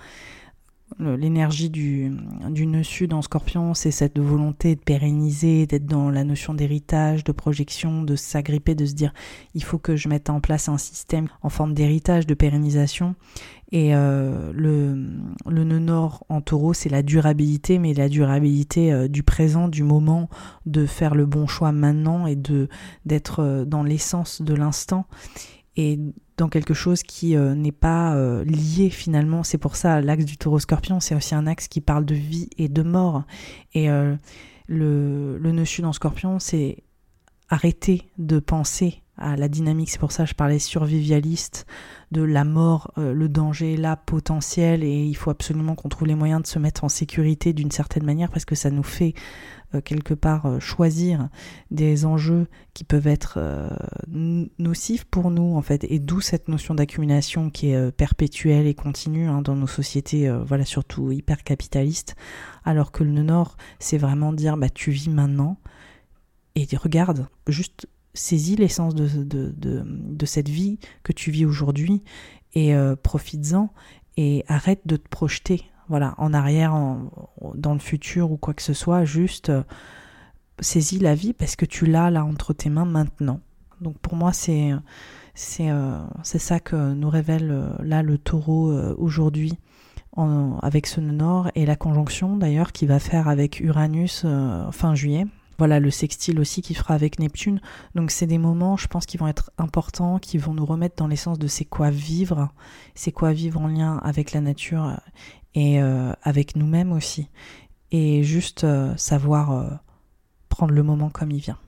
l'énergie 0.99 1.71
du, 1.71 2.13
du 2.51 2.67
nœud 2.67 2.83
sud 2.83 3.13
en 3.15 3.23
scorpion, 3.23 3.75
c'est 3.75 3.91
cette 3.91 4.19
volonté 4.19 4.75
de 4.75 4.81
pérenniser, 4.81 5.67
d'être 5.67 5.87
dans 5.87 6.11
la 6.11 6.25
notion 6.25 6.55
d'héritage, 6.55 7.25
de 7.25 7.33
projection, 7.33 8.03
de 8.03 8.17
s'agripper, 8.17 8.75
de 8.75 8.87
se 8.87 8.95
dire 8.95 9.13
il 9.55 9.63
faut 9.63 9.79
que 9.79 9.97
je 9.97 10.09
mette 10.09 10.31
en 10.31 10.41
place 10.41 10.69
un 10.69 10.79
système 10.79 11.29
en 11.43 11.49
forme 11.49 11.75
d'héritage, 11.75 12.27
de 12.27 12.35
pérennisation. 12.35 13.15
Et 13.73 13.95
euh, 13.95 14.53
le, 14.53 14.97
le 15.47 15.65
nœud 15.65 15.79
nord 15.79 16.25
en 16.29 16.41
taureau, 16.41 16.75
c'est 16.75 16.89
la 16.89 17.03
durabilité, 17.03 17.79
mais 17.79 17.95
la 17.95 18.09
durabilité 18.09 18.93
euh, 18.93 19.07
du 19.07 19.23
présent, 19.23 19.69
du 19.69 19.85
moment, 19.85 20.29
de 20.67 20.87
faire 20.87 21.15
le 21.15 21.25
bon 21.25 21.47
choix 21.47 21.71
maintenant 21.71 22.27
et 22.27 22.35
de 22.35 22.69
d'être 23.05 23.41
euh, 23.41 23.65
dans 23.65 23.85
l'essence 23.85 24.43
de 24.43 24.55
l'instant. 24.55 25.07
Et 25.77 26.01
dans 26.41 26.49
quelque 26.49 26.75
chose 26.75 27.03
qui 27.03 27.37
euh, 27.37 27.55
n'est 27.55 27.71
pas 27.73 28.15
euh, 28.15 28.45
lié 28.45 28.91
finalement. 28.91 29.43
C'est 29.43 29.59
pour 29.59 29.77
ça 29.77 30.01
l'axe 30.01 30.25
du 30.25 30.37
taureau 30.37 30.59
scorpion, 30.59 30.99
c'est 30.99 31.15
aussi 31.15 31.35
un 31.35 31.47
axe 31.47 31.69
qui 31.69 31.81
parle 31.81 32.05
de 32.05 32.15
vie 32.15 32.49
et 32.59 32.69
de 32.69 32.83
mort. 32.83 33.25
Et 33.75 33.91
euh, 33.91 34.17
le, 34.67 35.39
le 35.39 35.53
nœud 35.53 35.65
sud 35.65 35.85
en 35.85 35.93
scorpion, 35.93 36.39
c'est 36.39 36.83
arrêter 37.49 38.11
de 38.19 38.39
penser 38.39 39.03
à 39.19 39.37
la 39.37 39.49
dynamique. 39.49 39.91
C'est 39.91 39.99
pour 39.99 40.13
ça 40.13 40.25
que 40.25 40.31
je 40.31 40.35
parlais 40.35 40.59
survivialiste, 40.59 41.67
de 42.11 42.23
la 42.23 42.45
mort, 42.45 42.93
le 42.97 43.29
danger 43.29 43.77
là 43.77 43.97
potentiel, 43.97 44.83
et 44.83 45.05
il 45.05 45.15
faut 45.15 45.31
absolument 45.31 45.75
qu'on 45.75 45.91
trouve 45.91 46.09
les 46.09 46.15
moyens 46.15 46.41
de 46.41 46.47
se 46.47 46.59
mettre 46.59 46.85
en 46.85 46.89
sécurité 46.89 47.53
d'une 47.53 47.71
certaine 47.71 48.05
manière 48.05 48.31
parce 48.31 48.47
que 48.47 48.55
ça 48.55 48.71
nous 48.71 48.83
fait 48.83 49.13
quelque 49.79 50.15
part 50.15 50.47
euh, 50.47 50.59
choisir 50.59 51.29
des 51.71 52.05
enjeux 52.05 52.49
qui 52.75 52.83
peuvent 52.83 53.07
être 53.07 53.35
euh, 53.37 53.71
nocifs 54.59 55.05
pour 55.05 55.31
nous 55.31 55.57
en 55.57 55.63
fait. 55.63 55.85
Et 55.89 55.99
d'où 55.99 56.21
cette 56.21 56.49
notion 56.49 56.75
d'accumulation 56.75 57.51
qui 57.51 57.71
est 57.71 57.93
perpétuelle 57.93 58.67
et 58.67 58.75
continue 58.75 59.29
hein, 59.29 59.43
dans 59.43 59.55
nos 59.55 59.67
sociétés 59.67 60.31
voilà 60.47 60.65
surtout 60.65 61.13
hyper 61.13 61.45
capitalistes 61.45 62.17
alors 62.65 62.93
que 62.93 63.05
le 63.05 63.23
nord 63.23 63.57
c'est 63.79 63.99
vraiment 63.99 64.33
dire 64.33 64.57
bah 64.57 64.69
tu 64.69 64.91
vis 64.91 65.11
maintenant 65.11 65.59
et 66.55 66.67
regarde 66.77 67.29
juste 67.47 67.89
saisis 68.15 68.57
l'essence 68.57 68.95
de, 68.95 69.07
de, 69.07 69.55
de, 69.57 69.85
de, 69.87 70.27
cette 70.27 70.49
vie 70.49 70.79
que 71.03 71.13
tu 71.13 71.31
vis 71.31 71.45
aujourd'hui 71.45 72.03
et 72.55 72.75
profites-en 73.03 73.73
et 74.17 74.45
arrête 74.49 74.81
de 74.87 74.97
te 74.97 75.09
projeter 75.09 75.70
voilà, 75.91 76.15
en 76.19 76.33
arrière, 76.33 76.73
dans 77.57 77.73
le 77.73 77.81
futur 77.81 78.31
ou 78.31 78.37
quoi 78.37 78.55
que 78.55 78.63
ce 78.63 78.73
soit, 78.73 79.05
juste 79.05 79.51
euh, 79.51 79.65
saisis 80.61 81.01
la 81.01 81.17
vie 81.17 81.33
parce 81.33 81.57
que 81.57 81.67
tu 81.67 81.85
l'as 81.85 82.11
là 82.11 82.25
entre 82.25 82.53
tes 82.53 82.71
mains 82.71 82.85
maintenant. 82.85 83.41
Donc 83.81 83.99
pour 83.99 84.15
moi, 84.15 84.33
c'est 84.33 84.71
c'est 85.35 85.71
euh, 85.71 85.99
ça 86.23 86.61
que 86.61 86.95
nous 86.95 87.11
révèle 87.11 87.51
euh, 87.51 87.71
là 87.83 88.03
le 88.03 88.19
taureau 88.19 88.73
aujourd'hui 88.97 89.59
avec 90.63 90.87
ce 90.87 91.01
nord 91.01 91.51
et 91.55 91.65
la 91.65 91.77
conjonction 91.77 92.37
d'ailleurs 92.37 92.73
qui 92.73 92.85
va 92.85 92.99
faire 92.99 93.27
avec 93.27 93.61
Uranus 93.61 94.27
fin 94.71 94.95
juillet. 94.95 95.25
Voilà 95.57 95.81
le 95.81 95.91
sextile 95.91 96.41
aussi 96.41 96.61
qui 96.61 96.75
fera 96.75 96.93
avec 96.93 97.19
Neptune. 97.19 97.61
Donc 97.95 98.11
c'est 98.11 98.27
des 98.27 98.37
moments, 98.37 98.77
je 98.77 98.87
pense, 98.87 99.07
qui 99.07 99.17
vont 99.17 99.29
être 99.29 99.51
importants, 99.57 100.19
qui 100.19 100.37
vont 100.37 100.53
nous 100.53 100.67
remettre 100.67 100.97
dans 100.97 101.07
l'essence 101.07 101.39
de 101.39 101.47
c'est 101.47 101.65
quoi 101.65 101.89
vivre, 101.91 102.51
c'est 102.95 103.13
quoi 103.13 103.33
vivre 103.33 103.61
en 103.61 103.69
lien 103.69 103.99
avec 104.03 104.33
la 104.33 104.43
nature 104.43 104.99
et 105.55 105.81
euh, 105.81 106.13
avec 106.23 106.57
nous-mêmes 106.57 106.93
aussi. 106.93 107.29
Et 107.93 108.23
juste 108.23 108.65
euh, 108.65 108.97
savoir 108.97 109.53
euh, 109.53 109.69
prendre 110.49 110.73
le 110.73 110.83
moment 110.83 111.11
comme 111.11 111.31
il 111.31 111.41
vient. 111.41 111.59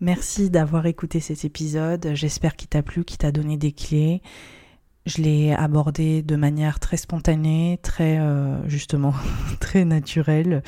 Merci 0.00 0.48
d'avoir 0.48 0.86
écouté 0.86 1.20
cet 1.20 1.44
épisode. 1.44 2.10
J'espère 2.14 2.56
qu'il 2.56 2.68
t'a 2.68 2.82
plu, 2.82 3.04
qu'il 3.04 3.18
t'a 3.18 3.32
donné 3.32 3.56
des 3.56 3.72
clés. 3.72 4.22
Je 5.06 5.22
l'ai 5.22 5.52
abordé 5.52 6.22
de 6.22 6.36
manière 6.36 6.78
très 6.78 6.98
spontanée, 6.98 7.80
très 7.82 8.20
justement 8.66 9.14
très 9.60 9.86
naturelle. 9.86 10.62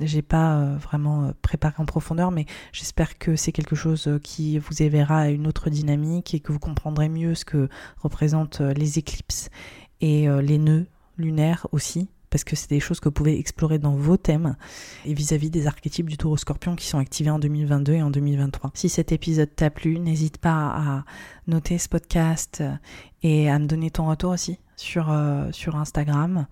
J'ai 0.00 0.20
pas 0.20 0.74
vraiment 0.74 1.32
préparé 1.42 1.76
en 1.78 1.86
profondeur, 1.86 2.32
mais 2.32 2.44
j'espère 2.72 3.18
que 3.18 3.36
c'est 3.36 3.52
quelque 3.52 3.76
chose 3.76 4.10
qui 4.24 4.58
vous 4.58 4.82
éveillera 4.82 5.30
une 5.30 5.46
autre 5.46 5.70
dynamique 5.70 6.34
et 6.34 6.40
que 6.40 6.50
vous 6.50 6.58
comprendrez 6.58 7.08
mieux 7.08 7.36
ce 7.36 7.44
que 7.44 7.68
représentent 8.02 8.60
les 8.60 8.98
éclipses 8.98 9.48
et 10.00 10.28
les 10.42 10.58
nœuds 10.58 10.86
lunaires 11.18 11.66
aussi 11.72 12.08
parce 12.28 12.44
que 12.44 12.56
c'est 12.56 12.68
des 12.68 12.80
choses 12.80 13.00
que 13.00 13.08
vous 13.08 13.14
pouvez 13.14 13.38
explorer 13.38 13.78
dans 13.78 13.94
vos 13.94 14.16
thèmes 14.16 14.56
et 15.04 15.14
vis-à-vis 15.14 15.48
des 15.48 15.66
archétypes 15.66 16.10
du 16.10 16.16
taureau 16.16 16.36
scorpion 16.36 16.76
qui 16.76 16.86
sont 16.86 16.98
activés 16.98 17.30
en 17.30 17.38
2022 17.38 17.94
et 17.94 18.02
en 18.02 18.10
2023. 18.10 18.72
Si 18.74 18.88
cet 18.88 19.12
épisode 19.12 19.54
t'a 19.54 19.70
plu, 19.70 19.98
n'hésite 19.98 20.38
pas 20.38 20.66
à 20.66 21.04
noter 21.46 21.78
ce 21.78 21.88
podcast 21.88 22.62
et 23.22 23.48
à 23.48 23.58
me 23.58 23.66
donner 23.66 23.90
ton 23.90 24.08
retour 24.08 24.32
aussi 24.32 24.58
sur, 24.76 25.10
euh, 25.10 25.50
sur 25.52 25.76
Instagram. 25.76 26.46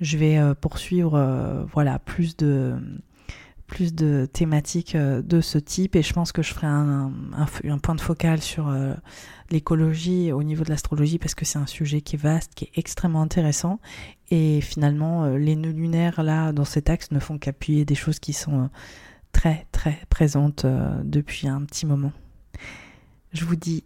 Je 0.00 0.18
vais 0.18 0.38
euh, 0.38 0.54
poursuivre 0.54 1.14
euh, 1.14 1.64
voilà, 1.72 1.98
plus 1.98 2.36
de 2.36 2.76
plus 3.68 3.94
de 3.94 4.26
thématiques 4.32 4.96
de 4.96 5.40
ce 5.40 5.58
type 5.58 5.94
et 5.94 6.02
je 6.02 6.12
pense 6.12 6.32
que 6.32 6.42
je 6.42 6.52
ferai 6.52 6.66
un, 6.66 7.12
point 7.82 7.94
de 7.94 8.00
focal 8.00 8.40
sur 8.40 8.74
l'écologie 9.50 10.32
au 10.32 10.42
niveau 10.42 10.64
de 10.64 10.70
l'astrologie 10.70 11.18
parce 11.18 11.34
que 11.34 11.44
c'est 11.44 11.58
un 11.58 11.66
sujet 11.66 12.00
qui 12.00 12.16
est 12.16 12.18
vaste, 12.18 12.54
qui 12.54 12.64
est 12.64 12.78
extrêmement 12.78 13.22
intéressant. 13.22 13.80
Et 14.30 14.60
finalement, 14.60 15.24
euh, 15.24 15.38
les 15.38 15.56
nœuds 15.56 15.72
lunaires, 15.72 16.22
là, 16.22 16.52
dans 16.52 16.64
cet 16.64 16.90
axe, 16.90 17.10
ne 17.10 17.18
font 17.18 17.38
qu'appuyer 17.38 17.84
des 17.84 17.94
choses 17.94 18.18
qui 18.18 18.32
sont 18.32 18.64
euh, 18.64 18.66
très, 19.32 19.66
très 19.72 19.98
présentes 20.10 20.64
euh, 20.64 21.00
depuis 21.04 21.48
un 21.48 21.62
petit 21.62 21.86
moment. 21.86 22.12
Je 23.32 23.44
vous 23.44 23.56
dis 23.56 23.84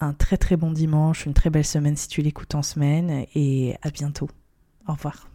un 0.00 0.12
très 0.12 0.36
très 0.36 0.56
bon 0.56 0.70
dimanche, 0.70 1.26
une 1.26 1.34
très 1.34 1.50
belle 1.50 1.64
semaine 1.64 1.96
si 1.96 2.08
tu 2.08 2.22
l'écoutes 2.22 2.54
en 2.54 2.62
semaine 2.62 3.26
et 3.34 3.76
à 3.82 3.90
bientôt. 3.90 4.28
Au 4.86 4.92
revoir. 4.92 5.28